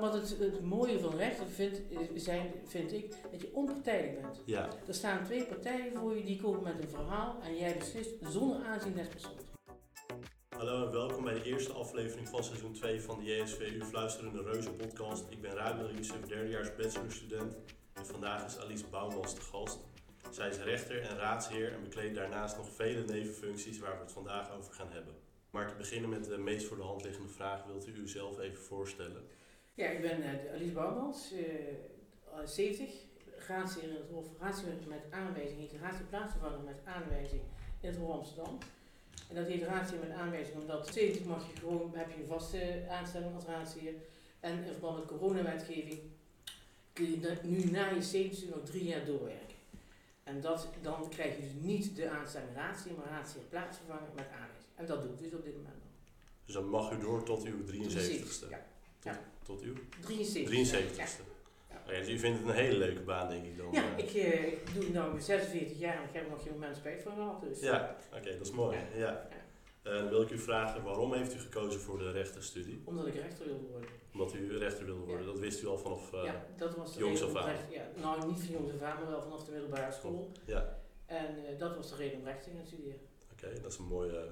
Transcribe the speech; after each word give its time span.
Wat 0.00 0.14
het, 0.14 0.38
het 0.38 0.60
mooie 0.60 0.98
van 1.00 1.16
rechten 1.16 1.46
vind, 1.48 1.80
zijn, 2.14 2.52
vind 2.66 2.92
ik, 2.92 3.14
dat 3.30 3.40
je 3.40 3.50
onpartijdig 3.54 4.20
bent. 4.20 4.42
Ja, 4.46 4.68
Er 4.86 4.94
staan 4.94 5.24
twee 5.24 5.44
partijen 5.44 5.96
voor 5.96 6.16
je 6.16 6.24
die 6.24 6.40
komen 6.40 6.62
met 6.62 6.82
een 6.82 6.88
verhaal 6.88 7.36
en 7.42 7.56
jij 7.56 7.76
beslist 7.78 8.10
zonder 8.20 8.64
aanzien 8.66 8.94
des 8.94 9.08
persoons. 9.08 9.42
hallo 10.48 10.84
en 10.86 10.92
welkom 10.92 11.24
bij 11.24 11.34
de 11.34 11.42
eerste 11.42 11.72
aflevering 11.72 12.28
van 12.28 12.44
seizoen 12.44 12.72
2 12.72 13.00
van 13.02 13.18
de 13.18 13.24
JSV 13.24 13.60
U 13.60 13.84
Fluisterende 13.84 14.42
Reuzen 14.42 14.76
podcast. 14.76 15.24
Ik 15.28 15.40
ben 15.40 15.50
Ruben 15.50 15.92
Riese, 15.92 16.20
derdejaars 16.26 16.76
bachelorstudent 16.76 17.56
en 17.92 18.06
vandaag 18.06 18.46
is 18.46 18.58
Alice 18.58 18.86
Bouwmans 18.90 19.34
de 19.34 19.40
gast. 19.40 19.78
Zij 20.30 20.48
is 20.48 20.58
rechter 20.58 21.00
en 21.00 21.16
raadsheer 21.16 21.72
en 21.72 21.82
bekleedt 21.82 22.14
daarnaast 22.14 22.56
nog 22.56 22.68
vele 22.68 23.04
nevenfuncties 23.04 23.78
waar 23.78 23.94
we 23.96 24.02
het 24.02 24.12
vandaag 24.12 24.52
over 24.52 24.72
gaan 24.72 24.90
hebben. 24.90 25.14
Maar 25.50 25.68
te 25.68 25.74
beginnen 25.74 26.10
met 26.10 26.24
de 26.24 26.38
meest 26.38 26.66
voor 26.66 26.76
de 26.76 26.82
hand 26.82 27.04
liggende 27.04 27.28
vraag, 27.28 27.64
wilt 27.64 27.86
u 27.86 27.92
uzelf 27.92 28.38
even 28.38 28.62
voorstellen? 28.62 29.22
Ja, 29.74 29.86
ik 29.88 30.00
ben 30.00 30.22
eh, 30.22 30.54
Alice 30.54 30.72
Bouwmans, 30.72 31.32
eh, 31.32 32.46
70, 32.46 32.88
raadsheer 33.46 33.82
in 33.82 33.94
het 33.94 34.10
Hof, 34.10 34.26
met 34.86 35.02
aanwijzing, 35.10 35.58
heet 35.58 35.80
raadsheer 35.80 36.06
plaatsvervanger 36.06 36.60
met 36.60 36.80
aanwijzing 36.84 37.42
in 37.80 37.88
het 37.88 37.98
Hof 37.98 38.16
Amsterdam. 38.16 38.58
En 39.28 39.34
dat 39.34 39.46
heet 39.46 39.62
raadsheer 39.62 39.98
met 39.98 40.10
aanwijzing 40.10 40.60
omdat 40.60 40.88
70 40.92 41.24
mag 41.24 41.46
je 41.46 41.60
gewoon, 41.60 41.92
heb 41.94 42.10
je 42.10 42.20
een 42.20 42.26
vaste 42.26 42.84
aanstelling 42.90 43.34
als 43.34 43.44
raadsheer. 43.44 43.94
En 44.40 44.64
in 44.64 44.72
verband 44.72 44.98
met 44.98 45.18
coronawetgeving 45.18 46.00
kun 46.92 47.10
je 47.10 47.36
nu 47.42 47.64
na 47.64 47.88
je 47.88 48.02
70 48.02 48.48
nog 48.48 48.64
drie 48.64 48.84
jaar 48.84 49.04
doorwerken. 49.04 49.56
En 50.22 50.40
dat, 50.40 50.68
dan 50.82 51.08
krijg 51.08 51.36
je 51.36 51.42
dus 51.42 51.52
niet 51.60 51.96
de 51.96 52.08
aanstelling 52.08 52.54
raadsheer, 52.54 52.92
maar 52.96 53.08
raadsheer 53.08 53.42
plaatsvervanger 53.48 54.10
met 54.14 54.26
aanwijzing. 54.26 54.72
En 54.74 54.86
dat 54.86 55.02
doe 55.02 55.10
ik 55.12 55.18
dus 55.18 55.32
op 55.32 55.44
dit 55.44 55.56
moment 55.56 55.74
nog. 55.74 55.92
Dus 56.44 56.54
dan 56.54 56.68
mag 56.68 56.92
u 56.92 57.00
door 57.00 57.22
tot 57.22 57.44
uw 57.44 57.64
73ste. 57.66 58.48
Ja, 58.48 58.66
Tot, 59.00 59.12
tot 59.44 59.60
uw 59.60 59.74
73. 60.00 60.96
73ste. 60.96 61.22
Ja. 61.70 61.98
Dus 61.98 62.08
u 62.08 62.18
vindt 62.18 62.38
het 62.38 62.48
een 62.48 62.54
hele 62.54 62.76
leuke 62.78 63.00
baan, 63.00 63.28
denk 63.28 63.44
ik 63.44 63.56
dan. 63.56 63.68
Ja, 63.72 63.82
eh. 63.96 64.04
ik, 64.04 64.10
eh, 64.14 64.46
ik 64.52 64.74
doe 64.74 64.84
het 64.84 64.92
nu 64.92 65.12
met 65.12 65.24
46 65.24 65.78
jaar 65.78 65.96
en 65.96 66.02
ik 66.08 66.12
heb 66.14 66.24
er 66.24 66.30
nog 66.30 66.42
geen 66.42 66.52
moment 66.52 66.76
spijt 66.76 67.02
van 67.02 67.14
gehad. 67.14 67.40
Dus, 67.40 67.60
Ja, 67.60 67.96
oké, 68.14 68.36
dat 68.38 68.46
is 68.46 68.50
mooi. 68.52 68.76
Ja. 68.76 68.98
Ja. 68.98 69.28
Eh, 69.82 69.92
dan 69.94 70.08
wil 70.08 70.22
ik 70.22 70.30
u 70.30 70.38
vragen, 70.38 70.82
waarom 70.82 71.12
heeft 71.14 71.34
u 71.34 71.38
gekozen 71.38 71.80
voor 71.80 71.98
de 71.98 72.10
rechtenstudie? 72.10 72.82
Omdat 72.84 73.06
ik 73.06 73.14
rechter 73.14 73.46
wilde 73.46 73.66
worden. 73.70 73.88
Omdat 74.12 74.34
u 74.34 74.58
rechter 74.58 74.84
wilde 74.84 75.00
worden, 75.04 75.26
Ja. 75.26 75.32
dat 75.32 75.40
wist 75.40 75.62
u 75.62 75.66
al 75.66 75.78
vanaf... 75.78 76.12
eh, 76.12 76.24
ja, 76.24 76.44
dat 76.56 76.76
was 76.76 76.92
de 76.92 76.98
jongs 76.98 77.22
af 77.22 77.36
aan. 77.36 77.54
Ja, 77.70 77.86
nou, 77.96 78.26
niet 78.26 78.40
van 78.40 78.52
jongs 78.54 78.72
af 78.72 78.80
aan, 78.82 79.00
maar 79.02 79.10
wel 79.10 79.22
vanaf 79.22 79.44
de 79.44 79.50
middelbare 79.52 79.92
school. 79.92 80.32
ja. 80.44 80.78
En 81.06 81.46
eh, 81.46 81.58
dat 81.58 81.76
was 81.76 81.90
de 81.90 81.96
reden 81.96 82.18
om 82.18 82.24
recht 82.24 82.42
te 82.44 82.50
gaan 82.56 82.66
studeren. 82.66 83.00
Oké, 83.32 83.60
dat 83.62 83.72
is 83.72 83.78
een 83.78 83.84
mooie, 83.84 84.28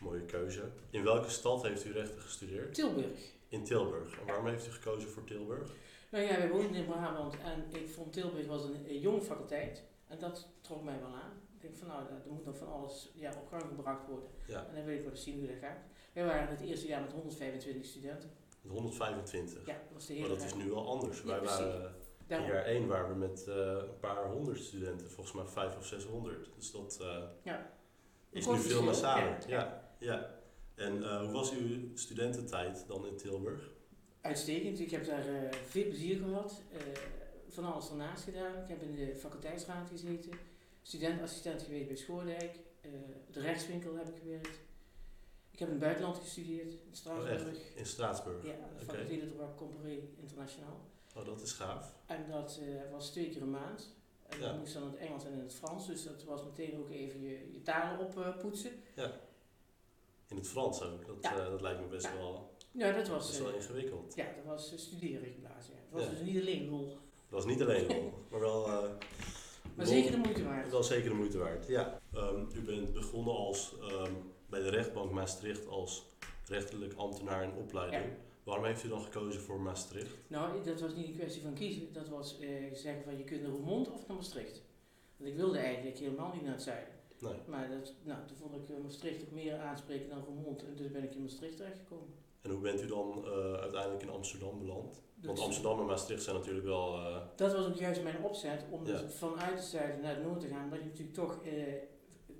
mooie 0.00 0.20
keuze. 0.24 0.62
In 0.90 1.04
welke 1.04 1.30
stad 1.30 1.62
heeft 1.62 1.84
u 1.84 1.92
rechten 1.92 2.20
gestudeerd? 2.20 2.74
Tilburg. 2.74 3.18
In 3.48 3.64
Tilburg. 3.64 4.18
En 4.20 4.26
waarom 4.26 4.46
heeft 4.46 4.66
u 4.66 4.70
gekozen 4.70 5.10
voor 5.10 5.24
Tilburg? 5.24 5.72
Nou 6.10 6.24
ja, 6.24 6.36
wij 6.36 6.50
woonden 6.50 6.74
in 6.74 6.86
Brabant 6.86 7.34
en 7.40 7.80
ik 7.80 7.88
vond 7.88 8.12
Tilburg 8.12 8.46
was 8.46 8.64
een, 8.64 8.98
jonge 9.00 9.20
faculteit. 9.22 9.82
En 10.06 10.18
dat 10.18 10.48
trok 10.60 10.82
mij 10.84 10.98
wel 11.00 11.14
aan. 11.14 11.32
Ik 11.54 11.60
denk 11.62 11.76
van 11.76 11.88
nou, 11.88 12.02
er 12.06 12.32
moet 12.32 12.44
nog 12.44 12.56
van 12.56 12.72
alles 12.72 13.10
ja, 13.14 13.30
op 13.30 13.48
gang 13.48 13.62
gebracht 13.62 14.06
worden. 14.06 14.28
Ja, 14.46 14.66
En 14.68 14.74
dan 14.74 14.84
wil 14.84 14.94
ik 14.94 15.02
wel 15.02 15.10
eens 15.10 15.22
zien 15.22 15.38
hoe 15.38 15.46
dat 15.48 15.56
gaat. 15.60 15.78
Wij 16.12 16.24
waren 16.24 16.48
het 16.48 16.60
eerste 16.60 16.86
jaar 16.86 17.00
met 17.00 17.12
125 17.12 17.84
studenten. 17.84 18.30
met 18.62 18.72
125. 18.72 19.66
Ja, 19.66 19.72
dat 19.72 19.82
was 19.92 20.06
de 20.06 20.12
Maar 20.12 20.22
hele 20.22 20.34
dat 20.36 20.44
is 20.46 20.54
nu 20.54 20.70
wel 20.70 20.88
anders. 20.88 21.20
Ja, 21.20 21.26
Wij 21.26 21.38
precies. 21.38 21.58
waren 21.58 21.94
in 22.28 22.42
jaar 22.42 22.64
1 22.64 22.86
waren 22.86 23.08
we 23.08 23.14
met 23.14 23.46
eh, 23.48 23.56
een 23.56 23.98
paar 24.00 24.30
honderd 24.30 24.58
studenten, 24.58 25.10
volgens 25.10 25.36
mij 25.36 25.46
5 25.46 25.76
of 25.76 25.86
600. 25.86 26.48
Dus 26.56 26.70
dat 26.72 26.98
eh, 27.00 27.22
Ja. 27.42 27.70
is 28.30 28.46
nu 28.46 28.56
veel 28.58 28.82
massaler. 28.82 29.38
Ja, 29.46 29.92
ja. 29.98 30.36
En 30.78 31.02
eh, 31.04 31.20
hoe 31.20 31.32
was 31.32 31.52
uw 31.52 31.96
studententijd 31.96 32.84
dan 32.88 33.06
in 33.06 33.16
Tilburg? 33.16 33.70
Uitstekend. 34.20 34.80
Ik 34.80 34.90
heb 34.90 35.06
daar 35.06 35.26
eh, 35.28 35.52
veel 35.52 35.84
plezier 35.84 36.16
gehad. 36.18 36.62
eh, 36.72 36.78
van 37.48 37.72
alles 37.72 37.90
ernaast 37.90 38.24
gedaan. 38.24 38.62
Ik 38.62 38.68
heb 38.68 38.82
in 38.82 38.94
de 38.94 39.16
faculteitsraad 39.16 39.88
gezeten. 39.88 40.30
Studentassistent 40.82 41.62
geweest 41.62 41.86
bij 41.86 41.96
Schoordijk. 41.96 42.58
de 43.30 43.40
rechtswinkel 43.40 43.96
heb 43.96 44.08
ik 44.08 44.18
gewerkt. 44.22 44.58
Ik 45.50 45.58
heb 45.58 45.68
in 45.68 45.74
het 45.74 45.82
buitenland 45.82 46.16
gestudeerd. 46.18 46.72
In 46.72 46.78
Straatsburg. 46.96 47.42
Oh, 47.46 47.76
In 47.76 47.86
Straatsburg? 47.86 48.44
ja, 48.46 48.52
de 48.78 48.84
faculteit 48.84 49.20
de 49.20 49.28
droit 49.34 49.54
comparé 49.56 49.98
internationaal. 50.20 50.80
Oh, 51.16 51.24
dat 51.24 51.40
is 51.42 51.52
gaaf. 51.52 51.94
En 52.06 52.24
dat 52.30 52.60
was 52.92 53.10
twee 53.10 53.28
keer 53.30 53.42
een 53.42 53.50
maand. 53.50 53.96
En 54.28 54.38
Ja. 54.40 54.46
dat 54.48 54.58
moest 54.58 54.74
dan 54.74 54.82
in 54.82 54.88
het 54.90 54.98
Engels 54.98 55.24
en 55.24 55.32
in 55.32 55.38
het 55.38 55.54
Frans. 55.54 55.86
Dus 55.86 56.04
dat 56.04 56.24
was 56.24 56.44
meteen 56.44 56.78
ook 56.78 56.90
even 56.90 57.20
je, 57.22 57.52
je 57.52 57.62
talen 57.62 57.98
oppoetsen. 58.06 58.70
In 60.38 60.44
het 60.44 60.52
Frans 60.52 60.82
ook. 60.82 61.06
Dat, 61.06 61.16
Ja. 61.20 61.36
eh, 61.44 61.50
dat 61.50 61.60
lijkt 61.60 61.80
me 61.80 61.86
best 61.86 62.06
Ja. 62.06 62.16
wel, 62.16 62.50
ja, 62.72 62.92
dat 62.92 63.08
was, 63.08 63.26
best 63.26 63.38
eh, 63.38 63.44
wel 63.44 63.54
ingewikkeld. 63.54 64.14
ja, 64.14 64.24
dat 64.24 64.44
was 64.44 64.72
uh, 64.72 64.78
studeren 64.78 65.30
geblazen. 65.32 65.74
Ja. 65.74 65.80
Het 65.80 65.90
was 65.92 66.02
Ja. 66.02 66.10
dus 66.10 66.20
niet 66.20 66.40
alleen 66.40 66.68
lol. 66.68 66.86
Dat 66.88 66.98
was 67.28 67.44
niet 67.44 67.62
alleen 67.62 67.86
lol, 67.86 68.12
maar 68.30 68.40
wel... 68.40 68.66
eh, 68.66 68.72
Maar 68.72 68.90
lol- 69.76 69.86
zeker 69.86 70.10
de 70.10 70.16
moeite 70.16 70.44
waard. 70.44 70.70
Wel 70.70 70.82
zeker 70.82 71.08
de 71.10 71.14
moeite 71.16 71.38
waard, 71.38 71.66
ja. 71.66 72.00
Ehm, 72.12 72.44
u 72.54 72.60
bent 72.62 72.92
begonnen 72.92 73.34
als, 73.34 73.74
ehm, 73.80 74.12
bij 74.46 74.60
de 74.62 74.68
rechtbank 74.68 75.10
Maastricht 75.10 75.68
als 75.68 76.06
rechterlijk 76.44 76.94
ambtenaar 76.94 77.42
in 77.42 77.52
opleiding. 77.52 78.02
Ja. 78.04 78.16
Waarom 78.44 78.64
heeft 78.64 78.84
u 78.84 78.88
dan 78.88 79.00
gekozen 79.02 79.40
voor 79.40 79.60
Maastricht? 79.60 80.14
Nou, 80.26 80.64
dat 80.64 80.80
was 80.80 80.94
niet 80.94 81.06
een 81.06 81.14
kwestie 81.14 81.42
van 81.42 81.54
kiezen. 81.54 81.92
Dat 81.92 82.08
was 82.08 82.38
eh, 82.38 82.48
zeggen 82.74 83.02
van 83.04 83.18
je 83.18 83.24
kunt 83.24 83.42
naar 83.42 83.50
Roermond 83.50 83.90
of 83.92 84.06
naar 84.06 84.16
Maastricht. 84.16 84.62
Want 85.16 85.30
ik 85.30 85.36
wilde 85.36 85.58
eigenlijk 85.58 85.98
helemaal 85.98 86.32
niet 86.32 86.42
naar 86.42 86.52
het 86.52 86.62
zuiden. 86.62 86.94
Nee. 87.20 87.34
Maar 87.46 87.68
dat, 87.70 87.92
nou, 88.02 88.26
toen 88.26 88.36
vond 88.36 88.54
ik 88.54 88.68
eh, 88.76 88.82
Maastricht 88.82 89.22
ook 89.22 89.30
meer 89.30 89.58
aanspreken 89.58 90.08
dan 90.08 90.24
Roermond. 90.24 90.64
En 90.64 90.74
dus 90.74 90.90
ben 90.90 91.02
ik 91.04 91.14
in 91.14 91.22
Maastricht 91.22 91.56
terechtgekomen. 91.56 92.08
En 92.40 92.50
hoe 92.50 92.60
bent 92.60 92.82
u 92.82 92.86
dan 92.86 93.24
eh, 93.24 93.52
uiteindelijk 93.54 94.02
in 94.02 94.10
Amsterdam 94.10 94.58
beland? 94.58 95.02
Want 95.22 95.36
Dus- 95.36 95.44
Amsterdam 95.46 95.80
en 95.80 95.86
Maastricht 95.86 96.22
zijn 96.22 96.36
natuurlijk 96.36 96.66
wel... 96.66 96.94
eh, 96.94 97.16
Dat 97.36 97.52
was 97.52 97.66
ook 97.66 97.74
juist 97.74 98.02
mijn 98.02 98.22
opzet 98.24 98.64
om 98.70 98.86
Ja. 98.86 99.00
dus 99.00 99.14
vanuit 99.14 99.54
het 99.54 99.64
zuiden 99.64 100.00
naar 100.00 100.14
het 100.14 100.24
noorden 100.24 100.42
te 100.42 100.54
gaan. 100.54 100.64
Omdat 100.64 100.78
je 100.78 100.84
natuurlijk 100.84 101.14
toch 101.16 101.40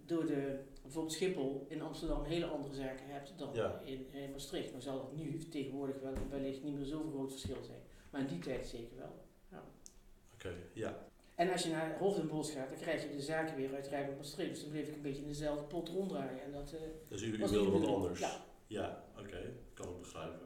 door 0.07 0.27
de, 0.27 0.59
bijvoorbeeld 0.83 1.15
Schiphol 1.15 1.67
in 1.69 1.83
Amsterdam 1.83 2.25
hele 2.25 2.47
andere 2.47 2.75
zaken 2.75 3.07
hebt 3.07 3.33
dan 3.37 3.49
Ja. 3.55 3.81
in, 3.85 4.13
in 4.13 4.31
Maastricht. 4.31 4.71
Nou 4.71 4.83
zal 4.83 4.99
het 4.99 5.17
nu 5.17 5.39
tegenwoordig 5.39 6.01
wel, 6.01 6.13
wellicht 6.31 6.63
niet 6.63 6.75
meer 6.75 6.87
zo'n 6.87 7.11
groot 7.11 7.31
verschil 7.31 7.63
zijn. 7.63 7.81
Maar 8.11 8.21
in 8.21 8.27
die 8.27 8.39
tijd 8.39 8.67
zeker 8.67 8.97
wel. 8.97 9.27
Oké, 10.35 10.55
ja. 10.73 11.07
En 11.39 11.53
als 11.53 11.63
je 11.63 11.69
naar 11.69 11.99
Hof 11.99 12.15
den 12.15 12.29
Bosch 12.29 12.53
gaat, 12.53 12.69
dan 12.69 12.79
krijg 12.79 13.03
je 13.03 13.17
de 13.17 13.23
zaken 13.23 13.57
weer 13.57 13.75
uit 13.75 13.89
Rijnmond 13.89 14.17
Maastricht. 14.17 14.51
Dus 14.51 14.61
dan 14.61 14.71
bleef 14.71 14.89
ik 14.89 14.95
een 14.95 15.03
beetje 15.03 15.23
in 15.23 15.29
dezelfde 15.29 15.63
pot 15.63 15.89
ronddraaien. 15.89 16.43
En 16.43 16.53
dat, 16.53 16.73
eh, 16.73 16.81
Dus 17.09 17.23
u, 17.23 17.33
u 17.33 17.39
was 17.39 17.51
wilde 17.51 17.71
niet 17.71 17.81
wat 17.81 17.95
anders? 17.95 18.21
Ja. 18.21 18.45
Ja, 18.67 19.05
oké. 19.19 19.53
Kan 19.75 19.89
ik 19.89 19.99
begrijpen. 19.99 20.41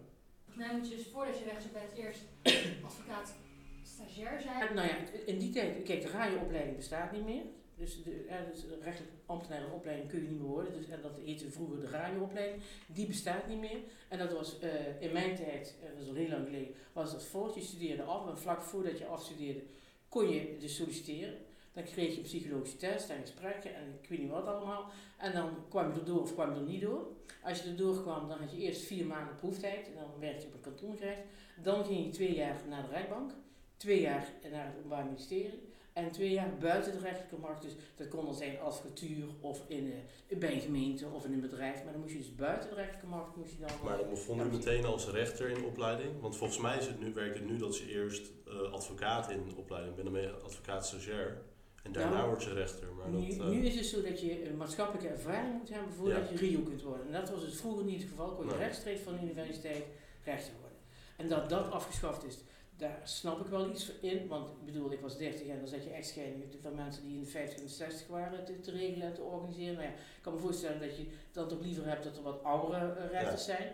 Nou 0.53 0.77
moet 0.77 0.89
je 0.89 0.97
dus 0.97 1.07
voordat 1.07 1.39
je 1.39 1.45
rechter 1.45 1.71
bent 1.73 1.93
eerst 1.93 2.21
advocaat 2.87 3.35
stagiair 3.83 4.41
zijn. 4.41 4.69
En 4.69 4.75
nou 4.75 4.89
ja, 4.89 4.97
in 5.27 5.39
die 5.39 5.51
tijd, 5.51 5.83
kijk, 5.83 6.03
de 6.03 6.09
radioopleiding 6.09 6.77
bestaat 6.77 7.13
niet 7.13 7.25
meer. 7.25 7.43
Dus 7.75 8.03
de, 8.03 8.25
ja, 8.29 8.45
dus 8.53 8.61
de 8.61 8.79
rechtelijk 8.83 9.13
ambtenaire 9.27 9.73
opleiding 9.73 10.09
kun 10.09 10.23
je 10.23 10.29
niet 10.29 10.39
meer 10.39 10.49
worden. 10.49 10.73
Dus, 10.73 10.89
en 10.89 11.03
dat 11.03 11.19
heette 11.25 11.51
vroeger 11.51 11.81
de 11.81 11.89
radioopleiding. 11.89 12.63
Die 12.87 13.07
bestaat 13.07 13.49
niet 13.49 13.61
meer. 13.61 13.79
En 14.09 14.19
dat 14.19 14.33
was 14.33 14.59
eh, 14.59 15.03
in 15.03 15.13
mijn 15.13 15.37
tijd, 15.37 15.77
en 15.83 15.93
dat 15.93 16.03
is 16.03 16.09
al 16.09 16.15
heel 16.15 16.29
lang 16.29 16.45
geleden, 16.45 16.75
was 16.93 17.13
dat 17.13 17.25
voort. 17.25 17.55
Je 17.55 17.61
studeerde 17.61 18.03
af 18.03 18.29
en 18.29 18.39
vlak 18.39 18.63
voordat 18.63 18.99
je 18.99 19.07
afstudeerde 19.07 19.63
kon 20.12 20.28
je 20.28 20.56
dus 20.59 20.77
solliciteren. 20.77 21.34
Dan 21.73 21.84
kreeg 21.84 22.15
je 22.15 22.21
psychologische 22.21 22.77
test 22.77 23.11
en 23.11 23.21
gesprekken 23.21 23.75
en 23.75 23.99
ik 24.03 24.09
weet 24.09 24.19
niet 24.19 24.31
wat 24.31 24.47
allemaal. 24.47 24.91
En 25.19 25.33
dan 25.33 25.50
kwam 25.69 25.93
je 25.93 25.99
erdoor 25.99 26.21
of 26.21 26.33
kwam 26.33 26.55
je 26.55 26.61
er 26.61 26.67
niet 26.67 26.81
door. 26.81 27.06
Als 27.43 27.62
je 27.62 27.69
erdoor 27.69 28.03
kwam, 28.03 28.28
dan 28.28 28.39
had 28.39 28.53
je 28.53 28.59
eerst 28.59 28.83
vier 28.83 29.06
maanden 29.06 29.34
proeftijd. 29.34 29.87
En 29.87 29.95
dan 29.95 30.21
werkte 30.21 30.41
je 30.41 30.47
op 30.47 30.55
een 30.55 30.61
kantongerecht. 30.61 31.21
Dan 31.62 31.84
ging 31.84 32.05
je 32.05 32.11
twee 32.11 32.34
jaar 32.34 32.56
naar 32.69 32.83
de 32.83 32.89
rechtbank. 32.89 33.33
Twee 33.77 34.00
jaar 34.00 34.33
naar 34.50 34.67
het 34.67 34.77
Openbaar 34.77 35.05
Ministerie. 35.05 35.72
En 35.93 36.11
twee 36.13 36.31
jaar 36.31 36.57
buiten 36.61 36.93
de 36.93 36.99
rechterlijke 36.99 37.37
markt. 37.41 37.63
Dus 37.63 37.73
dat 37.97 38.09
kon 38.09 38.25
dan 38.25 38.35
zijn 38.35 38.59
advocatuur 38.61 39.25
of 39.41 39.61
in, 39.69 39.93
eh, 40.29 40.39
bij 40.39 40.55
een 40.55 40.61
gemeente 40.61 41.07
of 41.07 41.25
in 41.25 41.33
een 41.33 41.41
bedrijf. 41.41 41.83
Maar 41.85 41.93
dan 41.93 42.01
moest 42.01 42.13
je 42.13 42.19
dus 42.19 42.35
buiten 42.35 42.69
de 42.69 42.75
rechterlijke 42.75 43.07
markt 43.17 43.37
moest 43.37 43.51
je 43.53 43.59
dan... 43.59 43.71
Maar 43.85 43.97
dan 43.99 44.09
begon 44.11 44.41
u 44.41 44.45
meteen 44.45 44.85
als 44.85 45.09
rechter 45.09 45.49
in 45.49 45.65
opleiding? 45.65 46.21
Want 46.21 46.37
volgens 46.37 46.59
mij 46.61 46.79
is 46.79 46.87
het 46.87 47.00
nu, 47.00 47.12
werkt 47.12 47.39
het 47.39 47.47
nu 47.49 47.56
dat 47.56 47.79
je 47.79 47.89
eerst 47.91 48.31
eh, 48.47 48.73
advocaat 48.73 49.31
in 49.31 49.53
opleiding 49.56 49.94
bent, 49.94 50.06
dan 50.06 50.15
ben 50.17 50.23
je 50.23 50.37
advocaat 50.44 50.87
stagiair. 50.87 51.43
En 51.83 51.93
daarna 51.93 52.17
Nou, 52.17 52.29
word 52.29 52.43
je 52.43 52.53
rechter. 52.53 52.88
Maar 52.99 53.09
nu, 53.09 53.29
dat, 53.29 53.38
eh, 53.38 53.47
nu 53.53 53.65
is 53.67 53.75
het 53.75 53.87
zo 53.87 54.03
dat 54.03 54.21
je 54.21 54.49
een 54.49 54.56
maatschappelijke 54.56 55.09
ervaring 55.09 55.59
moet 55.59 55.69
hebben 55.69 55.93
voordat 55.93 56.29
Ja. 56.29 56.31
je 56.31 56.37
RIO 56.37 56.61
kunt 56.61 56.83
worden. 56.83 57.06
En 57.06 57.12
dat 57.12 57.31
was 57.31 57.41
dus 57.41 57.56
vroeger 57.56 57.85
niet 57.85 58.00
het 58.00 58.11
geval. 58.11 58.35
Kon 58.35 58.45
je 58.45 58.50
Nee. 58.50 58.61
rechtstreeks 58.61 59.00
van 59.00 59.15
de 59.17 59.23
universiteit 59.23 59.85
rechter 60.25 60.53
worden. 60.61 60.79
En 61.17 61.29
dat 61.29 61.49
dat 61.49 61.71
afgeschaft 61.71 62.25
is, 62.25 62.38
daar 62.77 63.01
snap 63.05 63.41
ik 63.41 63.47
wel 63.47 63.71
iets 63.71 63.93
in. 64.01 64.29
Want 64.29 64.51
ik 64.51 64.65
bedoel, 64.65 64.93
ik 64.93 65.01
was 65.01 65.19
30 65.19 65.47
en 65.47 65.59
dan 65.59 65.69
zat 65.69 65.85
je 65.85 65.91
echtscheidingen 65.91 66.49
van 66.63 66.75
mensen 66.75 67.03
die 67.03 67.15
in 67.15 67.21
de 67.21 67.27
50 67.27 67.59
en 67.59 67.65
de 67.65 67.71
60 67.71 68.07
waren 68.07 68.45
te, 68.45 68.61
te 68.61 68.71
regelen 68.71 69.07
en 69.07 69.15
te 69.15 69.21
organiseren. 69.23 69.75
Nou 69.75 69.87
ja, 69.87 69.93
ik 69.93 70.23
kan 70.23 70.33
me 70.35 70.39
voorstellen 70.39 70.81
dat 70.81 70.97
je 70.97 71.07
dan 71.33 71.49
toch 71.49 71.61
liever 71.61 71.87
hebt 71.87 72.05
dat 72.05 72.17
er 72.17 72.23
wat 72.23 72.43
oudere 72.45 72.93
eh, 72.93 73.11
rechters 73.11 73.45
zijn. 73.45 73.73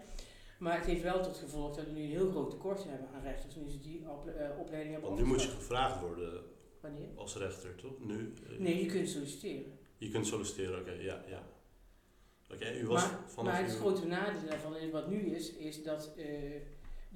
Maar 0.58 0.76
het 0.76 0.86
heeft 0.86 1.02
wel 1.02 1.22
tot 1.22 1.36
gevolg 1.36 1.76
dat 1.76 1.84
we 1.84 1.90
nu 1.90 2.02
een 2.02 2.08
heel 2.10 2.30
groot 2.30 2.50
tekort 2.50 2.84
hebben 2.84 3.08
aan 3.14 3.22
rechters. 3.22 3.54
Nu 3.54 3.68
ze 3.70 3.80
die 3.80 4.04
eh, 4.04 4.58
opleiding 4.58 4.92
hebben 4.92 5.10
Want 5.10 5.22
nu 5.22 5.26
moet 5.28 5.42
je 5.42 5.48
gevraagd 5.48 6.00
worden 6.00 6.42
Wanneer? 6.80 7.08
als 7.14 7.36
rechter, 7.36 7.74
toch? 7.74 8.04
Nu? 8.04 8.34
eh, 8.50 8.58
Nee, 8.58 8.84
je 8.84 8.86
kunt 8.86 9.08
solliciteren. 9.08 9.78
Je 9.98 10.10
kunt 10.10 10.26
solliciteren, 10.26 10.80
oké, 10.80 10.92
ja, 10.92 11.24
ja. 11.28 11.42
Oké, 12.52 12.72
u 12.78 12.86
was 12.86 13.02
maar, 13.02 13.18
vanaf 13.26 13.52
maar 13.52 13.62
het 13.62 13.76
grote 13.76 14.06
nadeel 14.06 14.48
daarvan, 14.48 14.90
wat 14.90 15.08
nu 15.08 15.20
is, 15.20 15.52
is 15.52 15.82
dat 15.82 16.12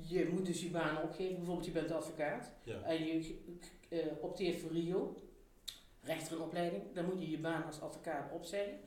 Je 0.00 0.28
moet 0.32 0.46
dus 0.46 0.62
je 0.62 0.70
baan 0.70 1.02
opgeven. 1.02 1.36
Bijvoorbeeld, 1.36 1.66
je 1.66 1.72
bent 1.72 1.90
advocaat. 1.90 2.50
Ja. 2.64 2.82
En 2.82 3.04
je 3.04 3.38
eh, 3.88 3.98
opteert 4.20 4.60
voor 4.60 4.70
Rio, 4.70 5.16
rechter 6.00 6.36
een 6.36 6.42
opleiding. 6.42 6.82
Dan 6.94 7.04
moet 7.04 7.20
je 7.20 7.30
je 7.30 7.38
baan 7.38 7.64
als 7.64 7.80
advocaat 7.80 8.32
opzeggen. 8.32 8.78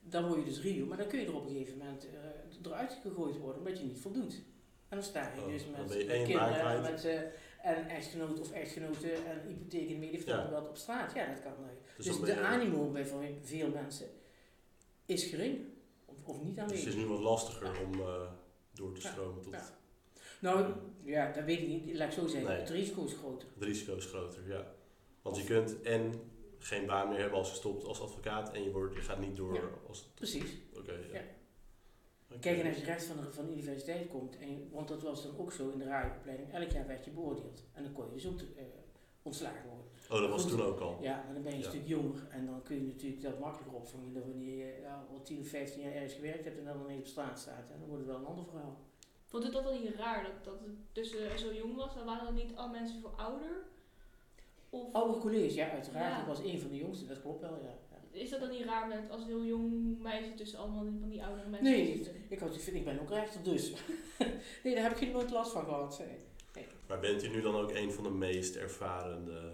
Dan 0.00 0.26
word 0.26 0.38
je 0.38 0.44
dus 0.44 0.60
Rio. 0.60 0.86
Maar 0.86 0.96
dan 0.96 1.06
kun 1.06 1.20
je 1.20 1.26
er 1.26 1.34
op 1.34 1.44
een 1.44 1.50
gegeven 1.50 1.78
moment 1.78 2.06
eh, 2.10 2.66
eruit 2.70 2.98
gegooid 3.02 3.38
worden 3.38 3.58
omdat 3.58 3.78
je 3.78 3.84
niet 3.84 3.98
voldoet. 4.00 4.34
En 4.88 4.96
dan 4.96 5.02
sta 5.02 5.32
je 5.34 5.40
Oh, 5.40 5.46
dus 5.48 5.66
met, 5.66 5.92
je 5.92 6.04
met 6.04 6.22
kinderen 6.26 6.82
met, 6.82 7.04
eh, 7.04 7.20
en 7.62 7.88
echtgenoot 7.88 8.40
of 8.40 8.52
echtgenoten 8.52 9.26
en 9.26 9.40
hypotheek 9.46 9.90
en 9.90 10.20
veel 10.20 10.34
Ja. 10.36 10.50
wat 10.50 10.68
op 10.68 10.76
straat. 10.76 11.14
Ja, 11.14 11.26
dat 11.26 11.42
kan. 11.42 11.52
Dus, 11.96 12.06
Dus 12.06 12.20
de 12.20 12.40
animo 12.40 12.90
bij 12.90 13.06
veel 13.42 13.68
mensen 13.68 14.06
is 15.06 15.24
gering. 15.24 15.58
Of, 16.04 16.14
of 16.24 16.42
niet 16.42 16.54
dus 16.54 16.62
aanwezig. 16.62 16.84
het 16.84 16.94
is 16.94 17.00
nu 17.00 17.06
wat 17.08 17.20
lastiger 17.20 17.80
om 17.84 17.92
door 18.72 18.94
te 18.94 19.00
stromen 19.00 19.42
tot. 19.42 19.54
Nou, 20.40 20.72
ja, 21.04 21.32
dat 21.32 21.44
weet 21.44 21.60
ik 21.60 21.68
niet. 21.68 21.94
Laat 21.96 22.08
ik 22.08 22.14
zo 22.14 22.26
zeggen. 22.26 22.50
Nee. 22.50 22.58
Het 22.60 22.70
risico 22.70 23.04
is 23.04 23.12
groter. 23.12 23.48
het 23.54 23.62
risico 23.64 23.96
is 23.96 24.04
groter, 24.04 24.48
ja. 24.48 24.74
Want 25.22 25.36
je 25.36 25.44
kunt 25.44 25.82
en 25.82 26.12
geen 26.58 26.86
baan 26.86 27.08
meer 27.08 27.18
hebben 27.18 27.38
als 27.38 27.50
je 27.50 27.56
stopt 27.56 27.84
als 27.84 28.00
advocaat 28.00 28.52
en 28.52 28.62
je, 28.62 28.70
wordt, 28.70 28.94
je 28.94 29.00
gaat 29.00 29.18
niet 29.20 29.36
door 29.36 29.54
Ja. 29.54 29.60
als... 29.88 30.10
Precies. 30.14 30.50
Oké, 30.76 30.92
ja. 30.92 31.18
Ja. 32.28 32.36
Kijk, 32.40 32.58
en 32.58 32.66
als 32.68 32.76
je 32.76 32.84
recht 32.84 33.04
van 33.04 33.16
de, 33.16 33.32
van 33.32 33.46
de 33.46 33.52
universiteit 33.52 34.08
komt, 34.08 34.38
en, 34.38 34.68
want 34.70 34.88
dat 34.88 35.02
was 35.02 35.22
dan 35.22 35.38
ook 35.38 35.52
zo 35.52 35.70
in 35.70 35.78
de 35.78 35.84
radioopleiding, 35.84 36.52
elk 36.52 36.70
jaar 36.70 36.86
werd 36.86 37.04
je 37.04 37.10
beoordeeld. 37.10 37.64
En 37.72 37.82
dan 37.82 37.92
kon 37.92 38.04
je 38.06 38.12
dus 38.12 38.26
ook 38.26 38.40
eh, 38.40 38.64
ontslagen 39.22 39.68
worden. 39.68 39.86
Oh, 40.10 40.20
dat 40.20 40.30
was 40.30 40.42
Goed. 40.42 40.50
toen 40.50 40.62
ook 40.62 40.80
al? 40.80 40.98
Ja, 41.00 41.22
maar 41.24 41.34
dan 41.34 41.42
ben 41.42 41.52
je 41.52 41.58
een 41.58 41.70
stuk 41.70 41.86
jonger 41.86 42.26
en 42.30 42.46
dan 42.46 42.62
kun 42.62 42.76
je 42.76 42.82
natuurlijk 42.86 43.22
dat 43.22 43.38
makkelijker 43.38 43.76
opvangen 43.76 44.12
dan 44.12 44.22
wanneer 44.22 44.66
je 44.66 44.80
ja, 44.82 45.06
al 45.10 45.22
10 45.22 45.40
of 45.40 45.48
15 45.48 45.82
jaar 45.82 45.92
ergens 45.92 46.14
gewerkt 46.14 46.44
hebt 46.44 46.58
en 46.58 46.64
dan 46.64 46.80
ineens 46.84 47.00
op 47.00 47.06
straat 47.06 47.38
staat. 47.38 47.70
En 47.70 47.78
dan 47.78 47.88
wordt 47.88 48.02
het 48.02 48.12
wel 48.12 48.20
een 48.20 48.26
ander 48.26 48.44
verhaal. 48.44 48.80
Vond 49.36 49.48
u 49.48 49.52
dat 49.52 49.64
wel 49.64 49.78
niet 49.78 49.94
raar 49.96 50.22
dat, 50.22 50.44
dat 50.44 50.60
het 50.60 50.74
tussen 50.92 51.30
eh, 51.30 51.36
zo 51.36 51.52
jong 51.52 51.76
was? 51.76 51.94
Dan 51.94 52.04
waren 52.04 52.26
er 52.26 52.32
niet 52.32 52.56
al 52.56 52.68
mensen 52.68 53.00
veel 53.00 53.12
ouder? 53.16 53.50
Of 54.70 54.92
Oude 54.92 55.18
college, 55.18 55.54
ja, 55.54 55.70
uiteraard. 55.70 56.14
Ja. 56.14 56.20
Ik 56.20 56.26
was 56.26 56.38
een 56.38 56.60
van 56.60 56.70
de 56.70 56.76
jongsten, 56.76 57.08
dat 57.08 57.20
klopt 57.20 57.40
wel, 57.40 57.58
ja. 57.62 57.74
ja. 57.90 58.20
is 58.20 58.30
dat 58.30 58.40
dan 58.40 58.50
niet 58.50 58.64
raar 58.64 58.88
met 58.88 59.10
als 59.10 59.24
heel 59.24 59.44
jong 59.44 59.98
meisje 59.98 60.34
tussen 60.34 60.58
allemaal 60.58 60.84
van 61.00 61.08
die 61.08 61.24
oudere 61.24 61.48
mensen 61.48 61.72
Nee, 61.72 61.94
zitten? 61.96 62.14
Ik, 62.28 62.38
had, 62.38 62.66
ik 62.72 62.84
ben 62.84 63.00
ook 63.00 63.10
rechter, 63.10 63.42
dus. 63.42 63.72
nee, 64.62 64.74
daar 64.74 64.82
heb 64.82 64.92
ik 64.92 64.98
geen 64.98 65.12
nooit 65.12 65.30
last 65.30 65.52
van 65.52 65.64
gehad. 65.64 66.02
nee. 66.54 66.66
Maar 66.88 67.00
bent 67.00 67.24
u 67.24 67.28
nu 67.28 67.40
dan 67.40 67.54
ook 67.56 67.70
een 67.72 67.92
van 67.92 68.04
de 68.04 68.10
meest 68.10 68.56
ervarende... 68.56 69.52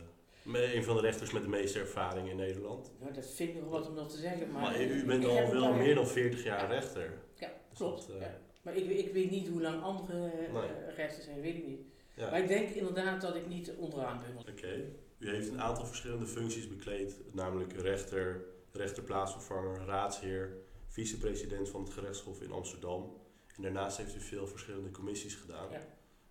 Een 0.52 0.84
van 0.84 0.94
de 0.96 1.00
rechters 1.00 1.32
met 1.32 1.42
de 1.42 1.48
meeste 1.48 1.78
ervaring 1.78 2.28
in 2.28 2.36
Nederland? 2.36 2.90
Nou, 3.00 3.12
dat 3.12 3.26
vind 3.26 3.48
ik 3.54 3.60
nog 3.60 3.70
wat 3.70 3.88
om 3.88 3.94
dat 3.94 4.10
te 4.10 4.16
zeggen. 4.16 4.52
Maar, 4.52 4.62
Maar, 4.62 4.82
u 4.82 5.04
bent 5.04 5.24
al 5.24 5.50
wel 5.50 5.72
meer 5.72 5.94
dan 5.94 6.06
40 6.06 6.44
jaar 6.44 6.68
rechter. 6.70 7.18
Ja, 7.34 7.52
Dus 7.68 7.78
klopt. 7.78 8.06
dat, 8.06 8.16
eh, 8.16 8.22
ja. 8.22 8.38
Maar 8.62 8.76
ik, 8.76 8.90
ik 8.90 9.12
weet 9.12 9.30
niet 9.30 9.48
hoe 9.48 9.60
lang 9.60 9.82
andere 9.82 10.26
eh, 10.30 10.52
Nee. 10.52 10.94
rechters 10.94 11.24
zijn, 11.24 11.40
weet 11.40 11.56
ik 11.56 11.66
niet. 11.66 11.80
Ja. 12.14 12.30
Maar 12.30 12.40
ik 12.40 12.48
denk 12.48 12.68
inderdaad 12.68 13.20
dat 13.20 13.34
ik 13.34 13.48
niet 13.48 13.72
onderaan 13.76 14.20
ben. 14.20 14.54
Oké. 14.54 14.84
U 15.18 15.28
heeft 15.30 15.48
een 15.48 15.60
aantal 15.60 15.86
verschillende 15.86 16.26
functies 16.26 16.68
bekleed, 16.68 17.16
namelijk 17.32 17.72
rechter, 17.72 18.44
rechterplaatsvervanger, 18.72 19.84
raadsheer, 19.86 20.56
vicepresident 20.88 21.68
van 21.68 21.82
het 21.82 21.92
gerechtshof 21.92 22.40
in 22.42 22.52
Amsterdam. 22.52 23.16
En 23.56 23.62
daarnaast 23.62 23.96
heeft 23.96 24.14
u 24.16 24.20
veel 24.20 24.46
verschillende 24.46 24.90
commissies 24.90 25.34
gedaan. 25.34 25.70
Ja. 25.70 25.80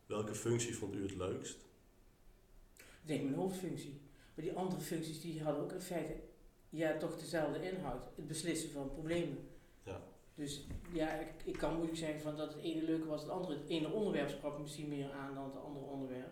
Welke 0.06 0.36
functie 0.36 0.76
vond 0.76 0.96
u 0.96 1.02
het 1.02 1.16
leukst? 1.16 1.58
Ik 2.78 3.08
denk 3.08 3.24
mijn 3.24 3.36
hoofdfunctie. 3.36 4.02
Maar 4.36 4.46
die 4.46 4.54
andere 4.54 4.82
functies 4.82 5.22
die 5.22 5.44
hadden 5.44 5.64
ook 5.64 5.72
in 5.72 5.82
feite 5.82 6.14
ja, 6.70 6.98
toch 6.98 7.20
dezelfde 7.20 7.72
inhoud. 7.72 8.02
Het 8.16 8.28
beslissen 8.28 8.70
van 8.72 8.92
problemen. 8.92 9.38
Dus 10.42 10.62
ja, 10.94 11.10
ik, 11.14 11.28
ik 11.46 11.58
kan 11.58 11.74
moeilijk 11.76 11.98
zeggen 11.98 12.22
van 12.22 12.38
dat 12.38 12.54
het 12.54 12.64
ene 12.64 12.84
leuker 12.84 13.08
was 13.08 13.26
dan 13.26 13.30
het 13.30 13.40
andere. 13.40 13.60
Het 13.60 13.70
ene 13.70 13.92
onderwerp 13.92 14.30
sprak 14.30 14.60
misschien 14.60 14.88
meer 14.88 15.12
aan 15.12 15.34
dan 15.36 15.44
het 15.44 15.64
andere 15.64 15.86
onderwerp. 15.86 16.32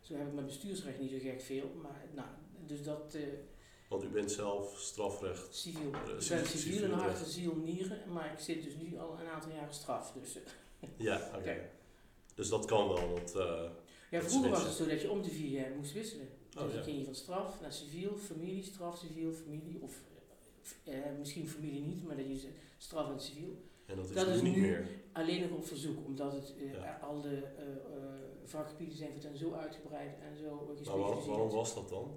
Zo 0.00 0.14
heb 0.14 0.26
ik 0.26 0.32
met 0.34 0.46
bestuursrecht 0.46 1.00
niet 1.00 1.10
zo 1.10 1.16
gek 1.20 1.40
veel. 1.40 1.70
Maar 1.82 2.04
nou, 2.14 2.28
dus 2.66 2.82
dat 2.84 3.14
eh, 3.14 3.22
Want 3.88 4.04
u 4.04 4.08
bent 4.08 4.32
zelf 4.32 4.78
strafrecht. 4.78 5.54
civiel. 5.54 5.92
Eh, 5.92 6.00
Ik 6.00 6.28
ben 6.28 6.46
civiel- 6.46 6.84
in 6.84 6.90
hart 6.90 7.18
en 7.18 7.26
ziel 7.30 7.54
nieren. 7.54 8.12
Maar 8.12 8.32
ik 8.32 8.38
zit 8.38 8.62
dus 8.62 8.74
nu 8.76 8.98
al 8.98 9.18
een 9.20 9.26
aantal 9.26 9.50
jaren 9.50 9.74
straf. 9.74 10.12
Dus, 10.12 10.36
eh, 10.36 10.88
Ja, 10.96 11.30
oké. 11.38 11.70
Dus 12.34 12.48
dat 12.48 12.64
kan 12.64 12.88
wel. 12.88 13.14
Dat, 13.14 13.36
eh, 13.36 13.70
ja, 14.10 14.22
vroeger 14.22 14.50
was 14.50 14.62
het 14.64 14.72
zo 14.72 14.86
dat 14.86 15.00
je 15.00 15.10
om 15.10 15.22
de 15.22 15.30
vier 15.30 15.50
jaar 15.60 15.70
moest 15.76 15.92
wisselen. 15.92 16.28
Dus 16.48 16.62
Oh, 16.62 16.68
dan 16.68 16.76
ja. 16.76 16.82
ging 16.82 16.98
je 16.98 17.04
van 17.04 17.14
straf 17.14 17.60
naar 17.60 17.72
civiel, 17.72 18.16
familie, 18.16 18.62
straf, 18.64 18.98
civiel, 18.98 19.32
familie. 19.32 19.78
Of 19.82 20.02
eh, 20.84 20.94
misschien 21.18 21.48
familie 21.48 21.82
niet, 21.82 22.04
maar 22.04 22.16
dat 22.16 22.26
je 22.42 22.48
straf 22.78 23.10
en 23.10 23.20
civiel. 23.20 23.56
en 23.86 23.96
dat 23.96 24.04
is 24.08 24.12
Dat 24.14 24.26
is 24.26 24.42
niet 24.42 24.54
nu- 24.56 24.60
meer. 24.60 24.88
Alleen 25.12 25.40
nog 25.40 25.50
op 25.50 25.66
verzoek, 25.66 26.04
omdat 26.06 26.32
het, 26.32 26.54
eh, 26.58 26.72
Ja. 26.72 26.98
al 27.02 27.20
de 27.20 27.28
eh, 27.56 27.64
eh, 27.66 28.02
vakgebieden 28.44 28.96
zijn 28.96 29.12
voortaan 29.12 29.36
zo 29.36 29.52
uitgebreid 29.52 30.10
en 30.30 30.36
zo 30.38 30.44
Maar 30.44 30.54
waarom, 30.54 30.76
gespecialiseerd. 30.76 31.26
waarom 31.26 31.50
was 31.50 31.74
dat 31.74 31.88
dan? 31.88 32.16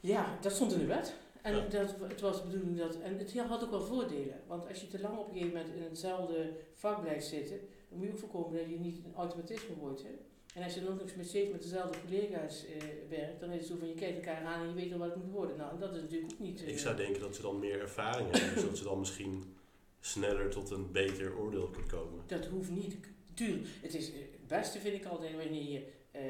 Ja, 0.00 0.38
dat 0.40 0.52
stond 0.52 0.72
in 0.72 0.78
de 0.78 0.86
wet. 0.86 1.14
En 1.42 1.54
Ja. 1.56 1.66
dat, 1.68 1.94
het 2.08 2.20
was 2.20 2.42
de 2.42 2.48
bedoeling 2.48 2.78
dat. 2.78 2.96
En 3.00 3.18
het 3.18 3.36
had 3.38 3.64
ook 3.64 3.70
wel 3.70 3.80
voordelen. 3.82 4.40
Want 4.46 4.68
als 4.68 4.80
je 4.80 4.88
te 4.88 5.00
lang 5.00 5.18
op 5.18 5.26
een 5.28 5.32
gegeven 5.32 5.56
moment 5.56 5.74
in 5.74 5.82
hetzelfde 5.82 6.52
vak 6.74 7.00
blijft 7.00 7.26
zitten, 7.26 7.58
dan 7.88 7.98
moet 7.98 8.06
je 8.06 8.12
ook 8.12 8.18
voorkomen 8.18 8.58
dat 8.58 8.68
je 8.70 8.78
niet 8.78 9.04
een 9.04 9.14
automatisme 9.14 9.74
wordt. 9.74 10.02
Hè? 10.02 10.18
En 10.54 10.62
als 10.62 10.74
je 10.74 10.80
dan 10.84 10.92
ook 11.00 11.16
nog 11.16 11.26
steeds 11.26 11.50
met 11.50 11.62
dezelfde 11.62 11.98
collega's 12.00 12.64
eh, 12.66 12.82
werkt, 13.08 13.40
dan 13.40 13.50
is 13.50 13.58
het 13.58 13.66
zo 13.66 13.76
van 13.78 13.88
je 13.88 13.94
kijkt 13.94 14.16
elkaar 14.16 14.44
aan 14.44 14.62
en 14.62 14.68
je 14.68 14.74
weet 14.74 14.92
al 14.92 14.98
wat 14.98 15.08
het 15.14 15.22
moet 15.24 15.32
worden. 15.32 15.56
Nou, 15.56 15.70
en 15.72 15.78
dat 15.80 15.94
is 15.94 16.00
natuurlijk 16.00 16.32
ook 16.32 16.38
niet. 16.38 16.62
eh, 16.62 16.68
Ik 16.68 16.78
zou 16.78 16.96
denken 16.96 17.20
dat 17.20 17.36
ze 17.36 17.42
dan 17.42 17.58
meer 17.58 17.80
ervaring 17.80 18.38
hebben, 18.38 18.60
zodat 18.62 18.78
ze 18.78 18.84
dan 18.84 18.98
misschien 18.98 19.56
sneller 20.00 20.50
tot 20.50 20.70
een 20.70 20.92
beter 20.92 21.36
oordeel 21.38 21.68
kunnen 21.68 21.90
komen. 21.90 22.22
Dat 22.26 22.46
hoeft 22.46 22.70
niet. 22.70 22.96
Tuurlijk, 23.34 23.66
het, 23.82 23.94
is, 23.94 24.12
eh, 24.12 24.18
het 24.18 24.46
beste 24.46 24.78
vind 24.78 24.94
ik 24.94 25.04
altijd 25.04 25.36
wanneer 25.36 25.70
je 25.70 25.86
eh, 26.10 26.22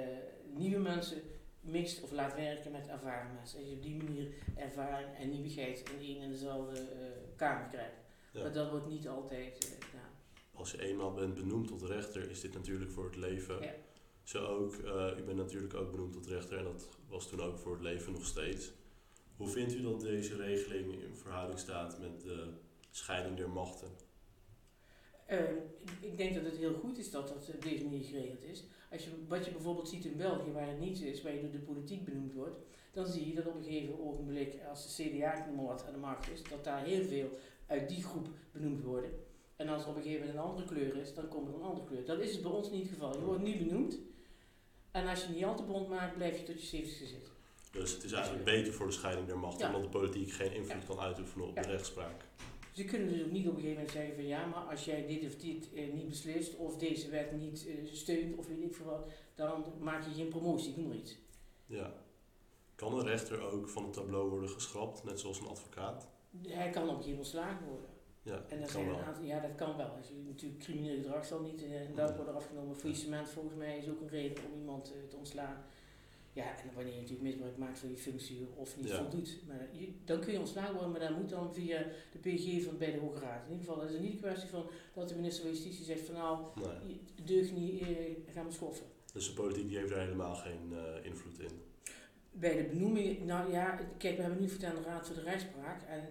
nieuwe 0.54 0.78
mensen 0.78 1.22
mixt 1.60 2.02
of 2.02 2.10
laat 2.12 2.34
werken 2.34 2.70
met 2.72 2.86
ervaren 2.88 3.34
mensen. 3.34 3.58
Dat 3.60 3.68
je 3.68 3.74
op 3.76 3.82
die 3.82 3.96
manier 4.02 4.26
ervaring 4.56 5.08
en 5.18 5.30
nieuwigheid 5.30 5.82
in 5.98 6.06
één 6.06 6.22
en 6.22 6.30
dezelfde 6.30 6.80
eh, 6.80 6.86
kamer 7.36 7.68
krijgt. 7.68 7.94
Ja. 8.32 8.42
Maar 8.42 8.52
dat 8.52 8.70
wordt 8.70 8.88
niet 8.88 9.08
altijd 9.08 9.64
eh, 9.64 9.86
gedaan. 9.86 10.10
Als 10.54 10.70
je 10.70 10.82
eenmaal 10.82 11.12
bent 11.12 11.34
benoemd 11.34 11.68
tot 11.68 11.82
rechter, 11.82 12.30
is 12.30 12.40
dit 12.40 12.54
natuurlijk 12.54 12.90
voor 12.90 13.04
het 13.04 13.16
leven. 13.16 13.60
Ja. 13.62 13.74
Zo 14.30 14.44
ook, 14.44 14.74
eh, 14.74 15.18
u 15.18 15.22
bent 15.22 15.36
natuurlijk 15.36 15.74
ook 15.74 15.90
benoemd 15.90 16.12
tot 16.12 16.26
rechter 16.26 16.58
en 16.58 16.64
dat 16.64 16.88
was 17.08 17.28
toen 17.28 17.40
ook 17.40 17.58
voor 17.58 17.72
het 17.72 17.82
leven 17.82 18.12
nog 18.12 18.26
steeds. 18.26 18.72
Hoe 19.36 19.48
vindt 19.48 19.74
u 19.74 19.82
dat 19.82 20.00
deze 20.00 20.36
regeling 20.36 21.02
in 21.02 21.16
verhouding 21.16 21.58
staat 21.58 21.98
met 22.00 22.20
de 22.20 22.46
scheiding 22.90 23.36
der 23.36 23.50
machten? 23.50 23.88
Eh, 25.26 25.50
ik, 25.78 25.90
ik 26.00 26.16
denk 26.16 26.34
dat 26.34 26.44
het 26.44 26.56
heel 26.56 26.72
goed 26.72 26.98
is 26.98 27.10
dat 27.10 27.28
dat 27.28 27.50
op 27.54 27.62
deze 27.62 27.84
manier 27.84 28.04
geregeld 28.04 28.42
is. 28.42 28.64
Als 28.90 29.04
je, 29.04 29.10
wat 29.28 29.44
je 29.44 29.50
bijvoorbeeld 29.50 29.88
ziet 29.88 30.04
in 30.04 30.16
België, 30.16 30.52
waar 30.52 30.68
het 30.68 30.80
niet 30.80 31.00
is, 31.00 31.22
waar 31.22 31.34
je 31.34 31.40
door 31.40 31.50
de 31.50 31.58
politiek 31.58 32.04
benoemd 32.04 32.32
wordt, 32.32 32.56
dan 32.92 33.06
zie 33.06 33.28
je 33.28 33.34
dat 33.34 33.46
op 33.46 33.54
een 33.54 33.64
gegeven 33.64 34.00
ogenblik, 34.00 34.58
als 34.68 34.96
de 34.96 35.02
CDA-moord 35.02 35.86
aan 35.86 35.92
de 35.92 35.98
macht 35.98 36.30
is, 36.30 36.42
dat 36.42 36.64
daar 36.64 36.84
heel 36.84 37.04
veel 37.04 37.28
uit 37.66 37.88
die 37.88 38.02
groep 38.02 38.28
benoemd 38.52 38.82
worden. 38.82 39.10
En 39.56 39.68
als 39.68 39.82
er 39.82 39.88
op 39.88 39.96
een 39.96 40.02
gegeven 40.02 40.26
moment 40.26 40.38
een 40.38 40.50
andere 40.50 40.66
kleur 40.66 40.96
is, 40.96 41.14
dan 41.14 41.28
komt 41.28 41.48
er 41.48 41.54
een 41.54 41.62
andere 41.62 41.86
kleur. 41.86 42.04
Dat 42.04 42.20
is 42.20 42.40
bij 42.40 42.50
ons 42.50 42.70
niet 42.70 42.82
het 42.82 42.92
geval. 42.92 43.18
Je 43.18 43.24
wordt 43.24 43.42
nu 43.42 43.58
benoemd. 43.58 43.98
En 44.90 45.06
als 45.08 45.24
je 45.24 45.32
niet 45.32 45.44
al 45.44 45.56
te 45.56 45.62
bond 45.62 45.88
maakt, 45.88 46.14
blijf 46.16 46.38
je 46.38 46.44
tot 46.44 46.60
je 46.60 46.66
70 46.66 47.08
zitten. 47.08 47.32
Dus 47.72 47.92
het 47.92 48.04
is 48.04 48.12
eigenlijk 48.12 48.44
beter 48.44 48.72
voor 48.72 48.86
de 48.86 48.92
scheiding 48.92 49.26
der 49.26 49.38
machten, 49.38 49.68
Ja. 49.68 49.74
omdat 49.74 49.92
de 49.92 49.98
politiek 49.98 50.32
geen 50.32 50.52
invloed 50.52 50.82
Ja. 50.82 50.86
kan 50.88 51.00
uitoefenen 51.00 51.48
op 51.48 51.56
Ja. 51.56 51.62
de 51.62 51.68
rechtspraak. 51.70 52.24
Ze 52.72 52.84
kunnen 52.84 53.08
dus 53.08 53.22
ook 53.24 53.30
niet 53.30 53.46
op 53.48 53.54
een 53.54 53.60
gegeven 53.60 53.74
moment 53.76 53.90
zeggen 53.90 54.14
van 54.14 54.26
ja, 54.26 54.46
maar 54.46 54.62
als 54.62 54.84
jij 54.84 55.06
dit 55.06 55.24
of 55.24 55.34
dit 55.36 55.72
eh, 55.74 55.92
niet 55.92 56.08
beslist 56.08 56.56
of 56.56 56.76
deze 56.76 57.08
wet 57.10 57.32
niet 57.32 57.66
eh, 57.66 57.74
steunt 57.92 58.36
of 58.36 58.46
weet 58.46 58.62
ik 58.62 58.74
veel 58.74 58.86
wat, 58.86 59.08
dan 59.34 59.64
maak 59.78 60.04
je 60.04 60.10
geen 60.14 60.28
promotie, 60.28 60.74
noem 60.76 60.88
maar 60.88 60.96
iets. 60.96 61.16
Ja. 61.66 61.92
Kan 62.74 62.98
een 62.98 63.06
rechter 63.06 63.40
ook 63.40 63.68
van 63.68 63.82
het 63.84 63.92
tableau 63.92 64.28
worden 64.30 64.50
geschrapt, 64.50 65.04
net 65.04 65.20
zoals 65.20 65.40
een 65.40 65.46
advocaat? 65.46 66.08
Hij 66.48 66.70
kan 66.70 66.82
op 66.82 66.88
een 66.88 67.02
gegeven 67.02 67.10
moment 67.10 67.18
ontslagen 67.18 67.66
worden. 67.66 67.89
Ja, 68.22 68.42
En 68.48 68.60
dan 68.60 68.68
zijn 68.68 68.88
een 68.88 68.94
aantal, 68.96 69.22
ja 69.24 69.40
dat 69.40 69.54
kan 69.54 69.76
wel. 69.76 69.90
Je 70.08 70.22
natuurlijk 70.28 70.60
crimineel 70.62 70.96
gedrag 70.96 71.24
zal 71.26 71.40
niet 71.40 71.62
eh, 71.64 71.80
en 71.80 71.94
dat 71.94 72.14
wordt 72.14 72.30
er 72.30 72.36
afgenomen. 72.36 72.76
Faillissement 72.76 73.28
volgens 73.28 73.54
mij 73.54 73.78
is 73.78 73.88
ook 73.88 74.00
een 74.00 74.08
reden 74.08 74.44
om 74.52 74.58
iemand 74.60 74.92
eh, 74.92 75.08
te 75.08 75.16
ontslaan. 75.16 75.56
Ja, 76.32 76.44
en 76.44 76.70
wanneer 76.74 76.92
je 76.94 77.00
natuurlijk 77.00 77.28
misbruik 77.28 77.56
maakt 77.56 77.78
van 77.78 77.90
je 77.90 77.96
functie 77.96 78.46
of 78.54 78.76
niet 78.76 78.88
Ja. 78.88 78.96
voldoet. 78.96 79.36
Maar 79.46 79.68
je, 79.72 79.88
dan 80.04 80.20
kun 80.20 80.32
je 80.32 80.38
ontslagen 80.38 80.72
worden, 80.72 80.90
maar 80.90 81.00
dat 81.00 81.16
moet 81.18 81.28
dan 81.28 81.54
via 81.54 81.86
de 82.12 82.18
PG 82.18 82.64
van 82.64 82.78
bij 82.78 82.92
de 82.92 82.98
Hoge 82.98 83.20
Raad. 83.20 83.44
In 83.46 83.52
ieder 83.52 83.66
geval, 83.66 83.82
het 83.82 83.90
is 83.92 84.00
niet 84.00 84.12
een 84.12 84.18
kwestie 84.18 84.48
van 84.48 84.66
dat 84.94 85.08
de 85.08 85.14
minister 85.14 85.42
van 85.42 85.52
Justitie 85.52 85.84
zegt 85.84 86.00
van 86.00 86.14
nou, 86.14 86.38
Nee. 86.86 87.00
deugt 87.24 87.52
niet, 87.52 87.80
eh, 87.80 87.88
gaan 88.34 88.46
we 88.46 88.52
schoffen. 88.52 88.86
Dus 89.12 89.26
de 89.28 89.34
politiek 89.34 89.68
die 89.68 89.76
heeft 89.78 89.90
daar 89.90 90.00
helemaal 90.00 90.34
geen 90.34 90.72
eh, 90.72 91.04
invloed 91.04 91.38
in. 91.40 91.50
Bij 92.32 92.56
de 92.56 92.62
benoeming, 92.68 93.24
nou 93.26 93.50
ja, 93.52 93.80
kijk, 93.98 94.16
we 94.16 94.22
hebben 94.22 94.40
nu 94.40 94.48
voortaan 94.48 94.74
de 94.74 94.82
Raad 94.82 95.06
voor 95.06 95.16
de 95.16 95.22
Rechtspraak. 95.22 95.82
En 95.82 96.04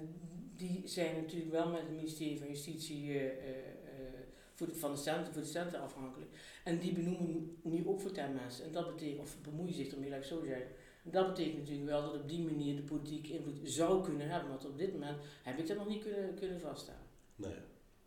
die 0.60 0.82
zijn 0.88 1.16
natuurlijk 1.16 1.52
wel 1.52 1.70
met 1.70 1.82
het 1.82 1.90
ministerie 1.90 2.38
van 2.38 2.48
Justitie 2.48 3.10
eh, 3.10 3.26
eh, 3.26 3.50
eh, 3.58 4.20
voor 4.54 4.68
de, 4.68 4.76
van 4.76 4.92
de 4.92 4.98
centen, 4.98 5.34
voor 5.34 5.42
de 5.42 5.48
centen 5.48 5.82
afhankelijk. 5.82 6.32
En 6.64 6.80
die 6.80 6.94
benoemen 6.94 7.58
nu 7.62 7.88
ook 7.88 8.02
voortaan 8.02 8.34
mensen. 8.34 8.66
En 8.66 8.72
dat 8.72 8.88
betekent, 8.96 9.20
of 9.22 9.42
bemoeien 9.42 9.74
zich 9.74 9.92
ermee, 9.92 10.10
laat 10.10 10.20
ik 10.20 10.26
zo 10.26 10.44
zeggen. 10.46 10.68
En 11.04 11.12
dat 11.12 11.28
betekent 11.28 11.58
natuurlijk 11.58 11.90
wel 11.90 12.02
dat 12.02 12.22
op 12.22 12.28
die 12.30 12.44
manier 12.44 12.76
de 12.76 12.82
politiek 12.82 13.28
invloed 13.28 13.60
zou 13.64 14.04
kunnen 14.04 14.30
hebben. 14.30 14.50
Want 14.50 14.66
op 14.66 14.78
dit 14.78 14.92
moment 14.94 15.18
heb 15.44 15.58
ik 15.60 15.68
dat 15.68 15.78
nog 15.78 15.88
niet 15.88 16.04
kunnen, 16.04 16.36
kunnen 16.36 16.60
vaststellen. 16.60 17.02
Nee, 17.36 17.56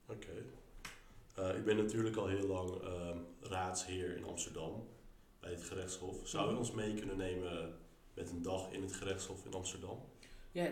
oké. 0.09 0.45
U 1.59 1.63
bent 1.63 1.79
natuurlijk 1.79 2.17
al 2.17 2.27
heel 2.29 2.47
lang 2.47 2.83
ehm, 2.83 3.19
raadsheer 3.41 4.17
in 4.17 4.25
Amsterdam 4.25 4.89
bij 5.41 5.51
het 5.51 5.63
gerechtshof. 5.63 6.29
Zou 6.29 6.47
u 6.47 6.51
Mhm. 6.51 6.59
ons 6.59 6.71
mee 6.73 6.95
kunnen 6.95 7.17
nemen 7.17 7.79
met 8.15 8.31
een 8.31 8.43
dag 8.43 8.73
in 8.73 8.83
het 8.83 8.93
gerechtshof 8.93 9.45
in 9.45 9.55
Amsterdam? 9.55 9.99
Ja, 10.53 10.69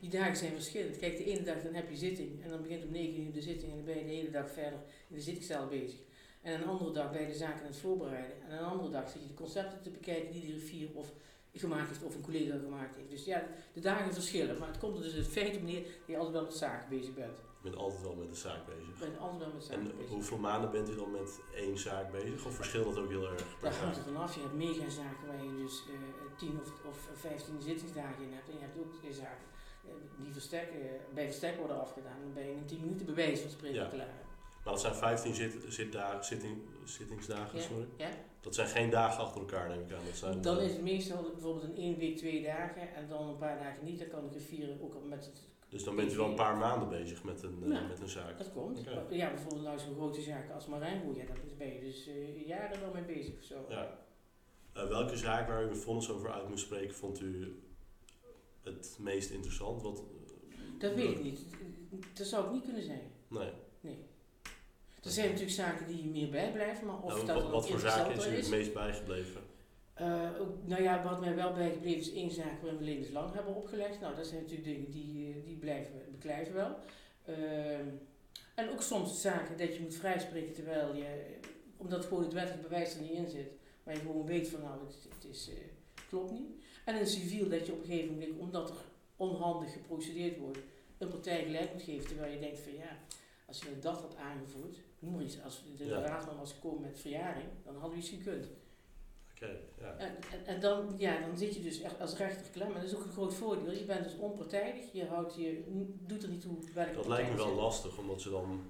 die 0.00 0.10
dagen 0.10 0.36
zijn 0.36 0.52
verschillend. 0.52 0.96
Kijk, 0.96 1.16
de 1.16 1.24
ene 1.24 1.42
dag 1.42 1.62
dan 1.62 1.74
heb 1.74 1.90
je 1.90 1.96
zitting 1.96 2.42
en 2.42 2.50
dan 2.50 2.62
begint 2.62 2.84
om 2.84 2.90
9 2.90 3.20
uur 3.20 3.32
de 3.32 3.40
zitting 3.40 3.70
en 3.70 3.76
dan 3.76 3.84
ben 3.84 3.98
je 3.98 4.04
de 4.04 4.10
hele 4.10 4.30
dag 4.30 4.50
verder 4.50 4.78
in 5.08 5.14
de 5.16 5.20
zittingszaal 5.20 5.66
bezig. 5.66 6.00
En 6.42 6.54
een 6.54 6.68
andere 6.68 6.92
dag 6.92 7.12
ben 7.12 7.20
je 7.20 7.26
de 7.26 7.34
zaken 7.34 7.60
aan 7.60 7.66
het 7.66 7.76
voorbereiden. 7.76 8.42
En 8.48 8.58
een 8.58 8.64
andere 8.64 8.90
dag 8.90 9.10
zit 9.10 9.22
je 9.22 9.28
de 9.28 9.34
concepten 9.34 9.82
te 9.82 9.90
bekijken 9.90 10.32
die 10.32 10.40
de 10.40 10.46
griffier 10.46 10.88
of 10.94 11.12
gemaakt 11.54 11.88
heeft 11.88 12.02
of 12.02 12.14
een 12.14 12.22
collega 12.22 12.58
gemaakt 12.58 12.96
heeft. 12.96 13.10
Dus 13.10 13.24
ja, 13.24 13.46
de 13.72 13.80
dagen 13.80 14.12
verschillen. 14.12 14.58
Maar 14.58 14.68
het 14.68 14.78
komt 14.78 14.96
er 14.96 15.02
dus 15.02 15.12
het 15.12 15.26
feit 15.26 15.56
op 15.56 15.62
neer 15.62 15.82
dat 15.82 16.06
je 16.06 16.16
altijd 16.16 16.34
wel 16.34 16.44
met 16.44 16.54
zaken 16.54 16.88
bezig 16.88 17.14
bent. 17.14 17.38
Je 17.62 17.68
bent 17.70 17.76
altijd 17.82 18.02
wel 18.02 18.14
met 18.14 18.28
de 18.28 18.34
zaak 18.34 18.66
bezig. 18.66 18.86
Je 18.98 19.04
bent 19.06 19.18
altijd 19.18 19.38
wel 19.44 19.52
met 19.54 19.64
zaken 19.64 19.80
En 19.90 19.96
bezig. 19.96 20.10
hoeveel 20.12 20.38
maanden 20.38 20.70
bent 20.70 20.88
u 20.90 20.94
dan 20.96 21.10
met 21.10 21.40
één 21.54 21.78
zaak 21.78 22.10
bezig? 22.12 22.44
Of 22.46 22.54
verschilt 22.54 22.84
dat 22.94 22.98
ook 23.04 23.08
heel 23.10 23.28
erg 23.30 23.44
Daar 23.60 23.72
hangt 23.74 23.96
zaak? 23.96 24.06
er 24.06 24.12
vanaf. 24.12 24.34
Je 24.34 24.40
hebt 24.40 24.54
megazaken 24.54 25.26
waar 25.26 25.44
je 25.44 25.56
dus 25.62 25.82
eh 25.88 26.38
10 26.38 26.60
of, 26.60 26.70
of 26.90 26.98
15 27.14 27.60
zittingsdagen 27.62 28.22
in 28.24 28.32
hebt. 28.32 28.48
En 28.48 28.54
je 28.54 28.60
hebt 28.60 28.78
ook 28.78 28.92
eh, 29.04 29.10
zaken 29.14 29.46
eh, 29.86 29.90
die 30.24 30.32
verstek, 30.32 30.68
eh, 30.70 31.14
bij 31.14 31.24
verstek 31.26 31.56
worden 31.56 31.80
afgedaan. 31.80 32.20
Dan 32.22 32.32
ben 32.32 32.44
je 32.46 32.52
in 32.52 32.66
10 32.66 32.80
minuten 32.80 33.06
bij 33.06 33.14
wijze 33.14 33.42
van 33.42 33.50
spreken 33.50 33.76
Ja. 33.82 33.88
klaar. 33.88 34.20
Maar 34.64 34.72
dat 34.72 34.80
zijn 34.82 34.94
15 34.94 35.34
zit, 35.34 35.56
zitting, 36.20 36.58
zittingsdagen, 36.84 37.58
Ja. 37.58 37.64
sorry. 37.64 37.86
Ja? 37.96 38.08
Dat 38.40 38.54
zijn 38.54 38.68
geen 38.68 38.90
dagen 38.90 39.24
achter 39.24 39.40
elkaar, 39.40 39.68
neem 39.68 39.80
ik 39.80 39.92
aan. 39.92 40.04
Dat 40.06 40.14
zijn, 40.16 40.42
Dan 40.42 40.58
is 40.58 40.72
het 40.72 40.82
meestal 40.82 41.22
bijvoorbeeld 41.32 41.64
een 41.64 41.76
één 41.76 41.98
week 41.98 42.16
twee 42.16 42.42
dagen 42.42 42.94
en 42.94 43.08
dan 43.08 43.28
een 43.28 43.36
paar 43.36 43.58
dagen 43.58 43.84
niet. 43.84 43.98
Dan 43.98 44.08
kan 44.08 44.22
de 44.22 44.30
griffier 44.30 44.76
ook 44.82 44.94
al 44.94 45.00
met 45.00 45.24
het... 45.24 45.40
dus 45.72 45.84
dan 45.84 45.96
bent 45.96 46.12
u 46.12 46.16
wel 46.16 46.28
een 46.28 46.34
paar 46.34 46.56
maanden 46.56 46.88
bezig 46.88 47.24
met 47.24 47.42
een, 47.42 47.72
eh, 47.72 47.88
met 47.88 48.00
een 48.00 48.08
zaak. 48.08 48.38
Dat 48.38 48.52
komt. 48.52 48.84
Ja, 49.10 49.30
bijvoorbeeld 49.30 49.62
nou 49.62 49.78
zo'n 49.78 49.94
grote 49.94 50.20
zaken 50.20 50.54
als 50.54 50.66
Marijnboer. 50.66 51.16
Ja, 51.16 51.24
daar 51.24 51.36
ben 51.58 51.74
je 51.74 51.80
dus 51.80 52.06
eh, 52.06 52.46
jaren 52.46 52.80
wel 52.80 52.92
mee 52.92 53.02
bezig 53.02 53.34
of 53.38 53.44
zo. 53.44 53.66
Ja. 53.68 53.98
Eh, 54.72 54.88
welke 54.88 55.16
zaak 55.16 55.48
waar 55.48 55.64
u 55.64 55.68
een 55.68 55.76
vonnis 55.76 56.10
over 56.10 56.32
uit 56.32 56.48
moest 56.48 56.64
spreken 56.64 56.94
vond 56.94 57.20
u 57.20 57.60
het 58.62 58.96
meest 59.00 59.30
interessant? 59.30 59.82
Wat, 59.82 60.02
Dat 60.78 60.94
weet 60.94 61.10
ik 61.10 61.22
niet. 61.22 61.40
Dat 62.12 62.26
zou 62.26 62.44
het 62.44 62.52
niet 62.52 62.64
kunnen 62.64 62.82
zijn. 62.82 63.12
Nee. 63.28 63.52
Er 65.02 65.10
zijn 65.10 65.26
natuurlijk 65.26 65.54
zaken 65.54 65.86
die 65.86 66.02
je 66.02 66.08
meer 66.08 66.30
bijblijven, 66.30 66.86
maar 66.86 67.02
of 67.02 67.12
Nou, 67.12 67.26
dat 67.26 67.42
wat, 67.42 67.50
wat 67.50 67.68
voor 67.68 67.80
zaken 67.80 68.14
is 68.16 68.26
u 68.26 68.30
het 68.30 68.50
meest 68.50 68.72
bijgebleven? 68.72 69.40
Eh, 69.94 70.30
ook- 70.40 70.56
nou 70.66 70.82
ja, 70.82 71.02
wat 71.02 71.20
mij 71.20 71.34
wel 71.34 71.52
bijgebleven 71.52 72.00
is 72.00 72.12
één 72.12 72.30
zaak 72.30 72.60
waarin 72.60 72.78
we 72.78 72.84
levenslang 72.84 73.34
hebben 73.34 73.54
opgelegd. 73.54 74.00
Nou, 74.00 74.16
dat 74.16 74.26
zijn 74.26 74.40
natuurlijk 74.40 74.68
dingen 74.68 74.90
die, 74.90 75.28
eh, 75.34 75.44
die 75.44 75.56
blijven, 75.56 75.92
beklijven 76.10 76.54
wel. 76.54 76.76
Ehm, 77.24 77.86
en 78.54 78.70
ook 78.70 78.82
soms 78.82 79.20
zaken 79.20 79.56
dat 79.58 79.74
je 79.74 79.80
moet 79.80 79.94
vrijspreken 79.94 80.52
terwijl 80.54 80.94
je, 80.94 81.36
omdat 81.76 82.04
gewoon 82.04 82.22
het 82.22 82.32
wettelijk 82.32 82.62
bewijs 82.62 82.94
er 82.94 83.00
niet 83.00 83.10
in 83.10 83.28
zit, 83.28 83.52
maar 83.82 83.94
je 83.94 84.00
gewoon 84.00 84.26
weet 84.26 84.48
van 84.48 84.60
nou, 84.60 84.80
het, 84.86 84.96
het 85.14 85.30
is, 85.30 85.48
eh, 85.48 85.54
klopt 86.08 86.30
niet. 86.30 86.50
En 86.84 86.98
in 86.98 87.06
civiel 87.06 87.48
dat 87.48 87.66
je 87.66 87.72
op 87.72 87.80
een 87.80 87.86
gegeven 87.86 88.12
moment, 88.12 88.38
omdat 88.38 88.70
er 88.70 88.76
onhandig 89.16 89.72
geprocedeerd 89.72 90.38
wordt, 90.38 90.58
een 90.98 91.08
partij 91.08 91.44
gelijk 91.44 91.72
moet 91.72 91.82
geven 91.82 92.06
terwijl 92.06 92.32
je 92.32 92.40
denkt 92.40 92.58
van 92.60 92.72
ja, 92.74 92.98
als 93.46 93.58
je 93.62 93.78
dat 93.80 94.00
had 94.00 94.16
aangevoerd, 94.16 94.76
noem 94.98 95.12
maar 95.12 95.22
iets, 95.22 95.42
als 95.42 95.62
de 95.76 95.84
Ja. 95.86 96.00
raad 96.00 96.36
was 96.38 96.52
gekomen 96.52 96.80
met 96.80 97.00
verjaring, 97.00 97.46
dan 97.64 97.74
hadden 97.74 97.90
we 97.90 97.96
iets 98.04 98.08
gekund. 98.08 98.46
Ja. 99.80 99.96
En, 99.98 100.08
en, 100.32 100.46
en 100.46 100.60
dan, 100.60 100.94
ja, 100.98 101.20
dan 101.26 101.36
zit 101.36 101.54
je 101.54 101.62
dus 101.62 101.80
echt 101.80 102.00
als 102.00 102.16
rechter 102.16 102.46
klem. 102.52 102.66
En 102.68 102.74
dat 102.74 102.82
is 102.82 102.94
ook 102.94 103.04
een 103.04 103.12
groot 103.12 103.34
voordeel. 103.34 103.72
Je 103.72 103.84
bent 103.84 104.04
dus 104.04 104.16
onpartijdig. 104.18 104.84
Je, 104.92 105.06
houdt 105.06 105.34
je, 105.34 105.62
doet 106.06 106.22
er 106.22 106.28
niet 106.28 106.40
toe 106.40 106.56
welke 106.74 106.92
Dat 106.94 107.06
lijkt 107.08 107.30
me 107.30 107.36
wel 107.36 107.46
zit. 107.46 107.56
lastig, 107.56 107.98
omdat 107.98 108.20
ze 108.20 108.30
dan... 108.30 108.62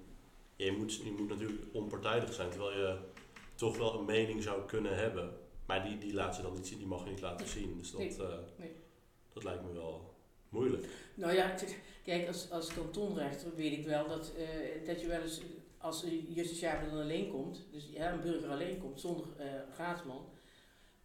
Je 0.57 0.73
moet, 0.73 0.95
je 0.95 1.14
moet 1.19 1.29
natuurlijk 1.29 1.62
onpartijdig 1.73 2.33
zijn, 2.33 2.50
terwijl 2.50 2.79
je 2.79 2.99
toch 3.55 3.76
wel 3.79 3.99
een 3.99 4.05
mening 4.05 4.43
zou 4.43 4.64
kunnen 4.67 4.97
hebben. 4.97 5.31
Maar 5.67 5.85
die, 5.85 5.99
die 5.99 6.14
laat 6.14 6.35
ze 6.35 6.43
dan 6.43 6.52
niet 6.55 6.67
zien, 6.67 6.79
die 6.79 6.87
mag 6.87 7.05
je 7.05 7.11
niet 7.11 7.21
laten 7.21 7.47
zien. 7.49 7.79
Dus 7.79 7.91
dat, 7.91 8.00
Nee. 8.00 8.17
eh, 8.19 8.38
Nee. 8.57 8.71
dat 9.33 9.45
lijkt 9.45 9.62
me 9.62 9.73
wel 9.73 10.14
moeilijk. 10.49 10.87
Nou 11.14 11.33
ja, 11.35 11.55
kijk, 12.05 12.26
als, 12.29 12.50
als 12.50 12.75
kantonrechter 12.75 13.55
weet 13.57 13.73
ik 13.79 13.85
wel 13.87 14.09
dat, 14.09 14.33
eh, 14.38 14.87
dat 14.87 15.00
je 15.00 15.07
wel 15.07 15.21
eens, 15.21 15.41
als 15.79 16.02
een 16.02 16.26
justitiabele 16.29 16.91
dan 16.91 17.00
alleen 17.00 17.31
komt, 17.31 17.67
dus 17.71 17.88
ja, 17.93 18.12
een 18.12 18.21
burger 18.21 18.50
alleen 18.50 18.79
komt 18.79 19.00
zonder 19.00 19.26
eh 19.38 19.47
raadsman 19.76 20.25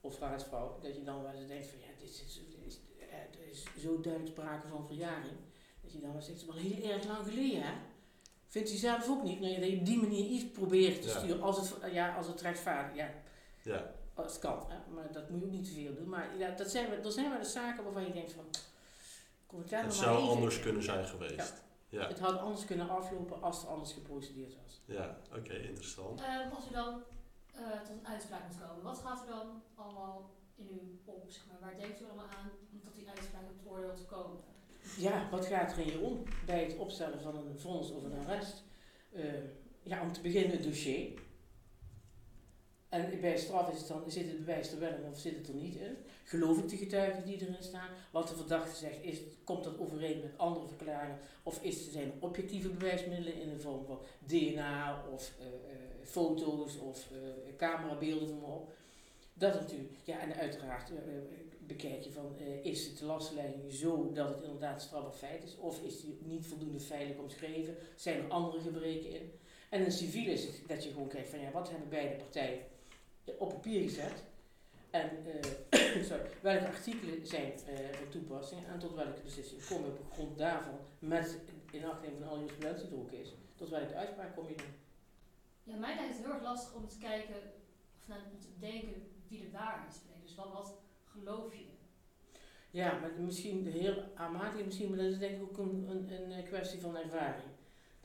of 0.07 0.19
raadsvrouw, 0.19 0.77
dat 0.81 0.95
je 0.95 1.03
dan 1.03 1.23
wel 1.23 1.31
eens 1.33 1.47
denkt 1.47 1.67
van 1.67 1.79
ja, 1.79 1.85
dit 1.99 2.09
is, 2.09 2.41
dit 2.65 2.79
eh, 2.99 3.39
er 3.41 3.49
is 3.51 3.63
zo 3.81 3.99
duidelijk 4.01 4.31
sprake 4.35 4.67
van 4.67 4.87
verjaring, 4.87 5.35
dat 5.81 5.91
je 5.93 5.99
dan 5.99 6.11
wel 6.11 6.21
zegt, 6.21 6.41
het 6.41 6.49
is 6.49 6.53
wel 6.55 6.63
heel 6.71 6.91
erg 6.91 7.05
lang 7.07 7.27
geleden 7.27 7.61
hè. 7.61 7.73
Vindt 8.47 8.71
u 8.71 8.75
zelf 8.75 9.09
ook 9.09 9.23
niet? 9.23 9.39
Nou, 9.39 9.51
ja, 9.53 9.59
dat 9.59 9.69
je 9.69 9.77
op 9.79 9.85
die 9.85 9.97
manier 10.01 10.25
iets 10.25 10.45
probeert 10.51 11.01
te 11.01 11.07
Ja. 11.07 11.17
sturen, 11.17 11.41
als 11.41 11.57
het, 11.69 11.91
ja, 11.93 12.15
als 12.15 12.27
het 12.27 12.41
rechtvaardig, 12.41 12.95
ja, 12.95 13.09
Ja, 13.63 13.91
als 14.13 14.31
het 14.31 14.41
kan, 14.41 14.65
hè? 14.67 14.91
maar 14.93 15.11
dat 15.11 15.29
moet 15.29 15.39
je 15.39 15.45
ook 15.45 15.51
niet 15.51 15.65
te 15.65 15.71
veel 15.73 15.93
doen. 15.95 16.09
Maar 16.09 16.37
ja, 16.37 16.49
dat 16.51 16.69
zijn, 16.69 16.89
wel- 16.89 17.03
er 17.03 17.11
zijn 17.11 17.29
wel 17.29 17.37
eens 17.39 17.51
zaken 17.51 17.83
waarvan 17.83 18.03
je 18.05 18.11
denkt 18.11 18.31
van, 18.31 18.45
kom 19.45 19.61
ik 19.61 19.69
daar 19.69 19.83
het 19.83 19.93
zou 19.93 20.17
even 20.17 20.29
anders 20.29 20.59
kunnen 20.59 20.83
zijn 20.83 21.05
geweest. 21.05 21.63
Ja, 21.89 22.07
Het 22.07 22.19
had 22.19 22.39
anders 22.39 22.65
kunnen 22.65 22.89
aflopen 22.89 23.41
als 23.41 23.61
er 23.63 23.69
anders 23.69 23.91
geprocedeerd 23.93 24.55
was. 24.63 24.81
ja, 24.85 25.17
oké, 25.35 25.53
interessant. 25.53 26.21
Ehm, 26.21 26.49
als 26.55 26.67
u 26.69 26.73
dan 26.73 27.01
eh, 27.59 27.79
tot 27.81 27.95
een 27.99 28.07
uitspraak 28.07 28.41
moet 28.47 28.67
komen, 28.67 28.83
wat 28.83 28.99
gaat 28.99 29.21
er 29.21 29.27
dan 29.27 29.61
allemaal 29.75 30.29
in 30.55 30.67
u? 30.71 30.97
Zeg 31.27 31.45
maar? 31.47 31.59
Waar 31.59 31.79
denkt 31.79 32.01
u 32.01 32.05
allemaal 32.05 32.29
aan 32.39 32.49
om 32.71 32.79
tot 32.81 32.95
die 32.95 33.09
uitspraak 33.09 33.43
op 33.43 33.57
het 33.57 33.71
oordeel 33.71 33.93
te 33.93 34.05
komen? 34.05 34.37
Ja, 34.97 35.29
wat 35.31 35.45
gaat 35.45 35.71
er 35.71 35.79
in 35.79 35.91
je 35.91 35.99
om 35.99 36.23
bij 36.45 36.63
het 36.63 36.77
opstellen 36.77 37.21
van 37.21 37.35
een 37.35 37.59
vonnis 37.59 37.91
of 37.91 38.03
een 38.03 38.19
arrest? 38.19 38.63
Eh, 39.11 39.23
ja, 39.83 40.01
om 40.01 40.13
te 40.13 40.21
beginnen 40.21 40.51
het 40.51 40.63
dossier. 40.63 41.19
En 42.89 43.21
bij 43.21 43.37
straf 43.37 43.71
is 43.71 43.77
het 43.79 43.87
dan, 43.87 44.03
zit 44.07 44.27
het 44.27 44.37
bewijs 44.37 44.71
er 44.71 44.79
wel 44.79 44.89
in 44.93 45.11
of 45.11 45.19
zit 45.19 45.35
het 45.35 45.47
er 45.47 45.53
niet 45.53 45.75
in? 45.75 45.97
Geloof 46.23 46.57
ik 46.57 46.69
de 46.69 46.77
getuigen 46.77 47.25
die 47.25 47.41
erin 47.41 47.55
staan? 47.63 47.89
Wat 48.11 48.27
de 48.27 48.35
verdachte 48.35 48.75
zegt, 48.75 49.03
is, 49.03 49.19
komt 49.43 49.63
dat 49.63 49.79
overeen 49.79 50.19
met 50.21 50.37
andere 50.37 50.67
verklaringen? 50.67 51.19
Of 51.43 51.63
is, 51.63 51.91
zijn 51.91 52.05
er 52.05 52.13
objectieve 52.19 52.69
bewijsmiddelen 52.69 53.41
in 53.41 53.49
de 53.49 53.59
vorm 53.59 53.85
van 53.85 53.99
DNA 54.25 55.03
of 55.13 55.33
eh, 55.39 55.45
eh, 55.45 55.51
foto's 56.03 56.77
of 56.77 57.11
eh, 57.11 57.55
camerabeelden, 57.57 58.39
maar 58.39 58.49
op? 58.49 58.73
Dat 59.33 59.53
natuurlijk. 59.53 59.93
Ja, 60.03 60.19
en 60.19 60.35
uiteraard 60.35 60.91
bekijk 61.59 62.03
je 62.03 62.11
van, 62.11 62.35
is 62.63 62.97
de 62.97 63.05
lastlegging 63.05 63.73
zo 63.73 64.11
dat 64.13 64.29
het 64.29 64.41
inderdaad 64.41 64.81
strafbaar 64.81 65.11
feit 65.11 65.43
is? 65.43 65.57
Of 65.57 65.81
is 65.83 66.01
die 66.01 66.17
niet 66.23 66.45
voldoende 66.45 66.79
feitelijk 66.79 67.21
omschreven? 67.21 67.75
Zijn 67.95 68.17
er 68.17 68.29
andere 68.29 68.61
gebreken 68.61 69.09
in? 69.09 69.31
En 69.69 69.83
in 69.83 69.91
civiel 69.91 70.31
is 70.31 70.43
het 70.43 70.61
dat 70.67 70.83
je 70.83 70.89
gewoon 70.89 71.07
kijkt 71.07 71.29
van, 71.29 71.39
ja, 71.39 71.51
wat 71.51 71.69
hebben 71.69 71.89
beide 71.89 72.15
partijen 72.15 72.59
op 73.37 73.49
papier 73.49 73.81
gezet? 73.81 74.23
En 74.89 75.09
eh, 75.69 76.03
sorry, 76.09 76.29
welke 76.41 76.65
artikelen 76.65 77.27
zijn 77.27 77.51
eh 77.51 77.95
van 77.97 78.09
toepassing 78.09 78.65
en 78.67 78.79
tot 78.79 78.95
welke 78.95 79.21
beslissing 79.21 79.65
kom 79.65 79.81
je 79.81 79.87
op 79.87 80.11
grond 80.11 80.37
daarvan, 80.37 80.79
met 80.99 81.37
in 81.71 81.85
acht 81.85 82.01
nemen 82.01 82.27
van 82.27 82.39
jurisprudentie 82.39 82.87
die 82.87 82.97
er 82.97 83.03
ook 83.03 83.11
is, 83.11 83.33
tot 83.55 83.69
welke 83.69 83.95
uitspraak 83.95 84.35
kom 84.35 84.47
je 84.47 84.55
dan? 84.55 84.65
Ja, 85.63 85.75
mij 85.75 85.95
lijkt 85.95 86.15
het 86.15 86.25
heel 86.25 86.33
erg 86.33 86.43
lastig 86.43 86.75
om 86.75 86.87
te 86.87 86.97
kijken, 86.97 87.35
of 87.99 88.07
nou, 88.07 88.21
om 88.31 88.39
te 88.39 88.47
denken 88.59 88.93
wie 89.27 89.41
de 89.41 89.51
waarheid 89.51 89.93
spreekt. 89.93 90.21
Dus 90.21 90.35
wat, 90.35 90.51
wat 90.53 90.73
geloof 91.03 91.55
je? 91.55 91.65
Ja, 92.69 92.99
maar 92.99 93.11
misschien 93.19 93.67
heel 93.67 94.03
aanmatig, 94.15 94.65
misschien, 94.65 94.89
maar 94.89 94.97
dat 94.97 95.11
is 95.11 95.19
denk 95.19 95.35
ik 95.35 95.41
ook 95.41 95.57
een, 95.57 95.85
een, 95.89 96.11
een 96.11 96.31
eh, 96.31 96.45
kwestie 96.45 96.79
van 96.79 96.97
ervaring. 96.97 97.49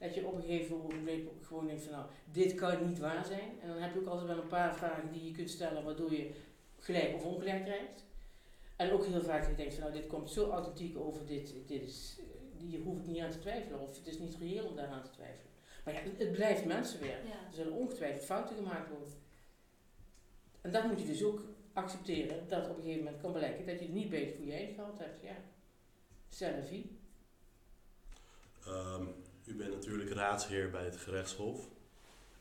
Dat 0.02 0.14
je 0.14 0.26
op 0.26 0.34
een 0.34 0.40
gegeven 0.40 0.76
moment 0.76 1.30
gewoon 1.42 1.66
denkt 1.66 1.82
van 1.82 1.92
nou, 1.92 2.06
dit 2.32 2.54
kan 2.54 2.86
niet 2.86 2.98
waar 2.98 3.24
zijn. 3.24 3.60
En 3.60 3.68
dan 3.68 3.76
heb 3.76 3.94
je 3.94 4.00
ook 4.00 4.06
altijd 4.06 4.28
wel 4.28 4.38
een 4.38 4.48
paar 4.48 4.76
vragen 4.76 5.12
die 5.12 5.24
je 5.24 5.32
kunt 5.32 5.50
stellen 5.50 5.84
waardoor 5.84 6.12
je 6.12 6.30
gelijk 6.78 7.14
of 7.14 7.24
ongelijk 7.24 7.64
krijgt. 7.64 8.04
En 8.76 8.92
ook 8.92 9.06
heel 9.06 9.22
vaak 9.22 9.40
dat 9.40 9.50
je 9.50 9.56
denkt 9.56 9.74
van 9.74 9.82
nou, 9.82 9.94
dit 9.96 10.06
komt 10.06 10.30
zo 10.30 10.50
authentiek 10.50 10.98
over, 10.98 11.26
dit, 11.26 11.54
dit 11.66 11.82
is, 11.82 12.18
hier 12.56 12.80
hoef 12.80 12.98
ik 12.98 13.06
niet 13.06 13.20
aan 13.22 13.30
te 13.30 13.38
twijfelen. 13.38 13.80
Of 13.80 13.96
het 13.96 14.06
is 14.06 14.18
niet 14.18 14.36
reëel 14.36 14.66
om 14.66 14.76
daaraan 14.76 15.02
te 15.02 15.10
twijfelen. 15.10 15.52
Maar 15.84 15.94
ja, 15.94 16.00
het, 16.18 16.32
blijft 16.32 16.64
mensenwerk. 16.64 17.24
Ja. 17.24 17.46
Er 17.48 17.54
zullen 17.54 17.72
ongetwijfeld 17.72 18.24
fouten 18.24 18.56
gemaakt 18.56 18.88
worden. 18.88 19.08
En 20.60 20.70
dat 20.70 20.84
moet 20.84 21.00
je 21.00 21.06
dus 21.06 21.24
ook 21.24 21.44
accepteren, 21.72 22.48
dat 22.48 22.68
op 22.68 22.76
een 22.76 22.82
gegeven 22.82 23.04
moment 23.04 23.22
kan 23.22 23.32
blijken 23.32 23.66
dat 23.66 23.78
je 23.78 23.84
het 23.84 23.94
niet 23.94 24.10
beter 24.10 24.36
voor 24.36 24.44
je 24.44 24.52
heen 24.52 24.74
gehad 24.74 24.98
hebt. 24.98 25.20
Ja, 25.22 26.62
vie. 26.62 26.98
Ehm, 28.66 29.06
u 29.46 29.54
bent 29.54 29.74
natuurlijk 29.74 30.10
raadsheer 30.10 30.70
bij 30.70 30.84
het 30.84 30.96
gerechtshof. 30.96 31.68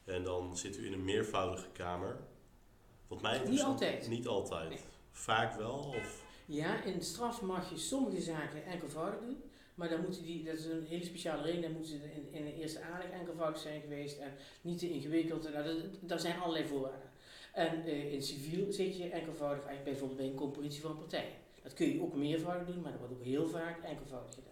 En 0.04 0.24
dan 0.24 0.58
zit 0.58 0.78
u 0.78 0.86
in 0.86 0.94
een 0.94 1.06
meervoudige 1.06 1.70
kamer. 1.74 2.20
Wat 3.08 3.22
mij 3.22 3.42
Niet 3.48 3.62
altijd. 3.62 4.08
Niet 4.08 4.28
altijd. 4.28 4.70
Nee. 4.70 4.80
Vaak 5.12 5.58
wel? 5.58 5.78
Of? 5.78 6.24
Ja, 6.46 6.84
in 6.84 7.02
straf 7.02 7.42
mag 7.42 7.70
je 7.70 7.78
sommige 7.78 8.22
zaken 8.22 8.66
enkelvoudig 8.66 9.20
doen. 9.20 9.44
Maar 9.76 9.90
dan 9.90 10.02
moeten 10.02 10.24
die, 10.24 10.44
dat 10.44 10.58
is 10.58 10.66
een 10.66 10.86
hele 10.86 11.04
speciale 11.06 11.42
reden, 11.42 11.62
dan 11.62 11.72
moeten 11.72 11.92
ze 11.92 11.98
in, 12.14 12.28
in 12.32 12.46
de 12.46 12.56
eerste 12.56 12.82
aanleg 12.82 13.10
enkelvoudig 13.10 13.62
zijn 13.62 13.82
geweest 13.82 14.20
en 14.20 14.32
niet 14.62 14.80
te 14.80 14.90
ingewikkeld. 14.90 15.52
Nou, 15.54 15.64
dat, 15.64 15.76
daar 16.00 16.20
zijn 16.20 16.40
allerlei 16.40 16.68
voorwaarden. 16.68 17.10
En 17.54 17.86
eh, 17.86 18.14
in 18.14 18.24
civiel 18.24 18.72
zit 18.72 18.98
je 18.98 19.10
enkelvoudig 19.10 19.66
eigenlijk 19.66 19.84
bijvoorbeeld 19.84 20.20
bij 20.20 20.28
een 20.28 20.36
compositie 20.36 20.82
van 20.82 20.98
partijen. 20.98 21.34
Dat 21.64 21.74
kun 21.74 21.94
je 21.94 22.02
ook 22.02 22.16
meervoudig 22.16 22.68
doen, 22.68 22.82
maar 22.82 22.92
dat 22.92 23.00
wordt 23.00 23.16
ook 23.16 23.24
heel 23.24 23.48
vaak 23.48 23.84
enkelvoudig 23.84 24.34
gedaan. 24.34 24.51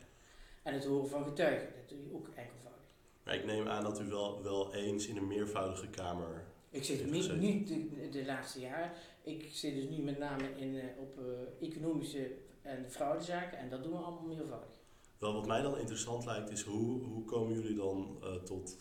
En 0.63 0.73
het 0.73 0.85
horen 0.85 1.09
van 1.09 1.23
getuigen, 1.23 1.67
dat 1.75 1.89
doe 1.89 2.07
je 2.07 2.13
ook 2.13 2.27
enkelvoudig. 2.35 2.81
Maar 3.23 3.35
ik 3.35 3.45
neem 3.45 3.67
aan 3.67 3.83
dat 3.83 3.99
u 3.99 4.05
wel, 4.05 4.43
wel 4.43 4.73
eens 4.73 5.07
in 5.07 5.17
een 5.17 5.27
meervoudige 5.27 5.87
kamer 5.87 6.45
Ik 6.69 6.83
zit 6.83 7.11
niet, 7.11 7.37
niet 7.39 7.67
de, 7.67 8.09
de 8.11 8.25
laatste 8.25 8.59
jaren. 8.59 8.91
Ik 9.23 9.49
zit 9.51 9.75
dus 9.75 9.89
nu 9.89 10.03
met 10.03 10.19
name 10.19 10.55
in, 10.55 10.79
eh, 10.79 10.85
op 10.99 11.17
eh, 11.17 11.67
economische 11.67 12.31
en 12.61 12.91
fraudezaken 12.91 13.57
en 13.57 13.69
dat 13.69 13.83
doen 13.83 13.91
we 13.91 13.97
allemaal 13.97 14.35
meervoudig. 14.35 14.77
Wel, 15.17 15.33
wat 15.33 15.47
mij 15.47 15.61
dan 15.61 15.77
interessant 15.77 16.25
lijkt 16.25 16.49
is 16.49 16.61
hoe, 16.61 17.03
hoe 17.03 17.25
komen 17.25 17.53
jullie 17.53 17.75
dan 17.75 18.17
eh, 18.21 18.33
tot, 18.33 18.77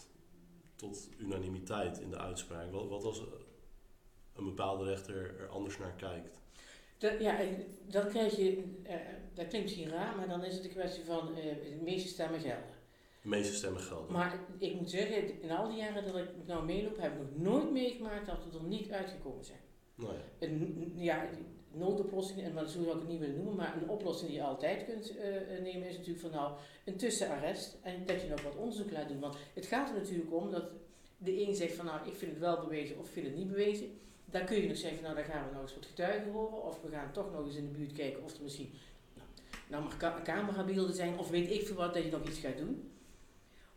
tot 0.74 1.08
unanimiteit 1.18 1.98
in 1.98 2.10
de 2.10 2.18
uitspraak? 2.18 2.72
Wat, 2.72 2.88
wat 2.88 3.04
als 3.04 3.22
een 4.34 4.44
bepaalde 4.44 4.84
rechter 4.84 5.40
er 5.40 5.48
anders 5.48 5.78
naar 5.78 5.94
kijkt? 5.94 6.40
Dat, 6.98 7.12
ja, 7.20 7.38
dan 7.86 8.08
krijg 8.08 8.36
je, 8.36 8.62
eh, 8.82 8.94
dat 9.34 9.48
klinkt 9.48 9.66
misschien 9.66 9.90
raar, 9.90 10.16
maar 10.16 10.28
dan 10.28 10.44
is 10.44 10.54
het 10.54 10.64
een 10.64 10.70
kwestie 10.70 11.04
van 11.04 11.36
eh, 11.36 11.44
de 11.44 11.78
meeste 11.82 12.08
stemmen 12.08 12.40
gelden. 12.40 12.76
De 13.22 13.28
meeste 13.28 13.54
stemmen 13.54 13.80
gelden. 13.80 14.12
Maar 14.12 14.38
ik 14.58 14.74
moet 14.74 14.90
zeggen, 14.90 15.42
in 15.42 15.50
al 15.50 15.68
die 15.68 15.76
jaren 15.76 16.04
dat 16.04 16.16
ik 16.16 16.28
nou 16.46 16.64
meeloop, 16.64 16.96
heb 16.96 17.12
ik 17.12 17.18
nog 17.18 17.36
nooit 17.36 17.72
meegemaakt 17.72 18.26
dat 18.26 18.44
we 18.50 18.58
er 18.58 18.64
niet 18.64 18.90
uitgekomen 18.90 19.44
zijn. 19.44 19.58
Ja. 19.94 20.06
Een, 20.38 20.92
ja, 20.96 21.28
noodoplossing, 21.72 22.42
en 22.42 22.68
zo 22.68 22.82
zou 22.82 22.94
ik 22.94 23.00
het 23.00 23.08
niet 23.08 23.18
willen 23.18 23.36
noemen, 23.36 23.56
maar 23.56 23.76
een 23.76 23.88
oplossing 23.88 24.30
die 24.30 24.38
je 24.38 24.44
altijd 24.44 24.84
kunt 24.84 25.16
eh, 25.16 25.62
nemen 25.62 25.88
is 25.88 25.96
natuurlijk 25.96 26.20
van 26.20 26.30
nou 26.30 26.52
een 26.84 26.96
tussenarrest 26.96 27.78
en 27.82 28.06
dat 28.06 28.22
je 28.22 28.28
nog 28.28 28.42
wat 28.42 28.56
onderzoek 28.56 28.90
laat 28.90 29.08
doen. 29.08 29.20
Want 29.20 29.36
het 29.54 29.66
gaat 29.66 29.88
er 29.88 29.94
natuurlijk 29.94 30.34
om 30.34 30.50
dat 30.50 30.64
de 31.18 31.46
een 31.46 31.54
zegt 31.54 31.74
van 31.74 31.84
nou 31.84 32.08
ik 32.08 32.14
vind 32.14 32.30
het 32.30 32.40
wel 32.40 32.60
bewezen 32.60 32.98
of 32.98 33.06
ik 33.06 33.12
vind 33.12 33.26
het 33.26 33.36
niet 33.36 33.48
bewezen. 33.48 33.98
Dan 34.30 34.44
kun 34.44 34.60
je 34.60 34.68
nog 34.68 34.76
zeggen, 34.76 35.02
nou 35.02 35.14
dan 35.14 35.24
gaan 35.24 35.44
we 35.44 35.50
nou 35.50 35.62
eens 35.62 35.74
wat 35.74 35.86
getuigen 35.86 36.32
horen 36.32 36.62
of 36.62 36.82
we 36.82 36.90
gaan 36.90 37.12
toch 37.12 37.32
nog 37.32 37.46
eens 37.46 37.56
in 37.56 37.72
de 37.72 37.78
buurt 37.78 37.92
kijken 37.92 38.24
of 38.24 38.34
er 38.34 38.42
misschien 38.42 38.70
nou, 39.14 39.28
nou 39.68 39.98
maar 40.00 40.22
camerabeelden 40.22 40.94
zijn 40.94 41.18
of 41.18 41.30
weet 41.30 41.50
ik 41.50 41.66
veel 41.66 41.76
wat 41.76 41.94
dat 41.94 42.04
je 42.04 42.10
nog 42.10 42.28
iets 42.28 42.38
gaat 42.38 42.56
doen. 42.56 42.90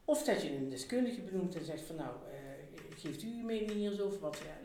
Of 0.05 0.23
dat 0.23 0.41
je 0.41 0.55
een 0.55 0.69
deskundige 0.69 1.21
benoemt 1.21 1.55
en 1.55 1.65
zegt 1.65 1.81
van 1.81 1.95
nou, 1.95 2.15
eh, 2.31 2.99
geeft 2.99 3.23
u 3.23 3.27
uw 3.27 3.45
mening 3.45 3.71
hier 3.71 4.03
over 4.03 4.19
wat. 4.19 4.37
Ja, 4.37 4.57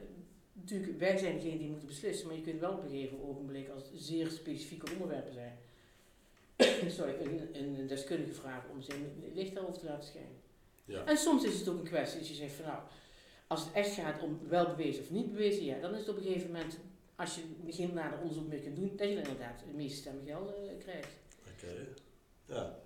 natuurlijk, 0.53 0.99
wij 0.99 1.17
zijn 1.17 1.35
degene 1.35 1.59
die 1.59 1.69
moeten 1.69 1.89
beslissen, 1.89 2.27
maar 2.27 2.37
je 2.37 2.43
kunt 2.43 2.61
wel 2.61 2.73
op 2.73 2.83
een 2.83 2.91
gegeven 2.91 3.23
ogenblik 3.23 3.69
als 3.69 3.83
het 3.83 3.93
zeer 3.95 4.31
specifieke 4.31 4.93
onderwerpen 4.93 5.33
zijn. 5.33 5.59
Sorry, 6.97 7.15
een, 7.21 7.79
een 7.79 7.87
deskundige 7.87 8.33
vragen 8.33 8.71
om 8.71 8.83
zijn 8.83 9.13
licht 9.35 9.55
daarover 9.55 9.81
te 9.81 9.87
laten 9.87 10.09
schijnen. 10.09 10.37
Ja. 10.85 11.05
En 11.05 11.17
soms 11.17 11.45
is 11.45 11.59
het 11.59 11.69
ook 11.69 11.79
een 11.79 11.85
kwestie 11.85 12.19
dat 12.19 12.29
je 12.29 12.35
zegt 12.35 12.55
van 12.55 12.65
nou, 12.65 12.81
als 13.47 13.65
het 13.65 13.73
echt 13.73 13.91
gaat 13.93 14.23
om 14.23 14.39
wel 14.49 14.67
bewezen 14.67 15.03
of 15.03 15.11
niet 15.11 15.33
bewezen, 15.33 15.65
ja, 15.65 15.79
dan 15.81 15.93
is 15.93 15.99
het 16.01 16.09
op 16.09 16.17
een 16.17 16.23
gegeven 16.23 16.51
moment, 16.53 16.79
als 17.17 17.35
je 17.35 17.73
geen 17.73 17.95
nader 17.95 18.19
onderzoek 18.19 18.49
meer 18.49 18.61
kunt 18.61 18.77
doen, 18.77 18.93
dat 18.97 19.09
je 19.09 19.17
inderdaad 19.17 19.59
de 19.59 19.77
meeste 19.77 19.97
stemmen 19.97 20.25
geld 20.27 20.49
eh, 20.55 20.79
krijgt. 20.79 21.09
Oké. 21.55 21.87
Ja. 22.45 22.79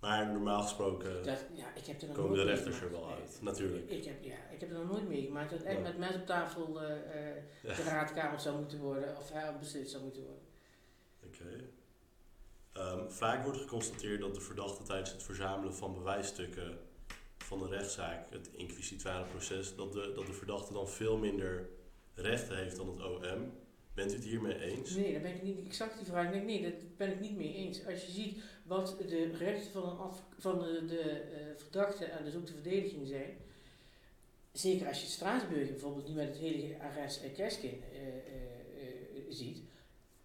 Maar 0.00 0.26
normaal 0.26 0.62
gesproken 0.62 1.24
Dat, 1.24 1.44
ja, 1.52 1.74
ik 1.74 1.86
heb 1.86 2.00
er 2.00 2.06
nog 2.06 2.16
komen 2.16 2.36
de 2.36 2.44
rechters 2.44 2.80
er 2.80 2.90
wel 2.90 3.10
uit. 3.10 3.38
Natuurlijk. 3.42 3.90
Ik 3.90 4.04
heb, 4.04 4.24
ja, 4.24 4.36
ik 4.50 4.60
heb 4.60 4.70
er 4.70 4.78
nog 4.78 4.90
nooit 4.90 5.08
meegemaakt 5.08 5.50
dat 5.50 5.62
echt 5.62 5.76
Ja. 5.76 5.82
met 5.82 5.98
mensen 5.98 6.20
op 6.20 6.26
tafel 6.26 6.82
Ja. 6.82 7.74
de 7.74 7.82
raadkamer 7.84 8.40
zou 8.40 8.58
moeten 8.58 8.78
worden 8.78 9.16
of 9.16 9.30
hij 9.32 9.58
beslist 9.58 9.90
zou 9.90 10.02
moeten 10.02 10.22
worden. 10.22 10.42
Oké. 11.26 11.64
Ehm, 12.72 13.08
vaak 13.10 13.44
wordt 13.44 13.58
geconstateerd 13.58 14.20
dat 14.20 14.34
de 14.34 14.40
verdachte 14.40 14.82
tijdens 14.82 15.12
het 15.12 15.22
verzamelen 15.22 15.74
van 15.74 15.94
bewijsstukken 15.94 16.78
van 17.58 17.68
de 17.68 17.76
rechtszaak, 17.76 18.30
het 18.30 18.48
inquisitoire 18.52 19.24
proces, 19.24 19.76
dat 19.76 19.92
de, 19.92 20.12
dat 20.14 20.26
de 20.26 20.32
verdachte 20.32 20.72
dan 20.72 20.88
veel 20.88 21.16
minder 21.18 21.68
rechten 22.14 22.56
heeft 22.56 22.76
dan 22.76 22.88
het 22.88 23.02
OM. 23.02 23.52
Bent 23.94 24.12
u 24.12 24.14
het 24.14 24.24
hiermee 24.24 24.60
eens? 24.60 24.94
Nee, 24.94 25.12
daar 25.12 25.22
ben 25.22 25.34
ik 25.34 25.42
niet 25.42 25.66
exact 25.66 25.96
die 25.96 26.06
vraag. 26.06 26.32
Nee, 26.32 26.62
dat 26.62 26.96
ben 26.96 27.10
ik 27.10 27.20
niet 27.20 27.36
mee 27.36 27.54
eens. 27.54 27.86
Als 27.86 28.04
je 28.04 28.10
ziet 28.12 28.42
wat 28.64 28.96
de 29.08 29.30
rechten 29.36 29.72
van, 29.72 29.90
een 29.90 29.98
adv- 29.98 30.22
van 30.38 30.58
de, 30.58 30.84
de 30.86 31.00
eh, 31.00 31.40
verdachte 31.56 32.04
en 32.04 32.24
dus 32.24 32.34
ook 32.34 32.46
de 32.46 32.52
verdediging 32.52 33.06
zijn, 33.06 33.36
zeker 34.52 34.86
als 34.86 35.00
je 35.00 35.06
Straatsburg 35.06 35.68
bijvoorbeeld 35.68 36.08
nu 36.08 36.14
met 36.14 36.28
het 36.28 36.36
hele 36.36 36.78
arrest 36.80 37.24
uh, 37.24 37.34
Keskin 37.34 37.82
eh, 37.92 38.06
eh, 38.06 39.22
ziet, 39.28 39.58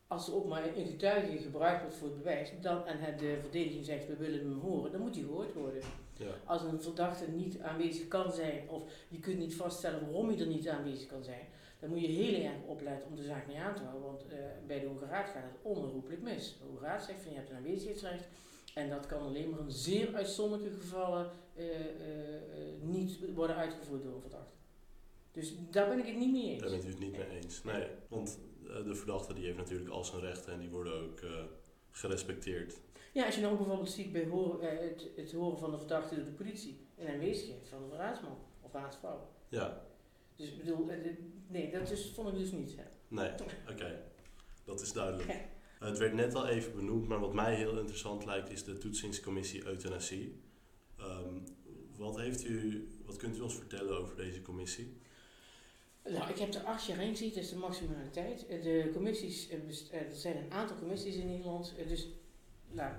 als 0.08 0.28
er 0.28 0.36
ook 0.36 0.48
maar 0.48 0.78
een 0.78 0.88
getuige 0.88 1.38
gebruikt 1.38 1.82
wordt 1.82 1.98
voor 1.98 2.08
het 2.08 2.18
bewijs, 2.18 2.52
dan, 2.62 2.86
en 2.86 3.00
het, 3.00 3.20
de 3.20 3.38
verdediging 3.42 3.86
zegt 3.86 4.08
we 4.08 4.16
willen 4.16 4.40
hem 4.40 4.60
horen, 4.60 4.92
dan 4.92 5.02
moet 5.02 5.16
hij 5.16 5.24
gehoord 5.24 5.54
worden. 5.54 5.82
Ja. 6.18 6.32
Als 6.46 6.62
een 6.62 6.82
verdachte 6.82 7.32
niet 7.32 7.60
aanwezig 7.60 8.08
kan 8.08 8.32
zijn, 8.32 8.70
of 8.70 8.84
je 9.08 9.20
kunt 9.20 9.38
niet 9.38 9.56
vaststellen 9.56 10.02
waarom 10.02 10.28
hij 10.28 10.40
er 10.40 10.48
niet 10.48 10.70
aanwezig 10.70 11.08
kan 11.08 11.24
zijn, 11.24 11.48
dan 11.80 11.90
moet 11.90 12.02
je 12.02 12.08
heel 12.08 12.42
erg 12.44 12.62
opletten 12.66 13.10
om 13.10 13.16
de 13.16 13.24
zaak 13.24 13.48
niet 13.48 13.58
aan 13.58 13.76
te 13.76 13.82
houden. 13.82 14.02
Want 14.02 14.28
eh, 14.28 14.38
bij 14.68 14.80
de 14.80 14.88
Hoge 14.88 15.06
Raad 15.06 15.30
gaat 15.30 15.44
het 15.44 15.62
onherroepelijk 15.62 16.22
mis. 16.22 16.58
De 16.60 16.66
Hoge 16.66 16.84
Raad 16.84 17.04
zegt 17.04 17.22
van 17.22 17.32
je 17.32 17.38
hebt 17.38 17.50
een 17.50 17.56
aanwezigheidsrecht. 17.56 18.28
En 18.74 18.90
dat 18.90 19.06
kan 19.06 19.22
alleen 19.22 19.50
maar 19.50 19.60
in 19.60 19.72
zeer 19.72 20.16
uitzonderlijke 20.16 20.80
gevallen 20.80 21.32
eh, 21.56 21.80
eh, 21.80 21.88
niet 22.82 23.34
worden 23.34 23.56
uitgevoerd 23.56 24.04
door 24.04 24.14
een 24.14 24.22
verdachte. 24.22 24.54
Dus 25.32 25.54
daar 25.72 25.88
ben 25.88 26.00
ik 26.00 26.06
het 26.06 26.18
niet 26.18 26.32
mee 26.32 26.50
eens. 26.50 26.62
Daar 26.62 26.72
bent 26.72 26.86
u 26.86 26.90
het 26.90 27.00
niet 27.00 27.18
mee 27.18 27.30
eens. 27.42 27.64
Nee, 27.64 27.88
want 28.08 28.40
de 28.64 28.96
verdachte 28.96 29.34
die 29.34 29.46
heeft 29.46 29.58
natuurlijk 29.58 29.90
al 29.90 30.04
zijn 30.04 30.22
rechten 30.22 30.54
en 30.54 30.60
die 30.60 30.70
worden 30.70 30.94
ook 30.94 31.20
gerespecteerd. 31.92 32.80
Ja, 33.14 33.26
als 33.26 33.36
je 33.36 33.42
nou 33.42 33.54
ook 33.54 33.60
bijvoorbeeld 33.60 33.90
ziet 33.92 34.12
bij 34.12 34.26
horen, 34.26 34.70
eh, 34.80 34.90
het, 34.90 35.10
het 35.16 35.32
horen 35.32 35.60
van 35.60 35.72
de 35.72 35.78
verdachte 35.78 36.16
door 36.16 36.26
de 36.26 36.32
politie 36.32 36.78
in 36.96 37.08
aanwezigheid 37.08 37.68
van 37.70 37.90
de 37.90 37.96
raadsman 37.96 38.38
of 38.62 38.74
raadsvrouw. 38.74 39.30
Ja, 39.50 39.82
Dus 40.36 40.48
ik 40.50 40.58
bedoel, 40.58 40.90
eh, 40.90 40.98
nee, 41.48 41.72
dat 41.72 41.92
is, 41.92 42.12
vond 42.16 42.28
ik 42.30 42.36
dus 42.38 42.52
niet. 42.52 42.76
Hè. 42.78 42.84
nee, 43.08 43.32
oké. 43.72 44.04
Dat 44.64 44.82
is 44.82 44.94
duidelijk. 44.94 45.40
Het 45.80 45.98
werd 45.98 46.14
net 46.14 46.36
al 46.36 46.48
even 46.48 46.76
benoemd, 46.76 47.08
maar 47.08 47.20
wat 47.20 47.34
mij 47.34 47.56
heel 47.56 47.78
interessant 47.80 48.26
lijkt 48.26 48.50
is 48.50 48.64
de 48.64 48.78
toetsingscommissie 48.78 49.66
euthanasie. 49.66 50.42
Ehm, 50.98 51.34
wat, 51.98 52.18
heeft 52.18 52.44
u, 52.44 52.88
wat 53.06 53.16
kunt 53.18 53.38
u 53.38 53.42
ons 53.42 53.56
vertellen 53.56 53.98
over 53.98 54.16
deze 54.16 54.42
commissie? 54.42 54.98
Nou, 56.04 56.30
ik 56.30 56.38
heb 56.38 56.54
er 56.54 56.64
acht 56.64 56.86
jaar 56.86 57.02
in 57.02 57.10
gezeten, 57.10 57.36
dat 57.36 57.44
is 57.44 57.50
de 57.50 57.56
maximale 57.58 58.10
tijd. 58.10 58.48
Eh, 58.48 58.64
De 58.64 58.90
commissies, 58.94 59.50
eh, 59.50 59.58
eh, 59.92 60.02
er 60.10 60.16
zijn 60.16 60.38
een 60.38 60.52
aantal 60.52 60.78
commissies 60.78 61.16
in 61.16 61.28
Nederland, 61.28 61.74
eh, 61.78 61.88
dus 61.88 62.08
nou, 62.72 62.92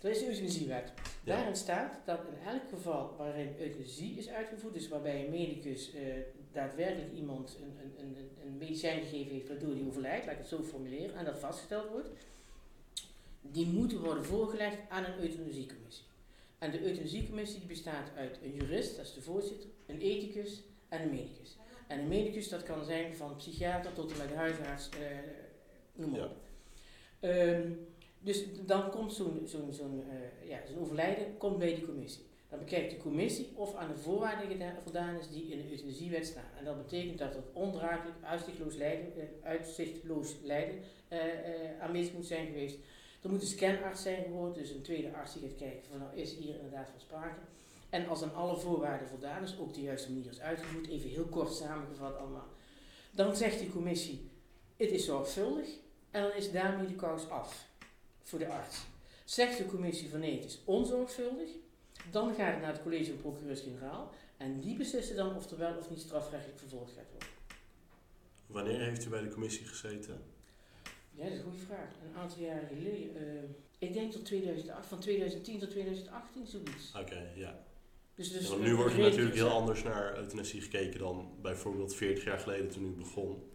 er 0.00 0.10
is 0.10 0.18
de 0.18 0.26
euthanasiewet. 0.26 0.92
Ja. 1.24 1.36
Daarin 1.36 1.56
staat 1.56 1.98
dat 2.04 2.18
in 2.18 2.48
elk 2.48 2.62
geval 2.70 3.14
waarin 3.16 3.54
euthanasie 3.58 4.18
is 4.18 4.28
uitgevoerd, 4.28 4.74
dus 4.74 4.88
waarbij 4.88 5.24
een 5.24 5.30
medicus 5.30 5.92
eh, 5.94 6.02
daadwerkelijk 6.52 7.12
iemand 7.14 7.56
een, 7.60 7.78
een, 7.84 8.04
een, 8.06 8.28
een 8.46 8.56
medicijn 8.58 9.00
gegeven 9.02 9.32
heeft 9.32 9.48
waardoor 9.48 9.74
hij 9.74 9.84
overlijdt, 9.88 10.24
laat 10.24 10.32
ik 10.34 10.38
het 10.40 10.48
zo 10.48 10.62
formuleren, 10.62 11.16
en 11.16 11.24
dat 11.24 11.38
vastgesteld 11.38 11.90
wordt, 11.90 12.08
die 13.42 13.66
moeten 13.66 14.00
worden 14.00 14.24
voorgelegd 14.24 14.78
aan 14.88 15.04
een 15.04 15.18
euthanasiecommissie. 15.20 16.04
En 16.58 16.70
de 16.70 16.82
euthanasiecommissie 16.84 17.58
die 17.58 17.68
bestaat 17.68 18.10
uit 18.16 18.38
een 18.42 18.54
jurist, 18.54 18.96
dat 18.96 19.04
is 19.06 19.14
de 19.14 19.20
voorzitter, 19.22 19.68
een 19.86 20.00
ethicus 20.00 20.62
en 20.88 21.02
een 21.02 21.10
medicus. 21.10 21.56
En 21.86 21.98
een 21.98 22.08
medicus, 22.08 22.48
dat 22.48 22.62
kan 22.62 22.84
zijn 22.84 23.14
van 23.14 23.36
psychiater 23.36 23.92
tot 23.92 24.12
en 24.12 24.18
met 24.18 24.34
huisarts, 24.34 24.88
eh, 24.88 24.98
noem 25.94 26.10
maar 26.10 26.20
Ja. 26.20 26.26
op. 26.26 26.36
Dus 28.20 28.44
dan 28.66 28.90
komt 28.90 29.12
zo'n 29.12 29.42
zo'n 29.44 29.72
zo'n 29.72 30.04
eh, 30.10 30.48
ja, 30.48 30.58
zo'n 30.66 30.78
overlijden 30.78 31.36
komt 31.36 31.58
bij 31.58 31.74
die 31.74 31.84
commissie. 31.84 32.28
Dan 32.48 32.58
bekijkt 32.58 32.90
de 32.90 32.96
commissie 32.96 33.52
of 33.54 33.74
aan 33.74 33.88
de 33.88 33.98
voorwaarden 33.98 34.74
voldaan 34.82 35.18
is 35.18 35.28
die 35.28 35.50
in 35.50 35.58
de 35.58 35.70
euthanasiewet 35.70 36.26
staan. 36.26 36.50
En 36.58 36.64
dat 36.64 36.76
betekent 36.76 37.18
dat 37.18 37.34
het 37.34 37.44
ondraaglijk, 37.52 38.16
uitzichtloos 38.22 38.74
lijden, 38.74 39.12
eh, 39.16 39.22
uitzichtloos 39.42 40.36
lijden 40.42 40.74
eh, 41.08 41.18
aanwezig 41.80 42.12
moet 42.12 42.26
zijn 42.26 42.46
geweest. 42.46 42.78
Er 43.22 43.30
moet 43.30 43.40
een 43.40 43.46
scanarts 43.46 44.02
zijn 44.02 44.22
gehoord, 44.22 44.54
dus 44.54 44.70
een 44.70 44.82
tweede 44.82 45.12
arts 45.12 45.32
die 45.32 45.42
gaat 45.42 45.56
kijken 45.56 45.82
van 45.90 45.98
nou 45.98 46.16
is 46.16 46.36
hier 46.36 46.54
inderdaad 46.54 46.88
van 46.90 47.00
sprake. 47.00 47.40
En 47.90 48.08
als 48.08 48.22
aan 48.22 48.34
alle 48.34 48.56
voorwaarden 48.56 49.08
voldaan 49.08 49.42
is, 49.42 49.58
ook 49.58 49.74
de 49.74 49.80
juiste 49.80 50.12
manier 50.12 50.30
is 50.30 50.40
uitgevoerd, 50.40 50.88
even 50.88 51.10
heel 51.10 51.24
kort 51.24 51.52
samengevat 51.52 52.16
allemaal. 52.16 52.48
Dan 53.10 53.36
zegt 53.36 53.58
die 53.58 53.70
commissie, 53.70 54.30
het 54.76 54.90
is 54.90 55.04
zorgvuldig 55.04 55.68
en 56.10 56.22
dan 56.22 56.32
is 56.32 56.52
daarmee 56.52 56.86
de 56.86 56.94
kous 56.94 57.28
af 57.28 57.69
voor 58.22 58.38
de 58.38 58.48
arts. 58.48 58.86
Zegt 59.24 59.58
de 59.58 59.66
commissie 59.66 60.10
van 60.10 60.20
nee, 60.20 60.34
het 60.34 60.44
is 60.44 60.60
onzorgvuldig, 60.64 61.48
dan 62.10 62.34
gaat 62.34 62.52
het 62.52 62.60
naar 62.60 62.72
het 62.72 62.82
college 62.82 63.10
van 63.10 63.20
procureurs-generaal 63.20 64.10
en 64.36 64.60
die 64.60 64.76
beslissen 64.76 65.16
dan 65.16 65.36
of 65.36 65.50
er 65.50 65.58
wel 65.58 65.76
of 65.76 65.90
niet 65.90 66.00
strafrechtelijk 66.00 66.58
vervolgd 66.58 66.92
gaat 66.92 67.10
worden. 67.10 67.28
Wanneer 68.46 68.80
heeft 68.80 69.06
u 69.06 69.08
bij 69.08 69.22
de 69.22 69.28
commissie 69.28 69.66
gezeten? 69.66 70.22
Ja, 71.10 71.24
dat 71.24 71.32
is 71.32 71.38
een 71.38 71.44
goede 71.44 71.64
vraag. 71.66 71.88
Een 72.04 72.20
aantal 72.20 72.42
jaren 72.42 72.68
geleden, 72.68 73.16
eh, 73.16 73.42
ik 73.78 73.92
denk 73.92 74.12
tot 74.12 74.24
2008, 74.24 74.86
van 74.86 75.00
2010 75.00 75.58
tot 75.58 75.70
2018, 75.70 76.46
zoiets. 76.46 76.92
Oké, 76.96 77.30
ja. 77.34 77.64
Dus, 78.14 78.32
dus 78.32 78.48
Ja, 78.48 78.56
nu 78.56 78.74
wordt 78.74 78.94
er 78.94 79.00
natuurlijk 79.00 79.34
heel 79.34 79.50
anders 79.50 79.82
naar 79.82 80.16
euthanasie 80.16 80.60
gekeken 80.60 80.98
dan 80.98 81.28
bijvoorbeeld 81.42 81.94
40 81.94 82.24
jaar 82.24 82.38
geleden 82.38 82.68
toen 82.68 82.84
u 82.84 82.90
begon. 82.90 83.49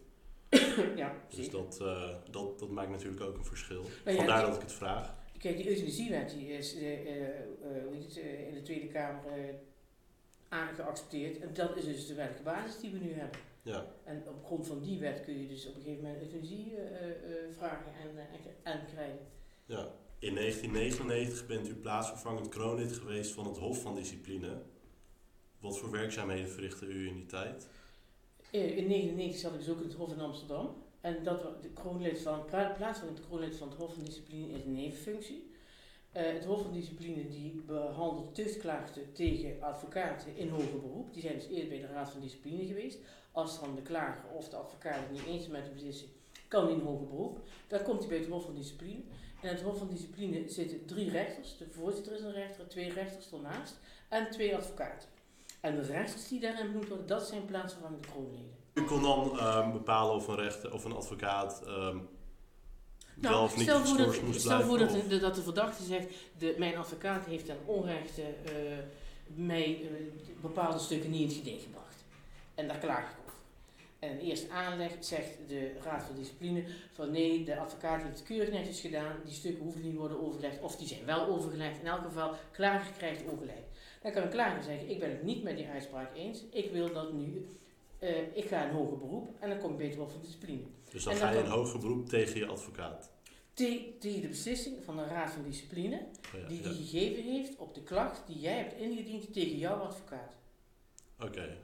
ja, 0.96 1.14
Dus 1.36 1.50
dat, 1.50 1.80
eh, 1.80 2.14
dat, 2.30 2.58
dat 2.58 2.70
maakt 2.70 2.90
natuurlijk 2.90 3.22
ook 3.22 3.36
een 3.36 3.44
verschil. 3.44 3.84
ja, 4.04 4.12
Vandaar 4.14 4.46
dat 4.46 4.54
ik 4.54 4.60
het 4.60 4.72
vraag. 4.72 5.14
Kijk, 5.38 5.56
die 5.56 5.68
euthanasiewet 5.68 6.30
die 6.30 6.48
is 6.48 6.74
eh, 6.76 7.22
eh, 7.22 7.28
het, 8.02 8.16
in 8.48 8.54
de 8.54 8.62
Tweede 8.62 8.86
Kamer 8.86 9.54
aangeaccepteerd. 10.48 11.38
En 11.40 11.54
dat 11.54 11.76
is 11.76 11.84
dus 11.84 12.06
de 12.06 12.14
wettelijke 12.14 12.50
basis 12.50 12.80
die 12.80 12.90
we 12.90 12.98
nu 12.98 13.12
hebben. 13.12 13.40
Ja, 13.62 13.86
En 14.04 14.24
op 14.28 14.44
grond 14.44 14.66
van 14.66 14.82
die 14.82 14.98
wet 14.98 15.24
kun 15.24 15.40
je 15.40 15.48
dus 15.48 15.66
op 15.66 15.74
een 15.74 15.82
gegeven 15.82 16.04
moment 16.04 16.22
euthanasie 16.22 16.72
vragen 17.56 17.92
en, 18.02 18.18
en, 18.18 18.72
en 18.72 18.80
krijgen. 18.94 19.26
ja. 19.66 19.88
In 20.18 20.34
1999 20.34 21.46
bent 21.46 21.68
u 21.68 21.74
plaatsvervangend 21.74 22.48
kroonlid 22.48 22.92
geweest 22.92 23.32
van 23.32 23.46
het 23.46 23.56
Hof 23.56 23.82
van 23.82 23.94
Discipline. 23.94 24.62
Wat 25.60 25.78
voor 25.78 25.90
werkzaamheden 25.90 26.48
verrichtte 26.48 26.86
u 26.86 27.08
in 27.08 27.14
die 27.14 27.26
tijd? 27.26 27.68
Eh, 28.50 28.76
in 28.76 28.88
1999 28.88 29.40
zat 29.40 29.52
ik 29.52 29.58
dus 29.58 29.68
ook 29.68 29.80
in 29.80 29.88
het 29.88 29.96
Hof 29.96 30.12
in 30.12 30.20
Amsterdam. 30.20 30.74
En 31.00 31.22
dat 31.24 31.62
de 31.62 31.68
kroonlid 31.68 32.18
van, 32.20 32.44
pra- 32.44 32.74
plaatsvervangend 32.76 33.26
kroonlid 33.26 33.56
van 33.56 33.68
het 33.68 33.76
Hof 33.78 33.94
van 33.94 34.04
Discipline 34.04 34.52
is 34.52 34.64
een 34.64 34.72
nevenfunctie. 34.74 35.50
Eh, 36.12 36.32
het 36.32 36.44
Hof 36.44 36.62
van 36.62 36.72
Discipline 36.72 37.28
die 37.28 37.62
behandelt 37.66 38.34
tuchtklachten 38.34 39.12
tegen 39.12 39.62
advocaten 39.62 40.36
in 40.36 40.48
hoger 40.48 40.80
beroep. 40.80 41.12
Die 41.12 41.22
zijn 41.22 41.34
dus 41.34 41.48
eerst 41.48 41.68
bij 41.68 41.80
de 41.80 41.86
Raad 41.86 42.10
van 42.10 42.20
Discipline 42.20 42.66
geweest. 42.66 42.98
Als 43.32 43.60
dan 43.60 43.74
de 43.74 43.82
klager 43.82 44.30
of 44.30 44.48
de 44.48 44.56
advocaat 44.56 45.00
het 45.00 45.10
niet 45.12 45.26
eens 45.26 45.48
met 45.48 45.64
de 45.64 45.70
beslissing, 45.70 46.10
kan 46.48 46.68
in 46.68 46.80
hoger 46.80 47.06
beroep. 47.06 47.38
Dan 47.68 47.82
komt 47.82 47.98
hij 47.98 48.08
bij 48.08 48.18
het 48.18 48.26
Hof 48.28 48.44
van 48.44 48.54
Discipline. 48.54 49.00
En 49.42 49.48
het 49.48 49.62
Hof 49.62 49.78
van 49.78 49.88
Discipline 49.88 50.48
zitten 50.48 50.86
drie 50.86 51.10
rechters. 51.10 51.56
De 51.56 51.66
voorzitter 51.70 52.12
is 52.12 52.20
een 52.20 52.32
rechter, 52.32 52.68
twee 52.68 52.92
rechters 52.92 53.32
ernaast 53.32 53.78
en 54.08 54.30
twee 54.30 54.56
advocaten. 54.56 55.08
En 55.60 55.74
de 55.76 55.82
rechters 55.82 56.28
die 56.28 56.40
daarin 56.40 56.66
benoemd 56.66 56.88
worden, 56.88 57.06
dat 57.06 57.26
zijn 57.26 57.44
plaatsvervangende 57.44 58.08
kroonleden. 58.08 58.54
U 58.74 58.82
kon 58.82 59.02
dan 59.02 59.38
ehm, 59.38 59.72
bepalen 59.72 60.14
of 60.14 60.28
een 60.28 60.36
rechter 60.36 60.72
of 60.72 60.84
een 60.84 60.92
advocaat 60.94 61.62
ehm, 61.66 61.98
wel 63.14 63.42
of 63.42 63.56
niet 63.56 63.66
Nou, 63.66 63.86
stel 63.86 63.96
voor 63.96 64.06
dat, 64.06 64.22
moest 64.22 64.40
stel 64.40 64.60
voor 64.62 64.78
dat, 64.78 64.94
of- 64.94 65.08
de, 65.08 65.18
dat 65.18 65.34
de 65.34 65.42
verdachte 65.42 65.82
zegt, 65.82 66.06
de, 66.38 66.54
mijn 66.58 66.76
advocaat 66.76 67.24
heeft 67.24 67.46
ten 67.46 67.58
onrechte 67.64 68.22
eh, 68.22 68.52
mij 69.26 69.80
eh, 69.82 69.88
bepaalde 70.40 70.78
stukken 70.78 71.10
niet 71.10 71.20
in 71.20 71.26
het 71.28 71.36
geding 71.36 71.60
gebracht. 71.60 72.04
En 72.54 72.68
daar 72.68 72.78
klaag 72.78 73.10
ik 73.10 73.16
over. 73.26 73.34
En 73.98 74.10
in 74.10 74.18
eerste 74.26 74.50
aanleg 74.50 74.92
zegt 75.00 75.30
de 75.48 75.72
Raad 75.82 76.02
van 76.04 76.14
Discipline 76.16 76.64
van 76.92 77.10
nee, 77.10 77.44
de 77.44 77.58
advocaat 77.58 78.02
heeft 78.02 78.18
het 78.18 78.26
keurig 78.26 78.50
netjes 78.50 78.80
gedaan, 78.80 79.16
die 79.24 79.34
stukken 79.34 79.62
hoeven 79.62 79.82
niet 79.82 79.96
worden 79.96 80.22
overgelegd, 80.22 80.60
of 80.60 80.76
die 80.76 80.88
zijn 80.88 81.04
wel 81.04 81.26
overgelegd. 81.26 81.80
In 81.80 81.86
elk 81.86 82.02
geval, 82.02 82.34
klager 82.52 82.92
krijgt 82.96 83.22
ongelijk. 83.24 83.65
Dan 84.06 84.14
kan 84.14 84.24
een 84.24 84.30
klager 84.30 84.62
zeggen, 84.62 84.90
ik 84.90 84.98
ben 84.98 85.10
het 85.10 85.22
niet 85.22 85.42
met 85.42 85.56
die 85.56 85.66
uitspraak 85.66 86.16
eens, 86.16 86.44
ik 86.52 86.70
wil 86.70 86.92
dat 86.92 87.12
nu, 87.12 87.46
eh, 87.98 88.36
ik 88.36 88.44
ga 88.44 88.64
in 88.64 88.74
hoger 88.74 88.98
beroep 88.98 89.28
en 89.40 89.48
dan 89.48 89.58
kom 89.58 89.70
ik 89.70 89.76
beter 89.76 90.00
op 90.00 90.10
van 90.10 90.20
discipline. 90.20 90.62
Dus 90.90 91.04
dan 91.04 91.12
en 91.12 91.18
ga 91.18 91.30
je 91.30 91.36
in 91.38 91.42
kan- 91.44 91.52
hoger 91.52 91.78
beroep 91.80 92.08
tegen 92.08 92.38
je 92.38 92.46
advocaat. 92.46 93.10
Te- 93.54 93.92
Tegen 93.98 94.20
de 94.20 94.28
beslissing 94.28 94.76
van 94.84 94.96
de 94.96 95.04
Raad 95.04 95.30
van 95.30 95.42
Discipline, 95.42 95.96
Oh 96.34 96.40
ja, 96.40 96.46
die 96.48 96.62
ja. 96.62 96.68
die 96.68 96.72
gegeven 96.86 97.22
heeft 97.22 97.56
op 97.56 97.74
de 97.74 97.82
klacht 97.82 98.22
die 98.26 98.38
jij 98.38 98.56
hebt 98.56 98.74
ingediend 98.80 99.32
tegen 99.32 99.56
jouw 99.58 99.76
advocaat. 99.76 100.36
Oké. 101.20 101.40
Een 101.42 101.56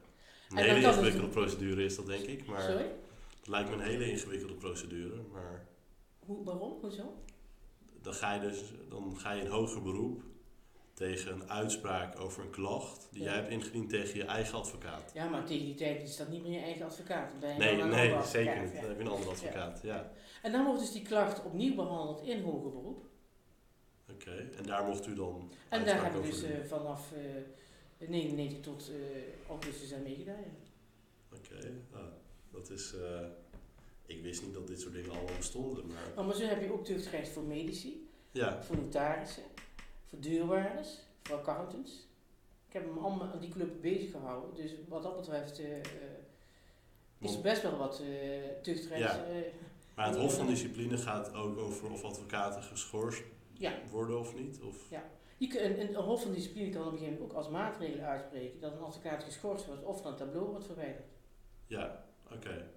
kan 0.49 0.59
hele 0.59 0.75
het- 0.75 0.85
ingewikkelde 0.97 1.29
procedure 1.29 1.85
is 1.85 1.97
dat 1.97 2.07
denk 2.07 2.25
ik, 2.25 2.47
maar 2.47 2.61
Sorry? 2.63 2.91
het 3.39 3.49
lijkt 3.49 3.69
me 3.69 3.75
een 3.75 3.81
hele 3.83 4.11
ingewikkelde 4.11 4.55
procedure. 4.55 5.21
Maar 5.33 5.67
Hoe, 6.27 6.45
waarom? 6.45 6.73
Hoezo? 6.81 7.15
dan 8.03 8.15
ga 8.15 8.35
je 8.35 8.41
dus 8.41 8.63
dan 8.89 9.17
ga 9.19 9.33
je 9.33 9.41
in 9.43 9.51
hoger 9.51 9.83
beroep 9.83 10.23
tegen 10.95 11.33
een 11.33 11.51
uitspraak 11.51 12.21
over 12.21 12.43
een 12.45 12.51
klacht 12.51 13.09
die 13.11 13.23
Ja. 13.23 13.29
jij 13.29 13.35
hebt 13.39 13.51
ingediend 13.51 13.89
tegen 13.89 14.17
je 14.17 14.25
eigen 14.25 14.59
advocaat. 14.59 15.11
Ja, 15.15 15.29
maar 15.29 15.45
tegen 15.45 15.65
die 15.67 15.75
tijd 15.75 16.03
is 16.03 16.17
dat 16.17 16.29
niet 16.29 16.43
meer 16.43 16.53
je 16.53 16.59
eigen 16.65 16.87
advocaat. 16.87 17.31
Dan 17.31 17.41
ben 17.41 17.51
je 17.51 17.57
Nee, 17.85 18.09
nee, 18.11 18.23
zeker 18.23 18.61
niet. 18.63 18.73
ja. 18.73 18.81
Dan 18.81 18.89
heb 18.89 18.99
je 18.99 19.05
een 19.05 19.11
andere 19.11 19.31
advocaat. 19.31 19.81
Ja. 19.83 20.11
En 20.43 20.53
dan 20.53 20.65
wordt 20.65 20.81
dus 20.81 20.93
die 20.93 21.03
klacht 21.03 21.45
opnieuw 21.45 21.75
behandeld 21.75 22.23
in 22.23 22.43
hoger 22.43 22.71
beroep. 22.71 23.05
Oké. 24.11 24.49
En 24.57 24.63
daar 24.67 24.85
mocht 24.85 25.07
u 25.07 25.15
dan 25.15 25.51
En 25.69 25.85
daar 25.85 26.03
hebben 26.03 26.21
we 26.23 26.29
dus 26.29 26.43
eh, 26.43 26.51
vanaf 26.67 27.13
eh 27.99 28.09
99 28.09 28.61
tot 28.61 28.91
eh 28.91 29.49
augustus 29.49 29.95
aan 29.95 30.03
meegedaan. 30.03 30.45
Oké. 31.35 31.71
Ah, 31.93 32.01
dat 32.53 32.71
is. 32.71 32.95
eh, 32.95 33.27
ik 34.07 34.23
wist 34.23 34.43
niet 34.43 34.55
dat 34.55 34.67
dit 34.67 34.81
soort 34.81 34.95
dingen 34.95 35.11
allemaal 35.11 35.37
bestonden, 35.37 35.87
maar 35.87 36.13
Oh, 36.17 36.27
maar 36.27 36.35
zo 36.35 36.45
heb 36.45 36.63
je 36.63 36.73
ook 36.73 36.85
tuchtrecht 36.85 37.29
voor 37.29 37.43
medici, 37.43 38.09
ja. 38.31 38.63
voor 38.63 38.77
notarissen, 38.77 39.43
voor 40.13 40.21
deurwaarders, 40.21 40.99
voor 41.23 41.37
accountants. 41.37 42.07
Ik 42.67 42.73
heb 42.73 42.85
hem 42.85 42.99
allemaal 43.05 43.29
aan 43.33 43.41
die 43.41 43.51
club 43.51 43.81
bezig 43.81 44.11
gehouden. 44.11 44.55
Dus 44.55 44.75
wat 44.89 45.03
dat 45.03 45.17
betreft 45.17 45.59
eh, 45.61 45.77
eh, 45.79 45.83
is 47.19 47.35
er 47.35 47.41
best 47.43 47.63
wel 47.63 47.77
wat. 47.77 48.03
Ja. 48.95 49.25
eh, 49.25 49.43
Maar 49.95 50.07
het 50.09 50.17
Hof 50.17 50.37
van 50.37 50.47
Discipline 50.47 50.97
gaat 50.97 51.35
ook 51.35 51.59
over 51.59 51.91
of 51.91 52.05
advocaten 52.05 52.63
geschorst 52.63 53.23
ja. 53.53 53.73
worden 53.91 54.19
of 54.19 54.35
niet. 54.35 54.61
Of, 54.63 54.91
Ja. 54.91 55.05
Je 55.39 55.65
een, 55.65 55.81
een 55.89 55.95
Hof 55.95 56.23
van 56.23 56.33
Discipline 56.33 56.69
kan 56.71 56.81
op 56.87 56.93
een 56.93 56.99
gegeven 56.99 57.13
moment 57.15 57.31
ook 57.33 57.37
als 57.39 57.49
maatregel 57.49 58.01
uitspreken 58.05 58.61
dat 58.61 58.73
een 58.73 58.83
advocaat 58.83 59.25
geschorst 59.25 59.67
wordt 59.67 59.83
of 59.85 60.01
van 60.03 60.07
het 60.11 60.17
tableau 60.21 60.49
wordt 60.49 60.67
verwijderd. 60.67 61.07
Ja, 61.67 62.05
oké. 62.33 62.71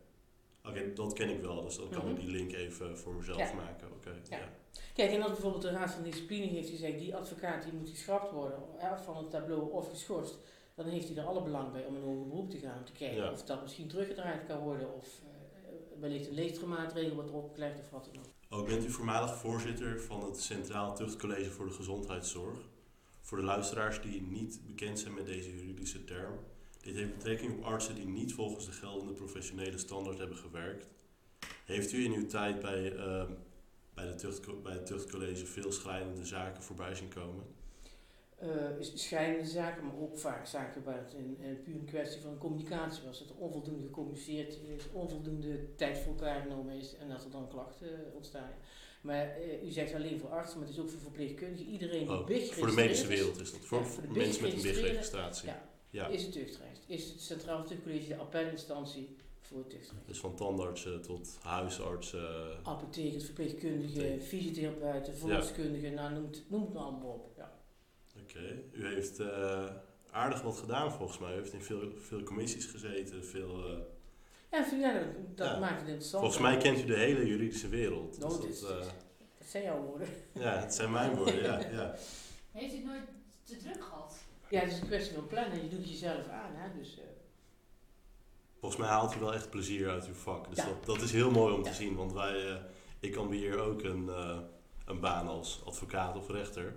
Oké, 0.65 0.93
dat 0.93 1.13
ken 1.13 1.29
ik 1.29 1.41
wel, 1.41 1.61
dus 1.61 1.77
dan 1.77 1.89
kan 1.89 2.01
ik 2.07 2.11
Mhm. 2.17 2.19
die 2.19 2.29
link 2.31 2.51
even 2.51 2.97
voor 2.97 3.13
mezelf 3.13 3.37
Ja. 3.37 3.53
maken. 3.53 3.91
Oké, 3.91 4.09
Ja. 4.29 4.37
ja. 4.37 4.49
Kijk, 4.93 5.11
en 5.11 5.21
als 5.21 5.31
bijvoorbeeld 5.31 5.61
de 5.61 5.71
Raad 5.71 5.91
van 5.91 6.03
Discipline 6.03 6.45
heeft 6.45 6.69
gezegd, 6.69 6.99
die 6.99 7.15
advocaat 7.15 7.63
die 7.63 7.73
moet 7.73 7.89
geschrapt 7.89 8.31
worden 8.31 8.59
ja, 8.79 8.99
van 8.99 9.17
het 9.17 9.29
tableau 9.29 9.71
of 9.71 9.89
geschorst, 9.89 10.37
dan 10.75 10.85
heeft 10.85 11.07
hij 11.07 11.17
er 11.17 11.25
alle 11.25 11.41
belang 11.43 11.71
bij 11.71 11.85
om 11.85 11.95
een 11.95 12.01
hoger 12.03 12.27
beroep 12.27 12.49
te 12.49 12.57
gaan, 12.57 12.77
om 12.77 12.85
te 12.85 12.91
kijken 12.91 13.17
Ja. 13.23 13.31
of 13.31 13.43
dat 13.43 13.61
misschien 13.61 13.87
teruggedraaid 13.87 14.45
kan 14.47 14.59
worden 14.59 14.93
of 14.93 15.05
eh, 15.05 15.99
wellicht 15.99 16.27
een 16.27 16.33
leegstremaatregel 16.33 17.15
wordt 17.15 17.31
opgelegd 17.31 17.79
of 17.79 17.89
wat 17.89 18.05
dan 18.05 18.17
ook. 18.23 18.59
Ook 18.59 18.67
bent 18.67 18.85
u 18.85 18.89
voormalig 18.89 19.35
voorzitter 19.35 20.01
van 20.01 20.23
het 20.25 20.41
Centraal 20.41 20.95
Tuchtcollege 20.95 21.49
voor 21.51 21.65
de 21.65 21.73
Gezondheidszorg. 21.73 22.57
Voor 23.21 23.37
de 23.37 23.43
luisteraars 23.43 24.01
die 24.01 24.21
niet 24.21 24.61
bekend 24.65 24.99
zijn 24.99 25.13
met 25.13 25.25
deze 25.25 25.55
juridische 25.55 26.03
term. 26.03 26.39
Dit 26.81 26.95
heeft 26.95 27.15
betrekking 27.17 27.57
op 27.57 27.63
artsen 27.63 27.95
die 27.95 28.07
niet 28.07 28.33
volgens 28.33 28.65
de 28.65 28.71
geldende 28.71 29.13
professionele 29.13 29.77
standaard 29.77 30.17
hebben 30.17 30.37
gewerkt. 30.37 30.87
Heeft 31.65 31.91
u 31.91 32.03
in 32.03 32.13
uw 32.13 32.25
tijd 32.27 32.59
bij, 32.59 32.95
ehm, 32.95 33.31
bij, 33.95 34.05
de 34.05 34.15
tucht, 34.15 34.63
bij 34.63 34.73
het 34.73 34.85
Tuchtcollege 34.85 35.45
veel 35.45 35.71
schrijnende 35.71 36.25
zaken 36.25 36.63
voorbij 36.63 36.95
zien 36.95 37.13
komen? 37.13 37.43
eh 38.35 38.79
is 38.79 38.91
scheidende 38.95 39.49
zaken, 39.49 39.85
maar 39.85 39.97
ook 39.97 40.17
vaak 40.17 40.45
zaken 40.45 40.83
waar 40.83 40.97
het 40.97 41.13
een, 41.13 41.37
een 41.41 41.61
puur 41.63 41.75
een 41.75 41.85
kwestie 41.85 42.21
van 42.21 42.37
communicatie 42.37 43.03
was. 43.05 43.19
Dat 43.19 43.29
er 43.29 43.35
onvoldoende 43.35 43.85
gecommuniceerd 43.85 44.59
is, 44.77 44.83
onvoldoende 44.91 45.75
tijd 45.75 45.97
voor 45.97 46.13
elkaar 46.13 46.41
genomen 46.41 46.75
is 46.75 46.95
en 46.95 47.09
dat 47.09 47.23
er 47.23 47.31
dan 47.31 47.47
klachten 47.47 47.87
eh, 47.87 48.15
ontstaan. 48.15 48.51
Maar 49.01 49.35
eh, 49.35 49.63
u 49.63 49.71
zegt 49.71 49.93
alleen 49.93 50.19
voor 50.19 50.29
artsen, 50.29 50.59
maar 50.59 50.67
het 50.67 50.77
is 50.77 50.81
ook 50.83 50.89
voor 50.89 50.99
verpleegkundigen. 50.99 51.71
Iedereen 51.71 52.07
die 52.07 52.17
Oh, 52.17 52.25
BIG 52.25 52.53
voor 52.53 52.67
de 52.67 52.73
medische 52.73 53.07
wereld 53.07 53.39
is 53.39 53.51
dat. 53.51 53.65
Voor, 53.65 53.79
Ja, 53.79 53.85
voor 53.85 54.03
de 54.03 54.19
mensen 54.19 54.43
met 54.43 54.53
een 54.53 54.61
BIG 54.61 54.73
BIG-registratie. 54.73 55.47
Ja. 55.47 55.69
Ja. 55.89 56.07
is 56.07 56.23
het 56.23 56.31
tuchtrecht. 56.31 56.83
Is 56.87 57.09
het 57.09 57.21
Centraal 57.21 57.65
Tuchtcollege 57.65 58.07
de 58.07 58.15
appelinstantie 58.15 59.15
voor 59.47 59.57
het 59.57 59.69
tuchtrecht. 59.69 60.07
Dus 60.07 60.17
van 60.19 60.35
tandartsen 60.35 61.01
tot 61.01 61.37
huisartsen. 61.41 62.57
Apothekers, 62.63 63.25
verpleegkundigen, 63.25 64.01
Apotheek. 64.03 64.21
fysiotherapeuten, 64.23 65.17
verloskundigen, 65.17 65.93
nou 65.93 66.13
noem 66.13 66.23
het, 66.25 66.43
noem 66.47 66.61
het 66.61 66.73
maar 66.73 66.83
allemaal 66.83 67.09
op. 67.11 67.33
Ja. 67.37 67.53
Oké, 68.21 68.61
u 68.71 68.87
heeft 68.87 69.19
eh, 69.19 69.65
aardig 70.11 70.41
wat 70.41 70.57
gedaan 70.57 70.91
volgens 70.91 71.19
mij. 71.19 71.31
U 71.33 71.35
heeft 71.35 71.53
in 71.53 71.61
veel, 71.61 71.91
veel 71.97 72.23
commissies 72.23 72.65
gezeten. 72.65 73.25
Veel, 73.25 73.63
eh, 73.71 73.77
Ja, 74.51 74.65
vind- 74.65 74.81
ja, 74.81 74.93
dat, 74.93 75.37
dat 75.37 75.47
Ja. 75.47 75.59
maakt 75.59 75.79
het 75.79 75.87
interessant. 75.87 76.23
volgens 76.23 76.41
mij 76.41 76.57
kent 76.57 76.79
u 76.79 76.85
de 76.85 76.95
hele 76.97 77.25
juridische 77.27 77.67
wereld. 77.69 78.17
Nou, 78.19 78.31
Dus 78.31 78.41
dit 78.41 78.49
is- 78.49 78.59
dat, 78.59 78.69
eh, 78.79 78.85
Dat 79.37 79.47
zijn 79.47 79.63
jouw 79.63 79.81
woorden. 79.81 80.07
ja, 80.33 80.59
het 80.59 80.73
zijn 80.73 80.91
mijn 80.91 81.15
woorden, 81.15 81.43
ja. 81.43 81.59
ja. 81.69 81.95
Heeft 82.51 82.73
u 82.73 82.77
het 82.77 82.85
nooit 82.85 83.01
te 83.43 83.57
druk 83.57 83.83
gehad? 83.83 84.15
Ja, 84.49 84.59
het 84.59 84.71
is 84.71 84.79
een 84.79 84.87
kwestie 84.87 85.13
van 85.15 85.27
plannen. 85.27 85.63
Je 85.63 85.67
doet 85.69 85.79
het 85.79 85.89
jezelf 85.89 86.27
aan, 86.27 86.51
hè. 86.55 86.77
Dus, 86.79 86.97
Volgens 88.65 88.85
mij 88.85 88.95
haalt 88.95 89.15
u 89.15 89.19
wel 89.19 89.33
echt 89.33 89.49
plezier 89.49 89.89
uit 89.89 90.05
uw 90.07 90.13
vak. 90.13 90.49
Dus 90.49 90.57
Ja. 90.57 90.65
dat, 90.65 90.85
dat 90.85 91.01
is 91.01 91.11
heel 91.11 91.31
mooi 91.31 91.53
om 91.53 91.63
te 91.63 91.69
Ja. 91.69 91.75
zien. 91.75 91.95
Want 91.95 92.13
wij, 92.13 92.49
eh, 92.49 92.55
ik 92.99 93.15
ambieer 93.15 93.59
ook 93.59 93.83
een, 93.83 94.09
eh, 94.09 94.37
een 94.85 94.99
baan 94.99 95.27
als 95.27 95.61
advocaat 95.65 96.17
of 96.17 96.29
rechter. 96.29 96.75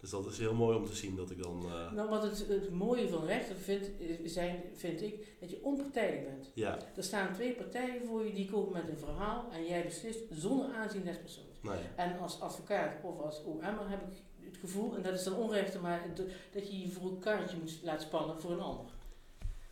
Dus 0.00 0.10
dat 0.10 0.26
is 0.26 0.38
heel 0.38 0.54
mooi 0.54 0.76
om 0.76 0.84
te 0.86 0.94
zien 0.94 1.16
dat 1.16 1.30
ik 1.30 1.42
dan... 1.42 1.62
eh, 1.66 1.92
nou, 1.92 2.08
wat 2.08 2.22
het, 2.22 2.46
het 2.48 2.70
mooie 2.70 3.08
van 3.08 3.24
rechten 3.24 3.56
vindt, 3.56 3.86
eh, 4.00 4.16
zijn, 4.24 4.62
vind 4.74 5.02
ik, 5.02 5.26
dat 5.40 5.50
je 5.50 5.58
onpartijdig 5.64 6.24
bent. 6.24 6.50
ja, 6.54 6.78
Er 6.96 7.02
staan 7.04 7.32
twee 7.34 7.52
partijen 7.54 8.06
voor 8.06 8.24
je, 8.26 8.32
die 8.32 8.50
komen 8.50 8.72
met 8.72 8.88
een 8.88 8.98
verhaal 8.98 9.44
en 9.52 9.66
jij 9.66 9.84
beslist 9.84 10.18
zonder 10.30 10.74
aanzien 10.74 11.04
des 11.04 11.18
persoons. 11.18 11.60
nee. 11.62 11.78
En 11.96 12.18
als 12.18 12.40
advocaat 12.40 12.92
of 13.02 13.20
als 13.20 13.42
OM'er 13.44 13.88
heb 13.88 14.00
ik 14.02 14.16
het 14.44 14.56
gevoel, 14.56 14.96
en 14.96 15.02
dat 15.02 15.12
is 15.14 15.24
dan 15.24 15.34
onrecht, 15.34 15.80
maar 15.80 16.06
dat 16.52 16.70
je 16.70 16.80
je 16.80 16.88
voor 16.90 17.10
een 17.10 17.18
karretje 17.18 17.56
moet 17.56 17.78
laten 17.82 18.06
spannen 18.06 18.40
voor 18.40 18.50
een 18.50 18.60
ander. 18.60 18.84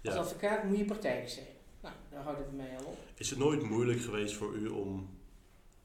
Als 0.04 0.14
advocaat 0.14 0.64
moet 0.64 0.78
je 0.78 0.84
partijdig 0.84 1.30
zijn. 1.30 1.46
Nou, 1.80 1.94
daar 2.10 2.22
houdt 2.22 2.38
het 2.38 2.56
mij 2.56 2.76
al 2.78 2.84
op. 2.84 2.98
Is 3.14 3.30
het 3.30 3.38
nooit 3.38 3.62
moeilijk 3.62 4.00
geweest 4.00 4.34
voor 4.34 4.54
u 4.54 4.68
om 4.68 5.08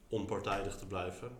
onpartijdig 0.08 0.76
te 0.76 0.86
blijven? 0.86 1.30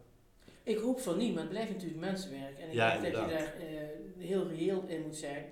Ik 0.63 0.79
hoop 0.79 1.01
van 1.01 1.19
niet, 1.19 1.33
maar 1.33 1.43
het 1.43 1.51
blijft 1.51 1.71
natuurlijk 1.73 2.01
mensenwerk. 2.01 2.59
En 2.59 2.69
ik 2.69 2.75
Ja, 2.75 2.99
denk 2.99 3.15
dat 3.15 3.25
je 3.25 3.31
daar 3.31 3.55
eh, 3.55 3.89
heel 4.19 4.49
reëel 4.49 4.85
in 4.87 5.03
moet 5.03 5.17
zijn, 5.17 5.45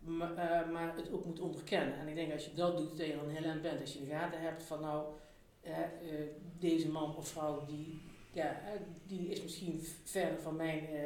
maar, 0.00 0.36
eh, 0.36 0.70
maar 0.70 0.96
het 0.96 1.12
ook 1.12 1.24
moet 1.24 1.40
onderkennen. 1.40 1.94
En 1.98 2.08
ik 2.08 2.14
denk 2.14 2.32
als 2.32 2.44
je 2.44 2.54
dat 2.54 2.76
doet, 2.76 2.98
dat 2.98 3.06
je 3.06 3.16
dan 3.16 3.28
heel 3.28 3.50
aan 3.50 3.60
bent. 3.60 3.80
Als 3.80 3.92
je 3.92 3.98
in 3.98 4.04
de 4.04 4.10
gaten 4.10 4.40
hebt 4.40 4.62
van 4.62 4.80
nou, 4.80 5.06
eh, 5.60 5.76
deze 6.58 6.88
man 6.88 7.16
of 7.16 7.28
vrouw 7.28 7.64
die, 7.66 8.02
ja, 8.32 8.44
eh, 8.44 8.80
die 9.06 9.28
is 9.28 9.42
misschien 9.42 9.86
verder 10.04 10.40
van 10.42 10.56
mijn 10.56 10.78
eh, 10.86 11.02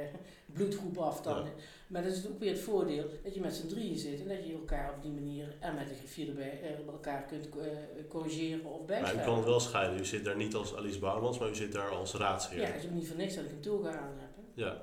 bloedgroep 0.46 0.98
af 0.98 1.20
dan. 1.22 1.44
Ja. 1.44 1.50
Maar 1.87 2.02
dat 2.02 2.12
is 2.12 2.28
ook 2.28 2.38
weer 2.38 2.50
het 2.50 2.60
voordeel 2.60 3.04
dat 3.22 3.34
je 3.34 3.40
met 3.40 3.54
z'n 3.54 3.66
drieën 3.66 3.98
zit 3.98 4.20
en 4.20 4.28
dat 4.28 4.46
je 4.46 4.52
elkaar 4.52 4.94
op 4.96 5.02
die 5.02 5.10
manier 5.12 5.56
en 5.60 5.74
met 5.74 5.88
de 5.88 5.94
griffier 5.94 6.28
erbij 6.28 6.60
eh, 6.62 6.87
elkaar 6.87 7.22
kunt 7.22 7.48
eh, 7.48 7.66
corrigeren 8.08 8.64
of 8.64 8.78
Maar 8.78 8.87
bijstaan. 8.87 9.20
u 9.20 9.24
kan 9.24 9.37
het 9.37 9.44
wel 9.44 9.60
scheiden. 9.60 9.98
U 10.00 10.04
zit 10.04 10.24
daar 10.24 10.37
niet 10.37 10.54
als 10.54 10.74
Alice 10.76 10.98
Bouwmans, 10.98 11.38
maar 11.38 11.48
u 11.50 11.54
zit 11.54 11.72
daar 11.72 11.88
als 11.88 12.14
raadsheer. 12.14 12.60
Ja, 12.60 12.66
het 12.66 12.82
is 12.82 12.84
ook 12.84 12.94
niet 12.94 13.06
voor 13.08 13.16
niks 13.16 13.34
dat 13.34 13.44
ik 13.44 13.50
een 13.50 13.60
toga 13.60 13.88
aan 13.90 14.18
heb. 14.18 14.30
hè. 14.37 14.62
Ja. 14.64 14.82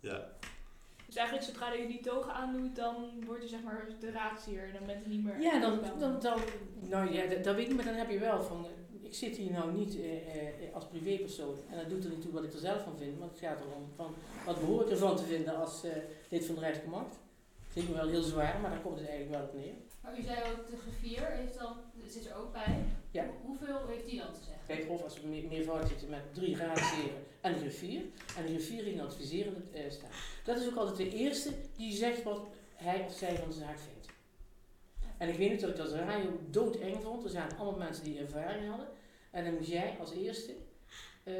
ja. 0.00 0.28
Dus 1.06 1.18
eigenlijk 1.18 1.48
zodra 1.50 1.72
je 1.72 1.86
die 1.86 2.00
toga 2.00 2.32
aandoet, 2.32 2.76
dan 2.76 3.24
word 3.26 3.42
je 3.42 3.48
zeg 3.48 3.62
maar 3.62 3.86
de 4.00 4.10
raadsheer 4.10 4.64
en 4.64 4.72
dan 4.72 4.86
bent 4.86 5.02
je 5.04 5.10
niet 5.10 5.24
meer... 5.24 5.40
Ja, 5.40 5.60
dan, 5.60 5.80
dan, 5.98 6.20
dan, 6.20 6.40
nou 6.80 7.12
ja, 7.12 7.26
dat, 7.26 7.44
dat 7.44 7.54
weet 7.54 7.68
ik, 7.68 7.74
maar 7.76 7.84
dan 7.84 7.94
heb 7.94 8.10
je 8.10 8.18
wel 8.18 8.42
van, 8.42 8.64
eh, 8.64 8.70
ik 9.10 9.16
zit 9.16 9.36
hier 9.36 9.52
nou 9.52 9.72
niet 9.72 10.00
eh, 10.00 10.46
eh, 10.46 10.74
als 10.74 10.84
privépersoon 10.84 11.56
en 11.70 11.76
dat 11.76 11.88
doet 11.88 12.04
er 12.04 12.10
niet 12.10 12.22
toe 12.22 12.32
wat 12.32 12.44
ik 12.44 12.52
er 12.52 12.58
zelf 12.58 12.82
van 12.82 12.96
vind, 12.98 13.18
maar 13.18 13.28
het 13.28 13.38
gaat 13.38 13.60
erom 13.60 13.88
van, 13.96 14.14
wat 14.46 14.60
behoor 14.60 14.82
ik 14.82 14.90
ervan 14.90 15.16
te 15.16 15.24
vinden 15.24 15.56
als 15.56 15.84
eh, 15.84 15.90
lid 16.28 16.44
van 16.44 16.54
de 16.54 16.60
Rijksmacht. 16.60 17.16
Vind 17.68 17.88
ik 17.88 17.90
me 17.90 18.00
wel 18.00 18.08
heel 18.08 18.22
zwaar, 18.22 18.60
maar 18.60 18.70
daar 18.70 18.80
komt 18.80 18.98
het 18.98 19.08
eigenlijk 19.08 19.38
wel 19.38 19.48
op 19.48 19.54
neer. 19.54 19.74
Maar 20.02 20.18
u 20.18 20.22
zei 20.22 20.38
ook, 20.50 20.70
de 20.70 20.76
griffier 20.76 21.26
heeft 21.26 21.58
dan, 21.58 21.76
zit 22.06 22.26
er 22.26 22.36
ook 22.36 22.52
bij. 22.52 22.84
Ja. 23.10 23.26
Hoeveel 23.44 23.86
heeft 23.88 24.06
die 24.06 24.18
dan 24.18 24.32
te 24.32 24.40
zeggen? 24.44 24.66
Kijk, 24.66 24.90
of 24.90 25.02
als 25.02 25.20
we 25.20 25.28
meer, 25.28 25.44
meervoud 25.48 25.88
zitten 25.88 26.10
met 26.10 26.34
drie 26.34 26.56
raadsheren 26.56 27.24
en 27.40 27.52
een 27.52 27.58
griffier, 27.58 28.00
en 28.36 28.42
de 28.42 28.48
griffier 28.48 28.86
in 28.86 29.00
adviserende 29.00 29.60
eh 29.72 29.90
staat. 29.90 30.10
Dat 30.44 30.56
is 30.56 30.66
ook 30.66 30.76
altijd 30.76 30.96
de 30.96 31.16
eerste 31.16 31.50
die 31.76 31.92
zegt 31.92 32.22
wat 32.22 32.40
hij 32.74 33.04
of 33.06 33.12
zij 33.12 33.36
van 33.36 33.48
de 33.48 33.54
zaak 33.54 33.78
vindt. 33.78 34.08
En 35.18 35.28
ik 35.28 35.36
weet 35.36 35.50
niet 35.50 35.60
dat 35.60 35.70
ik 35.70 35.76
dat 35.76 35.92
radio 35.92 36.40
doodeng 36.50 36.96
vond. 37.02 37.24
Er 37.24 37.30
zijn 37.30 37.56
allemaal 37.58 37.78
mensen 37.78 38.04
die 38.04 38.18
ervaring 38.18 38.68
hadden. 38.68 38.86
En 39.30 39.44
dan 39.44 39.54
moest 39.54 39.70
jij 39.70 39.96
als 40.00 40.12
eerste 40.12 40.52
eh, 41.22 41.34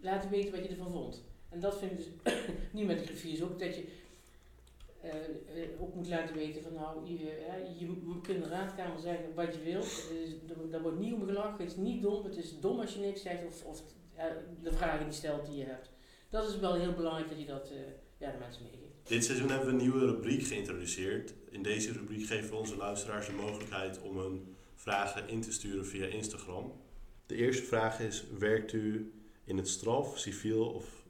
laten 0.00 0.30
weten 0.30 0.50
wat 0.50 0.62
je 0.62 0.68
ervan 0.68 0.92
vond. 0.92 1.24
En 1.48 1.60
dat 1.60 1.78
vind 1.78 1.90
ik 1.90 1.96
dus 1.96 2.34
niet 2.72 2.86
met 2.86 2.98
de 2.98 3.04
griffiers 3.04 3.42
ook, 3.42 3.58
dat 3.58 3.76
je 3.76 3.84
eh, 5.06 5.62
eh, 5.62 5.80
ook 5.80 5.94
moet 5.94 6.08
laten 6.08 6.34
weten 6.34 6.62
van 6.62 6.72
nou, 6.72 7.06
je, 7.06 7.30
eh, 7.30 7.80
je 7.80 7.86
kunt 8.22 8.44
de 8.44 8.48
raadkamer 8.48 9.00
zeggen 9.00 9.34
wat 9.34 9.54
je 9.54 9.62
wilt. 9.62 10.10
Daar 10.70 10.82
wordt 10.82 10.98
niet 10.98 11.12
om 11.12 11.26
gelachen, 11.26 11.64
het 11.64 11.70
is 11.70 11.76
niet 11.76 12.02
dom, 12.02 12.24
het 12.24 12.36
is 12.36 12.60
dom 12.60 12.80
als 12.80 12.94
je 12.94 13.00
niks 13.00 13.22
zegt 13.22 13.46
of, 13.46 13.64
of 13.64 13.82
de 14.62 14.72
vragen 14.72 15.04
niet 15.04 15.14
stelt 15.14 15.46
die 15.46 15.56
je 15.56 15.64
hebt. 15.64 15.90
Dat 16.30 16.48
is 16.48 16.58
wel 16.58 16.74
heel 16.74 16.92
belangrijk 16.92 17.28
dat 17.28 17.40
je 17.40 17.46
dat 17.46 17.70
ja, 18.18 18.30
de 18.30 18.38
mensen 18.38 18.62
meegeeft. 18.62 19.08
Dit 19.08 19.24
seizoen 19.24 19.48
hebben 19.48 19.66
we 19.66 19.72
een 19.72 19.78
nieuwe 19.78 20.06
rubriek 20.06 20.42
geïntroduceerd. 20.42 21.34
In 21.50 21.62
deze 21.62 21.92
rubriek 21.92 22.26
geven 22.26 22.50
we 22.50 22.56
onze 22.56 22.76
luisteraars 22.76 23.26
de 23.26 23.32
mogelijkheid 23.32 24.02
om 24.02 24.18
hun 24.18 24.56
vragen 24.74 25.28
in 25.28 25.40
te 25.40 25.52
sturen 25.52 25.86
via 25.86 26.06
Instagram. 26.06 26.72
De 27.26 27.34
eerste 27.34 27.62
vraag 27.62 28.00
is: 28.00 28.24
werkt 28.38 28.72
u 28.72 29.12
in 29.44 29.56
het 29.56 29.68
straf, 29.68 30.18
civiel 30.18 30.66
of 30.72 31.04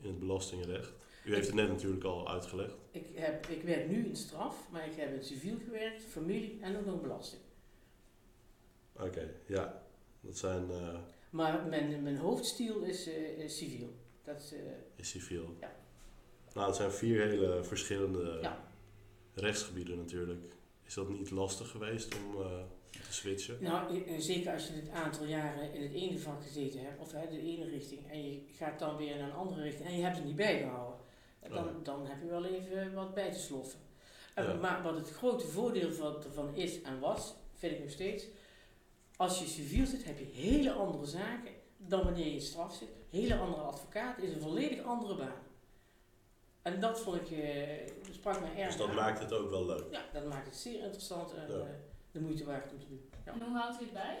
in 0.00 0.08
het 0.08 0.18
belastingrecht? 0.18 0.92
U 1.24 1.34
heeft 1.34 1.46
het 1.46 1.56
net 1.56 1.68
natuurlijk 1.68 2.04
al 2.04 2.28
uitgelegd. 2.28 2.74
Ik, 2.90 3.06
heb, 3.14 3.46
ik 3.46 3.62
werk 3.62 3.88
nu 3.88 4.06
in 4.06 4.16
straf, 4.16 4.68
maar 4.70 4.86
ik 4.86 4.96
heb 4.96 5.14
in 5.14 5.24
civiel 5.24 5.56
gewerkt, 5.64 6.02
familie 6.02 6.58
en 6.60 6.76
ook 6.76 6.86
nog 6.86 7.00
belasting. 7.00 7.42
Oké, 8.92 9.34
ja. 9.46 9.82
Dat 10.20 10.38
zijn 10.38 10.70
eh, 10.70 10.98
Maar 11.30 11.66
mijn, 11.66 12.02
mijn 12.02 12.16
hoofdstiel 12.16 12.82
is, 12.82 13.08
eh, 13.08 13.38
is 13.38 13.56
civiel. 13.56 13.94
Dat 14.24 14.40
is, 14.40 14.52
eh, 14.52 14.58
is 14.96 15.08
civiel. 15.08 15.56
Ja. 15.60 15.72
Nou, 16.54 16.66
het 16.66 16.76
zijn 16.76 16.92
vier 16.92 17.26
hele 17.26 17.64
verschillende 17.64 18.38
Ja. 18.42 18.64
rechtsgebieden 19.34 19.96
natuurlijk. 19.96 20.52
Is 20.82 20.94
dat 20.94 21.08
niet 21.08 21.30
lastig 21.30 21.70
geweest 21.70 22.14
om 22.14 22.42
switchen? 23.10 23.56
Nou, 23.60 23.94
je- 23.94 24.04
eh, 24.04 24.18
zeker 24.18 24.52
als 24.52 24.66
je 24.66 24.72
het 24.72 24.88
aantal 24.90 25.24
jaren 25.24 25.72
in 25.74 25.82
het 25.82 25.92
ene 25.92 26.18
vak 26.18 26.42
gezeten 26.42 26.80
hebt, 26.80 27.00
of 27.00 27.12
hè, 27.12 27.28
de 27.28 27.40
ene 27.40 27.64
richting, 27.64 28.10
en 28.10 28.24
je 28.30 28.42
gaat 28.56 28.78
dan 28.78 28.96
weer 28.96 29.16
naar 29.18 29.28
een 29.28 29.34
andere 29.34 29.62
richting 29.62 29.88
en 29.88 29.96
je 29.96 30.02
hebt 30.02 30.16
het 30.16 30.24
niet 30.24 30.36
bijgehouden, 30.36 30.98
dan, 31.48 31.64
Ja. 31.64 31.72
dan 31.82 32.06
heb 32.06 32.20
je 32.22 32.28
wel 32.28 32.44
even 32.44 32.94
wat 32.94 33.14
bij 33.14 33.32
te 33.32 33.38
sloffen. 33.38 33.78
En- 34.34 34.44
Ja. 34.44 34.54
Maar 34.54 34.82
wat 34.82 34.94
het 34.96 35.10
grote 35.10 35.46
voordeel 35.46 35.92
van, 35.92 36.22
ervan 36.24 36.54
is 36.54 36.82
en 36.82 36.98
was, 37.00 37.34
vind 37.54 37.72
ik 37.72 37.80
nog 37.80 37.90
steeds, 37.90 38.26
als 39.16 39.38
je 39.40 39.46
civiel 39.46 39.86
zit, 39.86 40.04
heb 40.04 40.18
je 40.18 40.24
hele 40.24 40.72
andere 40.72 41.04
zaken 41.06 41.52
dan 41.76 42.04
wanneer 42.04 42.24
je 42.26 42.32
in 42.32 42.40
straf 42.40 42.74
zit. 42.74 42.88
Hele 43.10 43.36
andere 43.38 43.62
advocaat, 43.62 44.18
is 44.18 44.32
een 44.32 44.40
volledig 44.40 44.82
andere 44.84 45.14
baan. 45.16 45.42
En 46.62 46.80
dat 46.80 47.00
vond 47.00 47.16
ik, 47.16 47.30
eh, 47.38 47.90
sprak 48.10 48.40
mij 48.40 48.56
erg 48.56 48.66
Dus 48.66 48.76
dat 48.76 48.88
aan. 48.88 48.94
maakt 48.94 49.18
het 49.18 49.32
ook 49.32 49.50
wel 49.50 49.66
leuk. 49.66 49.84
Ja, 49.90 50.04
dat 50.12 50.26
maakt 50.26 50.46
het 50.46 50.56
zeer 50.56 50.82
interessant 50.82 51.34
en 51.34 51.48
Ja. 51.58 51.66
De 52.12 52.20
moeite 52.20 52.44
waard 52.44 52.72
om 52.72 52.78
te 52.78 52.88
doen. 52.88 53.00
Ja. 53.24 53.32
En 53.32 53.42
hoe 53.42 53.56
houdt 53.56 53.80
u 53.80 53.84
het 53.84 53.92
bij? 53.92 54.18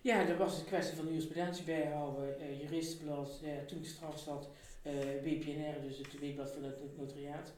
Ja, 0.00 0.28
er 0.28 0.36
was 0.36 0.58
een 0.58 0.64
kwestie 0.64 0.96
van 0.96 1.04
de 1.04 1.10
jurisprudentie 1.10 1.64
bijhouden, 1.64 2.40
eh 2.40 2.60
juristenblad, 2.60 3.38
ja, 3.42 3.64
toen 3.66 3.78
ik 3.78 3.86
straf 3.86 4.18
zat, 4.18 4.48
eh, 4.82 4.92
BPNR, 5.22 5.82
dus 5.82 5.98
het 5.98 6.18
weekblad 6.18 6.50
van 6.50 6.64
het 6.64 6.98
notariaat. 6.98 7.52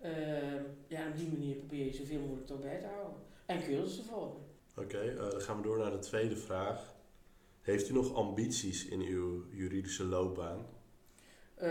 Ehm, 0.00 0.62
ja, 0.86 1.08
op 1.08 1.16
die 1.16 1.28
manier 1.28 1.54
probeer 1.54 1.84
je 1.84 1.92
zoveel 1.92 2.20
mogelijk 2.20 2.50
erbij 2.50 2.78
te 2.78 2.86
houden. 2.86 3.20
En 3.46 3.64
cursussen 3.64 4.04
volgen. 4.04 4.40
Oké, 4.76 4.98
eh, 4.98 5.30
dan 5.30 5.40
gaan 5.40 5.56
we 5.56 5.62
door 5.62 5.78
naar 5.78 5.90
de 5.90 5.98
tweede 5.98 6.36
vraag. 6.36 6.94
Heeft 7.60 7.88
u 7.88 7.92
nog 7.92 8.14
ambities 8.14 8.86
in 8.86 9.00
uw 9.00 9.44
juridische 9.50 10.04
loopbaan? 10.04 10.66
Eh, 11.58 11.70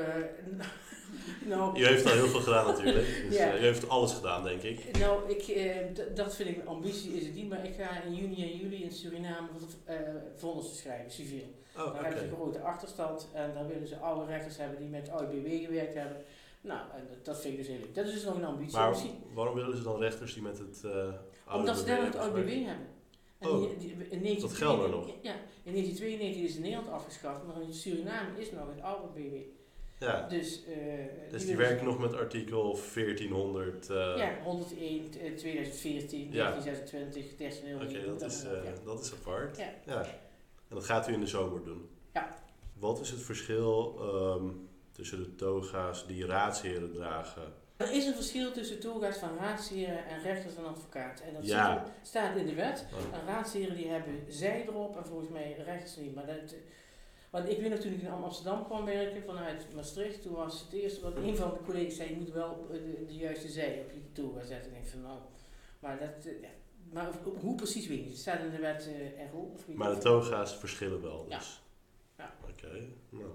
nou, 1.51 1.79
U 1.79 1.85
heeft 1.85 2.05
al 2.05 2.11
heel 2.11 2.27
veel 2.27 2.39
gedaan 2.39 2.65
natuurlijk. 2.65 3.25
Dus, 3.27 3.37
Ja. 3.37 3.53
eh, 3.53 3.61
u 3.61 3.65
heeft 3.65 3.89
alles 3.89 4.13
gedaan, 4.13 4.43
denk 4.43 4.61
ik. 4.61 4.97
nou 4.97 5.29
ik, 5.29 5.41
eh, 5.47 5.75
dat 6.15 6.35
vind 6.35 6.49
ik 6.49 6.57
een 6.57 6.67
ambitie, 6.67 7.13
is 7.13 7.25
het 7.25 7.35
niet, 7.35 7.49
maar 7.49 7.65
ik 7.65 7.73
ga 7.75 8.01
in 8.01 8.15
juni 8.15 8.41
en 8.43 8.57
juli 8.57 8.83
in 8.83 8.91
Suriname 8.91 9.47
uh, 10.43 10.61
schrijven, 10.61 11.11
civiel. 11.11 11.43
Oh, 11.77 11.83
Daar 11.83 11.87
oké. 11.87 11.97
hebben 12.03 12.19
ze 12.19 12.25
een 12.27 12.35
grote 12.35 12.61
achterstand 12.61 13.27
en 13.33 13.53
daar 13.53 13.67
willen 13.67 13.87
ze 13.87 13.97
oude 13.97 14.31
rechters 14.31 14.57
hebben 14.57 14.79
die 14.79 14.87
met 14.87 15.09
OIBW 15.13 15.65
gewerkt 15.65 15.93
hebben. 15.93 16.17
Nou, 16.61 16.79
en 16.95 17.07
dat, 17.23 17.41
vind 17.41 17.53
ik 17.53 17.59
dus 17.59 17.67
heel 17.67 17.79
leuk. 17.79 17.95
Dat 17.95 18.05
is 18.05 18.13
dus 18.13 18.23
nog 18.23 18.35
een 18.35 18.45
ambitie. 18.45 18.77
Maar 18.77 18.95
waarom 19.33 19.55
willen 19.55 19.77
ze 19.77 19.83
dan 19.83 19.99
rechters 19.99 20.33
die 20.33 20.43
met 20.43 20.57
het 20.57 20.83
oude 20.85 21.19
Omdat 21.59 21.77
ze 21.77 21.85
daar 21.85 22.01
nog 22.01 22.13
het 22.13 22.21
OIBW 22.23 22.49
hebben. 22.65 22.87
En 23.39 23.49
Oh, 23.49 23.59
die, 23.59 23.77
die, 23.77 23.89
in 24.09 24.21
1992 24.21 24.49
dat 24.49 24.57
geldt 24.57 24.83
er 24.83 24.89
nog? 24.89 25.05
Ja, 25.21 25.35
in 25.63 25.71
1992 25.73 26.43
is 26.43 26.55
in 26.55 26.61
Nederland 26.61 26.89
afgeschaft, 26.89 27.43
maar 27.47 27.61
in 27.61 27.73
Suriname 27.73 28.29
is 28.37 28.51
nog 28.51 28.67
het 28.75 28.81
oude 28.81 29.07
BW. 29.13 29.35
Ja, 29.99 30.27
Dus, 30.27 30.63
eh 30.65 30.73
dus 31.31 31.45
die 31.45 31.55
willen 31.55 31.69
werken 31.69 31.85
nog 31.85 31.99
met 31.99 32.13
artikel 32.15 32.75
1400. 32.93 33.89
eh, 33.89 33.95
Ja, 34.17 34.29
101, 34.43 35.11
eh, 35.21 35.33
2014, 35.35 36.31
Ja. 36.31 36.43
1926, 36.49 37.35
13 37.37 37.75
Oké, 37.75 38.05
dat, 38.17 38.31
is, 38.31 38.43
eh, 38.43 38.51
ja. 38.51 38.71
dat 38.83 39.01
is 39.03 39.13
apart. 39.13 39.57
Ja. 39.57 39.69
ja. 39.85 40.01
En 40.69 40.75
dat 40.75 40.85
gaat 40.85 41.09
u 41.09 41.13
in 41.13 41.19
de 41.19 41.27
zomer 41.27 41.63
doen? 41.63 41.89
Ja. 42.13 42.35
Wat 42.73 42.99
is 42.99 43.09
het 43.09 43.21
verschil 43.21 43.95
ehm, 43.99 44.45
tussen 44.91 45.17
de 45.23 45.35
toga's 45.35 46.07
die 46.07 46.25
raadsheren 46.25 46.91
dragen? 46.91 47.53
Er 47.77 47.91
is 47.91 48.05
een 48.05 48.13
verschil 48.15 48.51
tussen 48.51 48.79
toega's 48.79 49.17
van 49.17 49.37
raadsheren 49.37 50.05
en 50.05 50.21
rechters 50.21 50.55
en 50.55 50.65
advocaten. 50.65 51.25
En 51.25 51.33
dat 51.33 51.45
Ja. 51.47 51.83
staat 52.01 52.35
in 52.35 52.45
de 52.45 52.53
wet. 52.53 52.85
Oh, 52.93 53.19
En 53.19 53.25
raadsheren 53.25 53.75
die 53.75 53.87
hebben 53.87 54.25
zij 54.29 54.65
erop 54.67 54.97
en 54.97 55.05
volgens 55.05 55.29
mij 55.29 55.55
rechters 55.65 55.95
niet. 55.95 56.15
Maar 56.15 56.25
dat, 56.25 56.55
want 57.37 57.49
ik 57.49 57.59
weet 57.59 57.81
toen 57.81 57.93
ik 57.93 58.01
in 58.01 58.09
Amsterdam 58.11 58.65
kwam 58.65 58.85
werken 58.85 59.23
vanuit 59.23 59.73
Maastricht, 59.75 60.21
toen 60.21 60.33
was 60.33 60.61
het 60.61 60.73
eerste 60.73 61.01
wat 61.01 61.15
een 61.15 61.35
van 61.35 61.49
de 61.49 61.57
collega's 61.65 61.95
zei, 61.95 62.09
je 62.09 62.15
moet 62.15 62.31
wel 62.31 62.67
eh, 62.71 62.77
de, 62.77 63.05
de 63.07 63.15
juiste 63.15 63.47
zij 63.47 63.81
op 63.85 63.91
je 63.91 64.11
toga 64.11 64.43
zetten. 64.45 64.71
En 64.75 64.81
ik 64.81 64.87
van 64.87 65.01
nou, 65.01 65.19
maar 65.79 65.99
dat, 65.99 66.25
eh, 66.25 66.41
ja. 66.41 66.47
maar 66.91 67.11
hoe- 67.41 67.55
precies 67.55 67.87
weet 67.87 67.97
ik 67.97 68.03
niet. 68.03 68.11
Het 68.13 68.21
staat 68.21 68.39
in 68.39 68.49
de 68.51 68.59
wet 68.59 68.89
eh. 69.17 69.35
Of 69.53 69.67
Maar 69.67 69.93
de 69.93 69.97
toga's 69.97 70.55
verschillen 70.55 71.01
wel. 71.01 71.25
Ja. 71.29 71.37
Dus. 71.37 71.61
Ja. 72.17 72.33
Oké. 72.49 72.83
Nou. 73.09 73.25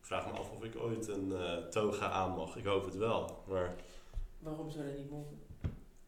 Ik 0.00 0.06
vraag 0.06 0.26
me 0.32 0.38
af 0.38 0.50
of 0.50 0.64
ik 0.64 0.76
ooit 0.76 1.08
een 1.08 1.32
toga 1.70 2.10
aan 2.10 2.30
mag. 2.36 2.56
Ik 2.56 2.64
hoop 2.64 2.84
het 2.84 2.96
wel. 2.96 3.42
Maar 3.48 3.74
Waarom 4.38 4.70
zou 4.70 4.84
dat 4.86 4.96
niet 4.96 5.10
mogen? 5.10 5.38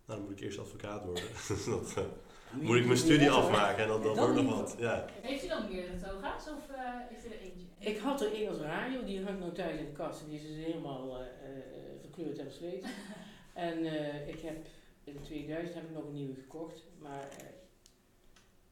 nou, 0.07 0.19
dan 0.19 0.21
moet 0.21 0.31
ik 0.31 0.41
eerst 0.41 0.59
advocaat 0.59 1.05
worden. 1.05 1.25
dat, 1.71 1.95
eh, 1.97 2.05
Moet 2.53 2.65
moet 2.65 2.77
ik 2.77 2.87
mijn 2.87 2.99
studie 2.99 3.31
afmaken 3.31 3.83
en 3.83 3.89
dat, 3.89 4.03
dat 4.03 4.15
Dat 4.15 4.25
wordt 4.27 4.43
nog 4.43 4.57
wat. 4.57 4.77
Ja. 4.79 5.05
Heeft 5.21 5.45
u 5.45 5.49
dan 5.49 5.69
meerdere 5.71 5.99
toga's 5.99 6.49
of 6.49 6.77
eh 6.77 6.81
heeft 7.09 7.27
u 7.27 7.29
er 7.29 7.41
eentje? 7.41 7.67
Ik 7.79 7.99
had 7.99 8.21
er 8.21 8.33
één 8.33 8.49
als 8.49 8.59
radio, 8.59 9.05
die 9.05 9.25
hangt 9.25 9.41
nou 9.41 9.53
thuis 9.53 9.79
in 9.79 9.85
de 9.85 9.93
kast 9.93 10.21
en 10.23 10.29
die 10.29 10.39
is 10.39 10.47
dus 10.47 10.65
helemaal 10.65 11.21
eh, 11.21 11.27
eh, 11.27 11.63
verkleurd 12.01 12.39
en 12.39 12.45
versleten. 12.45 12.91
en 13.69 13.85
eh, 13.85 14.29
ik 14.29 14.41
heb 14.41 14.67
in 15.05 15.21
2000 15.23 15.75
heb 15.75 15.85
ik 15.85 15.91
nog 15.91 16.05
een 16.05 16.13
nieuwe 16.13 16.35
gekocht, 16.35 16.85
maar 16.99 17.29
eh, 17.39 17.47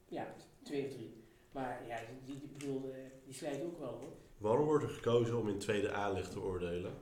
ja, 0.07 0.33
twee 0.63 0.85
of 0.85 0.93
drie. 0.93 1.13
Maar 1.51 1.81
ja, 1.87 1.97
die, 2.25 2.39
die, 2.39 2.49
bedoel, 2.53 2.93
die 3.25 3.33
slijt 3.33 3.63
ook 3.63 3.79
wel 3.79 3.89
hoor. 4.01 4.13
Waarom 4.37 4.65
wordt 4.65 4.83
er 4.83 4.89
gekozen 4.89 5.37
om 5.37 5.49
in 5.49 5.59
tweede 5.59 5.91
aanleg 5.91 6.29
te 6.29 6.41
oordelen? 6.41 6.93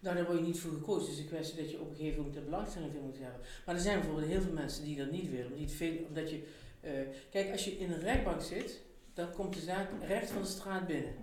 Nou, 0.00 0.16
daar 0.16 0.26
word 0.26 0.38
je 0.38 0.44
niet 0.44 0.60
voor 0.60 0.72
gekozen. 0.72 1.02
Het 1.02 1.12
is 1.12 1.18
een 1.18 1.26
kwestie 1.26 1.56
dat 1.62 1.70
je 1.70 1.80
op 1.80 1.90
een 1.90 1.96
gegeven 1.96 2.16
moment 2.18 2.34
de 2.34 2.40
belangstelling 2.40 2.92
voor 2.92 3.02
moet 3.02 3.18
hebben. 3.18 3.40
Maar 3.66 3.74
er 3.74 3.80
zijn 3.80 3.98
bijvoorbeeld 3.98 4.28
heel 4.28 4.40
veel 4.40 4.52
mensen 4.52 4.84
die 4.84 4.96
dat 4.96 5.10
niet 5.10 5.30
willen. 5.30 5.60
Het 5.60 5.72
veel, 5.72 5.96
omdat 6.08 6.30
je, 6.30 6.46
eh, 6.80 6.92
kijk, 7.30 7.50
als 7.52 7.64
je 7.64 7.78
in 7.78 7.92
een 7.92 8.00
rechtbank 8.00 8.40
zit, 8.42 8.80
dan 9.14 9.32
komt 9.32 9.54
de 9.54 9.60
zaak 9.60 9.88
recht 10.06 10.30
van 10.30 10.42
de 10.42 10.48
straat 10.48 10.86
binnen. 10.86 11.14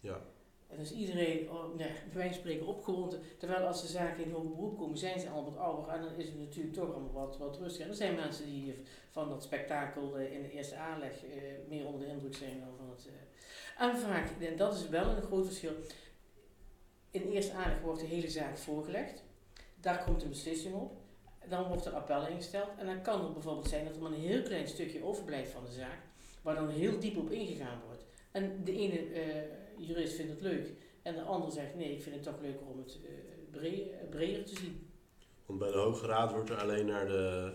Ja. 0.00 0.20
En 0.74 0.76
dan 0.76 0.84
is 0.84 0.92
iedereen, 0.92 1.50
oh, 1.50 1.74
nee, 1.76 1.88
bij 1.88 2.12
wijze 2.12 2.32
van 2.32 2.40
spreken, 2.40 2.66
opgewonden. 2.66 3.20
Terwijl 3.38 3.66
als 3.66 3.82
de 3.82 3.88
zaken 3.88 4.24
in 4.24 4.30
hoger 4.30 4.50
beroep 4.50 4.78
komen, 4.78 4.98
zijn 4.98 5.20
ze 5.20 5.28
allemaal 5.28 5.52
wat 5.52 5.60
ouder. 5.60 5.94
En 5.94 6.02
dan 6.02 6.14
is 6.16 6.26
het 6.26 6.38
natuurlijk 6.38 6.74
toch 6.74 6.92
allemaal 6.92 7.12
wat, 7.12 7.38
wat 7.38 7.58
rustiger. 7.58 7.84
En 7.84 7.90
er 7.90 7.96
zijn 7.96 8.14
mensen 8.14 8.44
die 8.44 8.74
van 9.10 9.28
dat 9.28 9.42
spektakel 9.42 10.18
eh, 10.18 10.32
in 10.32 10.42
de 10.42 10.50
eerste 10.50 10.76
aanleg 10.76 11.12
eh, 11.12 11.42
meer 11.68 11.86
onder 11.86 12.00
de 12.00 12.06
indruk 12.06 12.34
zijn 12.34 12.60
dan 12.60 12.76
van 12.76 12.90
het... 12.90 13.06
eh. 13.06 13.86
En 13.86 13.96
vaak, 13.96 14.30
en 14.40 14.56
dat 14.56 14.74
is 14.74 14.88
wel 14.88 15.08
een 15.08 15.22
groot 15.22 15.46
verschil. 15.46 15.72
In 17.14 17.30
eerste 17.30 17.52
aanleg 17.52 17.80
wordt 17.80 18.00
de 18.00 18.06
hele 18.06 18.28
zaak 18.30 18.58
voorgelegd. 18.58 19.22
Daar 19.80 20.04
komt 20.04 20.22
een 20.22 20.28
beslissing 20.28 20.74
op. 20.74 20.92
Dan 21.48 21.68
wordt 21.68 21.84
er 21.84 21.92
appel 21.92 22.26
ingesteld. 22.26 22.68
En 22.78 22.86
dan 22.86 23.02
kan 23.02 23.24
het 23.24 23.32
bijvoorbeeld 23.32 23.68
zijn 23.68 23.84
dat 23.84 23.96
er 23.96 24.02
maar 24.02 24.12
een 24.12 24.18
heel 24.20 24.42
klein 24.42 24.68
stukje 24.68 25.04
overblijft 25.04 25.50
van 25.50 25.64
de 25.64 25.72
zaak. 25.72 25.98
Waar 26.42 26.54
dan 26.54 26.68
heel 26.68 26.98
diep 26.98 27.16
op 27.16 27.30
ingegaan 27.30 27.80
wordt. 27.86 28.04
En 28.30 28.60
de 28.64 28.72
ene 28.72 28.98
eh, 28.98 29.42
jurist 29.78 30.14
vindt 30.14 30.30
het 30.32 30.40
leuk. 30.40 30.68
En 31.02 31.14
de 31.14 31.22
ander 31.22 31.52
zegt 31.52 31.74
nee, 31.74 31.92
ik 31.92 32.02
vind 32.02 32.14
het 32.14 32.24
toch 32.24 32.40
leuker 32.40 32.66
om 32.66 32.78
het 32.78 32.98
eh, 33.04 33.10
bre- 33.50 34.06
breder 34.10 34.44
te 34.44 34.56
zien. 34.56 34.88
Want 35.46 35.58
bij 35.58 35.70
de 35.72 35.78
Hoge 35.78 36.06
Raad 36.06 36.32
wordt 36.32 36.50
er 36.50 36.60
alleen 36.60 36.86
naar 36.86 37.06
de... 37.06 37.52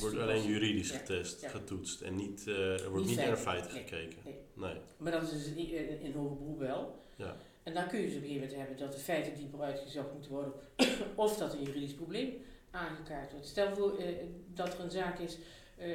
Wordt 0.00 0.18
alleen 0.18 0.42
juridisch 0.46 0.90
getest, 0.90 1.40
ja. 1.40 1.48
getoetst. 1.48 2.00
En 2.00 2.14
niet, 2.16 2.46
eh, 2.46 2.80
er 2.82 2.90
wordt 2.90 3.06
Niet 3.06 3.16
niet, 3.16 3.26
naar 3.26 3.36
feiten. 3.36 3.72
Nee, 3.74 3.82
gekeken. 3.82 4.18
nee. 4.24 4.34
Nee. 4.54 4.76
Maar 4.96 5.12
dat 5.12 5.22
is 5.22 5.30
dus 5.30 5.46
in, 5.46 5.56
in, 5.70 6.00
in 6.00 6.12
hoger 6.12 6.36
beroep 6.36 6.58
wel. 6.58 7.02
Ja. 7.16 7.36
En 7.64 7.74
dan 7.74 7.88
kun 7.88 7.98
je 7.98 8.06
dus 8.06 8.16
op 8.16 8.22
een 8.22 8.28
gegeven 8.28 8.48
moment 8.48 8.68
hebben 8.68 8.86
dat 8.86 8.92
de 8.92 9.02
feiten 9.02 9.34
dieper 9.34 9.60
uitgezocht 9.60 10.12
moeten 10.12 10.30
worden. 10.30 10.52
of 11.14 11.36
dat 11.36 11.52
een 11.52 11.62
juridisch 11.62 11.94
probleem 11.94 12.32
aangekaart 12.70 13.32
wordt. 13.32 13.46
Stel 13.46 13.74
voor 13.74 13.98
eh, 13.98 14.06
dat 14.46 14.74
er 14.74 14.80
een 14.80 14.90
zaak 14.90 15.18
is 15.18 15.38
eh, 15.76 15.88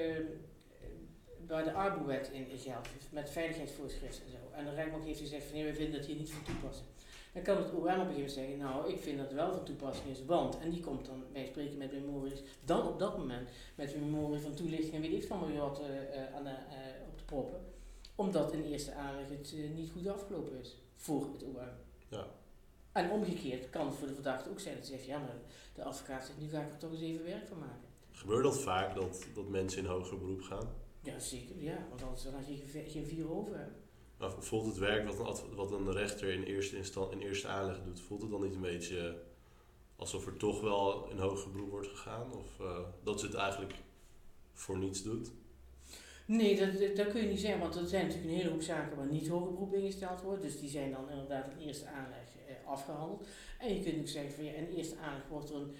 waar 1.48 1.64
de 1.64 1.74
arbowet 1.74 2.30
in 2.34 2.58
geldt, 2.58 2.90
met 3.12 3.30
veiligheidsvoorschriften 3.30 4.26
en 4.26 4.32
zo. 4.32 4.58
En 4.58 4.66
de 4.66 4.74
Rijksbank 4.74 5.06
heeft 5.06 5.20
gezegd 5.20 5.44
van 5.46 5.56
nee, 5.56 5.64
wij 5.64 5.74
vinden 5.74 6.00
dat 6.00 6.06
hier 6.06 6.16
niet 6.16 6.32
van 6.32 6.44
toepassing. 6.44 6.88
Dan 7.34 7.44
kan 7.44 7.58
het 7.58 7.72
OM 7.72 7.78
op 7.78 7.86
een 7.86 7.92
gegeven 7.92 8.14
moment 8.14 8.32
zeggen, 8.32 8.58
nou 8.58 8.90
ik 8.92 9.00
vind 9.00 9.18
dat 9.18 9.32
wel 9.32 9.54
van 9.54 9.66
toepassing 9.66 10.10
is, 10.10 10.26
want, 10.26 10.60
en 10.60 10.70
die 10.70 10.80
komt 10.80 11.06
dan, 11.06 11.24
wij 11.34 11.46
spreken 11.46 11.78
met 11.78 11.92
memories, 11.92 12.42
dan 12.66 12.88
op 12.88 13.00
dat 13.00 13.18
moment 13.18 13.50
met 13.76 13.94
een 13.94 14.12
memorie 14.12 14.40
van 14.40 14.54
toelichting 14.54 14.94
en 14.94 15.02
weet 15.02 15.14
ik 15.14 15.28
van 15.28 15.58
wat 15.58 15.80
eh, 15.80 16.24
eh, 16.24 16.36
aan 16.36 16.48
op 17.10 17.18
de 17.18 17.24
proppen. 17.26 17.60
Omdat 18.16 18.54
in 18.54 18.64
eerste 18.64 18.94
aanleg 18.94 19.30
het 19.30 19.56
niet 19.76 19.92
goed 19.92 20.08
afgelopen 20.08 20.60
is 20.60 20.78
voor 21.00 21.22
het 21.34 21.44
OM. 21.44 21.56
Ja. 22.10 22.26
En 22.92 23.10
omgekeerd 23.10 23.70
kan 23.70 23.86
het 23.88 23.96
voor 23.96 24.08
de 24.08 24.14
verdachte 24.14 24.50
ook 24.50 24.60
zijn 24.60 24.76
dat 24.76 24.86
ze 24.86 24.92
zegt, 24.92 25.06
ja 25.06 25.18
maar 25.20 25.36
de 25.76 25.84
advocaat 25.84 26.26
zegt, 26.26 26.40
nu 26.40 26.50
ga 26.50 26.62
ik 26.62 26.72
er 26.72 26.78
toch 26.78 26.92
eens 26.92 27.02
even 27.02 27.26
werk 27.26 27.48
van 27.48 27.60
maken. 27.60 27.88
Gebeurt 28.12 28.44
dat 28.44 28.60
vaak, 28.62 28.96
dat, 28.96 29.26
dat 29.34 29.48
mensen 29.48 29.80
in 29.84 29.90
hoger 29.90 30.20
beroep 30.20 30.42
gaan? 30.42 30.70
Ja, 31.02 31.20
zeker. 31.20 31.62
Ja, 31.64 31.86
want 31.90 32.04
anders 32.04 32.24
dan 32.24 32.34
had 32.34 32.48
je 32.48 32.56
geen- 32.56 32.90
geen 32.90 33.06
vier 33.06 33.32
over 33.32 33.58
hebben. 33.58 33.76
Maar 34.18 34.32
voelt 34.40 34.66
het 34.66 34.78
werk 34.78 35.12
wat 35.18 35.44
een, 35.44 35.56
wat 35.56 35.72
een 35.72 35.92
rechter 35.92 36.30
in 36.30 36.44
eerste, 36.44 36.78
instant, 36.78 37.12
in 37.12 37.20
eerste 37.22 37.48
aanleg 37.48 37.84
doet, 37.84 38.00
voelt 38.00 38.22
het 38.22 38.32
dan 38.32 38.42
niet 38.42 38.54
een 38.54 38.62
beetje 38.62 39.22
alsof 39.96 40.26
er 40.26 40.38
toch 40.38 40.62
wel 40.62 41.08
in 41.10 41.18
hoger 41.18 41.52
beroep 41.52 41.70
wordt 41.70 41.88
gegaan? 41.88 42.34
Of 42.34 42.60
eh, 42.60 42.80
dat 43.04 43.20
ze 43.20 43.26
het 43.26 43.36
eigenlijk 43.36 43.74
voor 44.54 44.78
niets 44.78 45.04
doet? 45.04 45.32
Nee, 46.30 46.56
dat, 46.56 46.96
dat, 46.96 47.08
kun 47.08 47.22
je 47.22 47.28
niet 47.28 47.40
zeggen, 47.40 47.60
want 47.60 47.76
er 47.76 47.88
zijn 47.88 48.06
natuurlijk 48.06 48.32
een 48.32 48.38
hele 48.38 48.52
hoop 48.52 48.62
zaken 48.62 48.98
waar 48.98 49.08
niet 49.08 49.28
hoger 49.28 49.54
beroep 49.54 49.74
ingesteld 49.74 50.22
wordt. 50.22 50.42
Dus 50.42 50.60
die 50.60 50.70
zijn 50.70 50.92
dan 50.92 51.10
inderdaad 51.10 51.48
in 51.50 51.68
eerste 51.68 51.86
aanleg 51.88 52.28
eh, 52.48 52.68
afgehandeld. 52.68 53.28
En 53.60 53.74
je 53.74 53.84
kunt 53.84 54.00
ook 54.00 54.08
zeggen 54.08 54.32
van 54.32 54.44
ja, 54.44 54.52
in 54.52 54.68
eerste 54.76 54.98
aanleg 54.98 55.28
wordt, 55.30 55.50
er 55.50 55.56
een, 55.56 55.76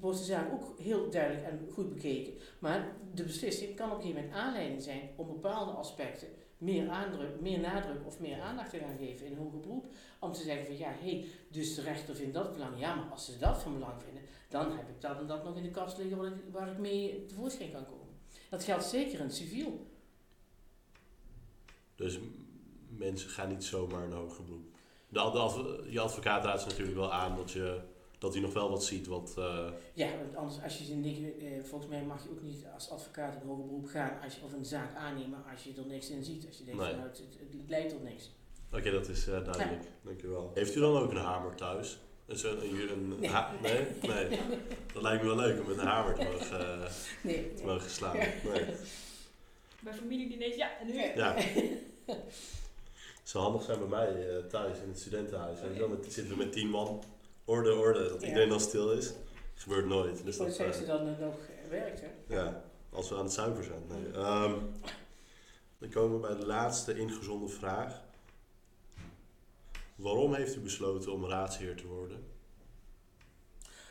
wordt 0.00 0.18
de 0.18 0.24
zaak 0.24 0.52
ook 0.52 0.78
heel 0.78 1.10
duidelijk 1.10 1.46
en 1.46 1.68
goed 1.72 1.94
bekeken. 1.94 2.32
Maar 2.58 2.96
de 3.14 3.22
beslissing 3.22 3.76
kan 3.76 3.90
een 3.90 3.96
gegeven 3.96 4.20
moment 4.22 4.34
aanleiding 4.34 4.82
zijn 4.82 5.10
om 5.16 5.26
bepaalde 5.26 5.70
aspecten 5.70 6.28
meer, 6.58 6.88
aandruk, 6.88 7.40
meer 7.40 7.60
nadruk 7.60 8.06
of 8.06 8.20
meer 8.20 8.40
aandacht 8.40 8.70
te 8.70 8.78
gaan 8.78 8.96
geven 8.98 9.26
in 9.26 9.36
hoger 9.36 9.60
beroep. 9.60 9.86
Om 10.20 10.32
te 10.32 10.42
zeggen 10.42 10.66
van 10.66 10.76
ja, 10.76 10.88
hé, 10.88 11.10
hey, 11.10 11.26
dus 11.50 11.74
de 11.74 11.82
rechter 11.82 12.16
vindt 12.16 12.34
dat 12.34 12.52
belangrijk. 12.52 12.82
Ja, 12.82 12.94
maar 12.94 13.10
als 13.10 13.24
ze 13.24 13.38
dat 13.38 13.62
van 13.62 13.72
belang 13.72 14.02
vinden, 14.02 14.22
dan 14.48 14.76
heb 14.76 14.88
ik 14.88 15.00
dat 15.00 15.18
en 15.18 15.26
dat 15.26 15.44
nog 15.44 15.56
in 15.56 15.62
de 15.62 15.70
kast 15.70 15.98
liggen 15.98 16.16
waar 16.16 16.26
ik, 16.26 16.42
waar 16.50 16.70
ik 16.70 16.78
mee 16.78 17.26
tevoorschijn 17.26 17.72
kan 17.72 17.86
komen. 17.86 18.03
Dat 18.54 18.64
geldt 18.64 18.84
zeker 18.84 19.18
in 19.18 19.24
het 19.24 19.34
civiel. 19.34 19.86
Dus 21.94 22.18
mensen 22.88 23.30
gaan 23.30 23.48
niet 23.48 23.64
zomaar 23.64 24.08
naar 24.08 24.18
hoger 24.18 24.44
beroep. 24.44 24.64
De, 25.08 25.18
de 25.18 25.38
adv- 25.38 25.92
je 25.92 26.00
advocaat 26.00 26.44
raadt 26.44 26.66
natuurlijk 26.66 26.96
wel 26.96 27.12
aan 27.12 27.36
dat, 27.36 27.50
je, 27.50 27.80
dat 28.18 28.32
hij 28.32 28.42
nog 28.42 28.52
wel 28.52 28.70
wat 28.70 28.84
ziet 28.84 29.06
wat... 29.06 29.34
eh, 29.38 29.68
Ja, 29.94 30.16
want 30.16 30.36
anders 30.36 30.62
als 30.62 30.78
je 30.78 30.94
niks, 30.94 31.18
eh, 31.18 31.62
volgens 31.64 31.90
mij 31.90 32.02
mag 32.02 32.22
je 32.22 32.30
ook 32.30 32.42
niet 32.42 32.64
als 32.74 32.90
advocaat 32.90 33.34
in 33.42 33.48
hoger 33.48 33.64
beroep 33.64 33.86
gaan 33.86 34.20
als 34.22 34.34
je, 34.34 34.42
of 34.44 34.52
een 34.52 34.64
zaak 34.64 34.94
aannemen 34.96 35.44
als 35.52 35.64
je 35.64 35.74
er 35.76 35.86
niks 35.86 36.10
in 36.10 36.24
ziet. 36.24 36.46
Als 36.46 36.58
je 36.58 36.64
denkt 36.64 36.80
Nee. 36.80 36.90
van 36.90 36.98
nou, 36.98 37.10
het, 37.10 37.68
leidt 37.68 37.90
tot 37.90 38.02
niks. 38.02 38.30
Oké, 38.72 38.90
dat 38.90 39.08
is 39.08 39.26
eh, 39.26 39.44
duidelijk. 39.44 39.84
Dankjewel. 40.02 40.50
Heeft 40.54 40.76
u 40.76 40.80
dan 40.80 40.96
ook 40.96 41.10
een 41.10 41.16
hamer 41.16 41.54
thuis? 41.54 41.98
Een, 42.26 42.36
zo- 42.38 42.56
een, 42.56 42.90
een, 42.90 43.18
Nee. 43.18 43.30
ha- 43.30 43.52
nee? 43.62 43.86
Nee. 44.02 44.40
Dat 44.92 45.02
lijkt 45.02 45.22
me 45.22 45.28
wel 45.28 45.36
leuk 45.36 45.60
om 45.60 45.66
met 45.68 45.78
een 45.78 45.86
hamer 45.86 46.14
te 46.14 46.24
mogen, 46.24 46.60
eh, 46.82 46.90
Nee. 47.22 47.54
te 47.54 47.64
mogen 47.64 47.90
slaan. 47.90 48.16
Nee. 48.16 48.64
Bij 49.80 49.94
familiediners, 49.94 50.54
ja, 50.56 50.78
en 50.80 50.86
nu? 50.86 50.92
Ja. 51.14 51.34
Het 52.06 53.32
zou 53.32 53.44
handig 53.44 53.62
zijn 53.62 53.78
bij 53.78 53.88
mij 53.88 54.28
eh, 54.36 54.44
thuis 54.44 54.78
in 54.78 54.88
het 54.88 54.98
studentenhuis. 55.00 55.58
Wel, 55.78 55.88
met, 55.88 56.04
zitten 56.12 56.28
we 56.36 56.44
met 56.44 56.52
tien 56.52 56.68
man. 56.68 57.02
Orde, 57.44 57.74
orde. 57.74 58.08
Dat 58.08 58.20
Ja. 58.20 58.26
iedereen 58.26 58.48
dan 58.48 58.60
stil 58.60 58.92
is. 58.92 59.12
Gebeurt 59.54 59.86
nooit. 59.86 60.24
Dus 60.24 60.36
Voor 60.36 60.46
dat, 60.46 60.58
het 60.58 60.66
eh, 60.66 60.72
ze 60.72 60.86
dan 60.86 61.04
nog 61.20 61.34
werkt, 61.68 62.00
hè? 62.00 62.34
ja, 62.34 62.62
als 62.90 63.08
we 63.08 63.16
aan 63.16 63.24
het 63.24 63.32
zuiver 63.32 63.64
zijn. 63.64 63.82
Nee. 63.88 64.12
Ehm, 64.22 64.54
dan 65.78 65.88
komen 65.90 66.20
we 66.20 66.26
bij 66.26 66.36
de 66.36 66.46
laatste 66.46 66.98
ingezonden 66.98 67.50
vraag. 67.50 68.02
Waarom 69.94 70.34
heeft 70.34 70.56
u 70.56 70.60
besloten 70.60 71.12
om 71.12 71.26
raadsheer 71.26 71.76
te 71.76 71.86
worden? 71.86 72.24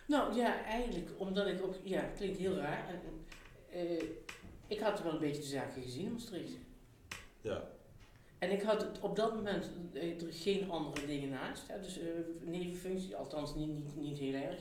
Nou 0.08 0.36
ja, 0.36 0.64
eigenlijk 0.64 1.10
omdat 1.18 1.48
ik 1.48 1.64
ook, 1.64 1.76
ja, 1.84 2.02
het 2.02 2.18
klinkt 2.18 2.38
heel 2.38 2.56
raar. 2.56 2.88
En, 2.90 3.26
eh, 3.70 4.04
ik 4.68 4.80
had 4.80 5.02
wel 5.04 5.14
een 5.14 5.20
beetje 5.20 5.42
de 5.42 5.48
zaken 5.48 5.82
gezien 5.82 6.06
in 6.06 6.12
Maastricht. 6.12 6.52
Ja, 7.42 7.72
En 8.40 8.52
ik 8.52 8.62
had 8.62 9.00
op 9.00 9.16
dat 9.16 9.34
moment 9.34 9.70
eh, 9.94 10.22
er 10.22 10.34
geen 10.34 10.70
andere 10.72 11.06
dingen 11.06 11.30
naast. 11.30 11.68
Hè, 11.68 11.82
dus 11.82 12.00
eh 12.00 12.08
nevenfunctie, 12.42 13.16
althans 13.16 13.56
niet, 13.56 13.68
niet, 13.68 13.96
niet 13.96 14.18
heel 14.18 14.34
erg. 14.34 14.60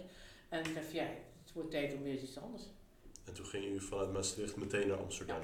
En 0.48 0.64
ik 0.64 0.74
dacht, 0.74 0.92
ja, 0.92 1.04
het 1.42 1.52
wordt 1.52 1.70
tijd 1.70 1.94
om 1.94 2.02
weer 2.02 2.22
iets 2.22 2.38
anders. 2.38 2.62
en 3.24 3.34
toen 3.34 3.46
ging 3.46 3.64
u 3.64 3.80
vanuit 3.80 4.12
Maastricht 4.12 4.56
meteen 4.56 4.88
naar 4.88 4.98
Amsterdam. 4.98 5.40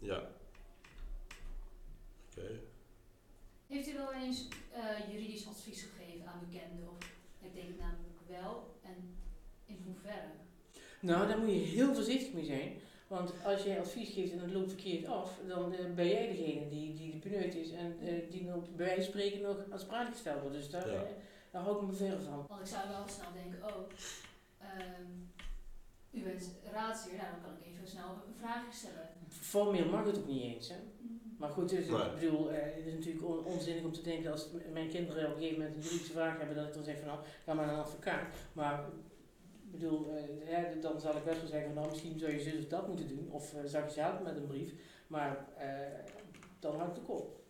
Ja. 0.00 0.28
Oké. 2.30 2.60
Heeft 3.66 3.88
u 3.88 3.94
wel 3.94 4.12
eens 4.12 4.48
eh, 4.72 5.12
juridisch 5.12 5.46
advies 5.48 5.82
gegeven 5.82 6.26
aan 6.26 6.40
bekenden? 6.48 6.88
Of 6.90 6.98
ik 7.40 7.54
denk 7.54 7.78
namelijk 7.78 8.20
wel. 8.28 8.76
En 8.82 9.16
in 9.66 9.78
hoeverre? 9.86 10.28
Nou, 11.00 11.28
daar 11.28 11.38
moet 11.38 11.48
je 11.50 11.58
heel 11.58 11.94
voorzichtig 11.94 12.32
mee 12.32 12.44
zijn. 12.44 12.72
Want 13.06 13.32
als 13.44 13.62
jij 13.62 13.80
advies 13.80 14.10
geeft 14.12 14.32
en 14.32 14.38
het 14.38 14.52
loopt 14.52 14.72
verkeerd 14.72 15.06
af, 15.06 15.38
dan 15.48 15.72
eh, 15.74 15.94
ben 15.94 16.08
jij 16.08 16.26
degene 16.28 16.68
die, 16.68 16.94
die 16.94 17.10
de 17.12 17.18
pineut 17.18 17.54
is 17.54 17.70
en 17.70 17.96
eh, 18.00 18.30
die 18.30 18.42
nog 18.44 18.68
bij 18.76 18.86
wijze 18.86 19.02
van 19.02 19.10
spreken 19.10 19.40
nog 19.40 19.64
aansprakelijk 19.70 20.12
gesteld 20.14 20.40
wordt. 20.40 20.56
Dus 20.56 20.70
daar, 20.70 20.92
Ja. 20.92 21.04
daar 21.50 21.62
hou 21.62 21.76
ik 21.76 21.86
me 21.86 21.92
ver 21.92 22.22
van. 22.22 22.46
Want 22.48 22.60
ik 22.60 22.66
zou 22.66 22.88
wel 22.88 23.08
snel 23.08 23.32
denken, 23.32 23.62
oh, 23.74 23.82
ehm, 24.58 25.10
u 26.10 26.22
bent 26.22 26.50
raadsheer, 26.72 27.16
nou 27.16 27.28
dan 27.30 27.40
kan 27.42 27.52
ik 27.60 27.66
even 27.74 27.88
snel 27.88 28.08
een 28.26 28.34
vraag 28.38 28.74
stellen. 28.74 29.08
Formeel 29.28 29.88
mag 29.88 30.06
het 30.06 30.18
ook 30.18 30.26
niet 30.26 30.42
eens. 30.42 30.68
Hè? 30.68 30.76
Maar 31.44 31.52
goed, 31.52 31.68
dus, 31.68 31.86
Nee. 31.86 32.00
ik 32.02 32.14
bedoel, 32.20 32.50
eh, 32.50 32.74
het 32.74 32.86
is 32.86 32.92
natuurlijk 32.92 33.24
on- 33.24 33.44
onzinnig 33.44 33.84
om 33.84 33.92
te 33.92 34.02
denken 34.02 34.30
als 34.32 34.48
mijn 34.72 34.88
kinderen 34.88 35.26
op 35.26 35.30
een 35.34 35.38
gegeven 35.38 35.58
moment 35.58 35.76
een 35.76 35.82
juridische 35.82 36.12
vraag 36.12 36.38
hebben, 36.38 36.56
dat 36.56 36.66
ik 36.66 36.74
dan 36.74 36.84
zeg 36.84 36.98
van 36.98 37.06
nou, 37.06 37.18
ga 37.44 37.54
maar 37.54 37.66
naar 37.66 37.74
een 37.74 37.80
advocaat. 37.80 38.26
Maar 38.52 38.84
ik 39.64 39.70
bedoel, 39.80 40.10
eh, 40.16 40.22
hè, 40.44 40.78
dan 40.80 41.00
zal 41.00 41.16
ik 41.16 41.24
best 41.24 41.40
wel 41.40 41.48
zeggen 41.48 41.66
van 41.72 41.78
nou, 41.78 41.90
misschien 41.90 42.18
zou 42.18 42.32
je 42.32 42.40
zus 42.40 42.58
of 42.58 42.66
dat 42.68 42.88
moeten 42.88 43.08
doen. 43.08 43.28
Of 43.30 43.54
eh 43.54 43.60
zou 43.64 43.84
je 43.84 43.90
ze 43.90 44.00
helpen 44.00 44.22
met 44.24 44.36
een 44.36 44.46
brief. 44.46 44.72
Maar 45.06 45.46
eh, 45.56 45.68
dan 46.58 46.76
houdt 46.78 46.96
het 46.96 47.06
op. 47.06 47.40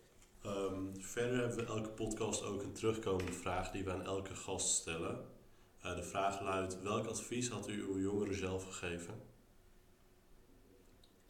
Ehm, 0.43 0.93
verder 0.99 1.37
hebben 1.39 1.57
we 1.57 1.65
elke 1.65 1.89
podcast 1.89 2.43
ook 2.43 2.63
een 2.63 2.73
terugkomende 2.73 3.31
vraag 3.33 3.71
die 3.71 3.83
we 3.83 3.91
aan 3.91 4.03
elke 4.05 4.35
gast 4.35 4.67
stellen. 4.75 5.25
Eh, 5.81 5.95
de 5.95 6.03
vraag 6.03 6.41
luidt: 6.41 6.81
welk 6.81 7.05
advies 7.07 7.49
had 7.49 7.69
u 7.69 7.81
uw 7.83 7.99
jongeren 7.99 8.35
zelf 8.37 8.63
gegeven? 8.63 9.13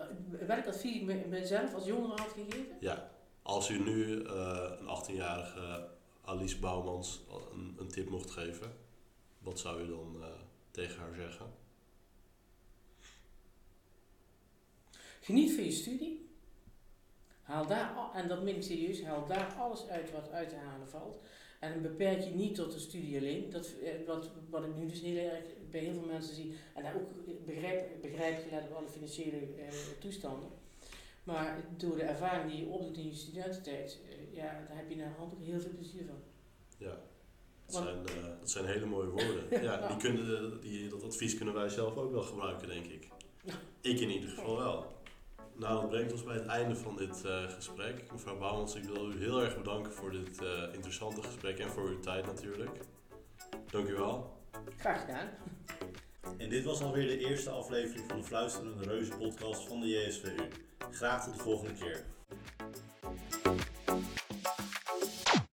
Eh, 0.09 0.47
welk 0.47 0.65
advies 0.67 0.95
ik 0.95 1.03
me- 1.03 1.25
mezelf 1.27 1.73
als 1.73 1.85
jongere 1.85 2.21
had 2.21 2.31
gegeven? 2.33 2.77
Ja, 2.79 3.11
als 3.41 3.69
u 3.69 3.79
nu 3.83 4.23
eh, 4.23 4.71
een 4.79 4.87
18-jarige 4.87 5.87
Alice 6.21 6.59
Bouwmans 6.59 7.21
een, 7.53 7.75
een 7.79 7.87
tip 7.87 8.09
mocht 8.09 8.31
geven, 8.31 8.71
wat 9.39 9.59
zou 9.59 9.81
u 9.83 9.87
dan 9.87 10.17
eh, 10.21 10.27
tegen 10.71 10.99
haar 10.99 11.13
zeggen? 11.13 11.45
Geniet 15.21 15.53
van 15.55 15.63
je 15.63 15.71
studie. 15.71 16.29
Haal 17.41 17.67
daar, 17.67 18.11
en 18.13 18.27
dat 18.27 18.47
ik 18.47 18.63
serieus, 18.63 19.03
haal 19.03 19.25
daar 19.25 19.53
alles 19.59 19.87
uit 19.87 20.11
wat 20.11 20.31
uit 20.31 20.49
te 20.49 20.55
halen 20.55 20.89
valt. 20.89 21.19
En 21.73 21.81
beperk 21.81 22.21
je 22.23 22.29
niet 22.29 22.55
tot 22.55 22.73
de 22.73 22.79
studie 22.79 23.17
alleen. 23.17 23.49
Dat, 23.49 23.73
eh, 23.83 24.07
wat, 24.07 24.29
wat 24.49 24.63
ik 24.63 24.75
nu 24.75 24.87
dus 24.87 25.01
heel 25.01 25.29
erg 25.29 25.43
bij 25.71 25.79
heel 25.79 25.93
veel 25.93 26.07
mensen 26.11 26.35
zie. 26.35 26.53
En 26.75 26.83
daar 26.83 26.95
ook 26.95 27.09
begrijp, 27.45 28.01
begrijp 28.01 28.47
gelet 28.47 28.63
op 28.69 28.75
alle 28.75 28.89
financiële 28.89 29.37
eh, 29.37 29.67
toestanden. 29.99 30.49
Maar 31.23 31.63
door 31.77 31.95
de 31.95 32.03
ervaring 32.03 32.51
die 32.51 32.59
je 32.59 32.67
opdoet 32.71 32.97
in 32.97 33.05
je 33.05 33.13
studententijd, 33.13 33.99
eh, 34.09 34.35
ja, 34.35 34.65
daar 34.67 34.77
heb 34.77 34.89
je 34.89 34.95
naar 34.95 35.13
hand 35.17 35.33
ook 35.33 35.45
heel 35.45 35.59
veel 35.59 35.73
plezier 35.75 36.05
van. 36.05 36.19
Ja, 36.77 36.97
dat 37.65 37.75
Want- 37.75 37.85
zijn, 38.09 38.37
dat 38.39 38.51
zijn 38.51 38.65
hele 38.65 38.85
mooie 38.85 39.09
woorden. 39.09 39.43
Ja, 39.63 39.87
die 39.87 39.97
kunnen, 39.97 40.61
die, 40.61 40.89
dat 40.89 41.03
advies 41.03 41.35
kunnen 41.35 41.53
wij 41.53 41.69
zelf 41.69 41.95
ook 41.97 42.11
wel 42.11 42.23
gebruiken, 42.23 42.67
denk 42.67 42.85
ik. 42.85 43.07
Ik 43.91 43.99
in 43.99 44.09
ieder 44.09 44.29
geval 44.29 44.57
wel. 44.57 44.94
Nou, 45.57 45.81
dat 45.81 45.89
brengt 45.89 46.11
ons 46.11 46.23
bij 46.23 46.35
het 46.35 46.45
einde 46.45 46.75
van 46.75 46.97
dit 46.97 47.25
eh, 47.25 47.49
gesprek. 47.49 48.11
Mevrouw 48.11 48.37
Bouwmans, 48.37 48.75
ik 48.75 48.83
wil 48.83 49.11
u 49.11 49.17
heel 49.17 49.41
erg 49.41 49.57
bedanken 49.57 49.93
voor 49.93 50.11
dit 50.11 50.41
eh, 50.41 50.73
interessante 50.73 51.23
gesprek 51.23 51.59
en 51.59 51.69
voor 51.69 51.87
uw 51.87 51.99
tijd 51.99 52.25
natuurlijk. 52.25 52.79
Dank 53.71 53.87
u 53.87 53.93
wel. 53.93 54.39
Graag 54.77 55.01
gedaan. 55.01 55.29
En 56.37 56.49
dit 56.49 56.63
was 56.63 56.81
alweer 56.81 57.07
de 57.07 57.17
eerste 57.17 57.49
aflevering 57.49 58.07
van 58.07 58.17
de 58.17 58.23
Fluisterende 58.23 58.83
Reuzen 58.83 59.17
podcast 59.17 59.67
van 59.67 59.79
de 59.79 59.87
JSVU. 59.87 60.47
Graag 60.91 61.23
tot 61.23 61.33
de 61.33 61.39
volgende 61.39 61.73
keer. 61.73 62.05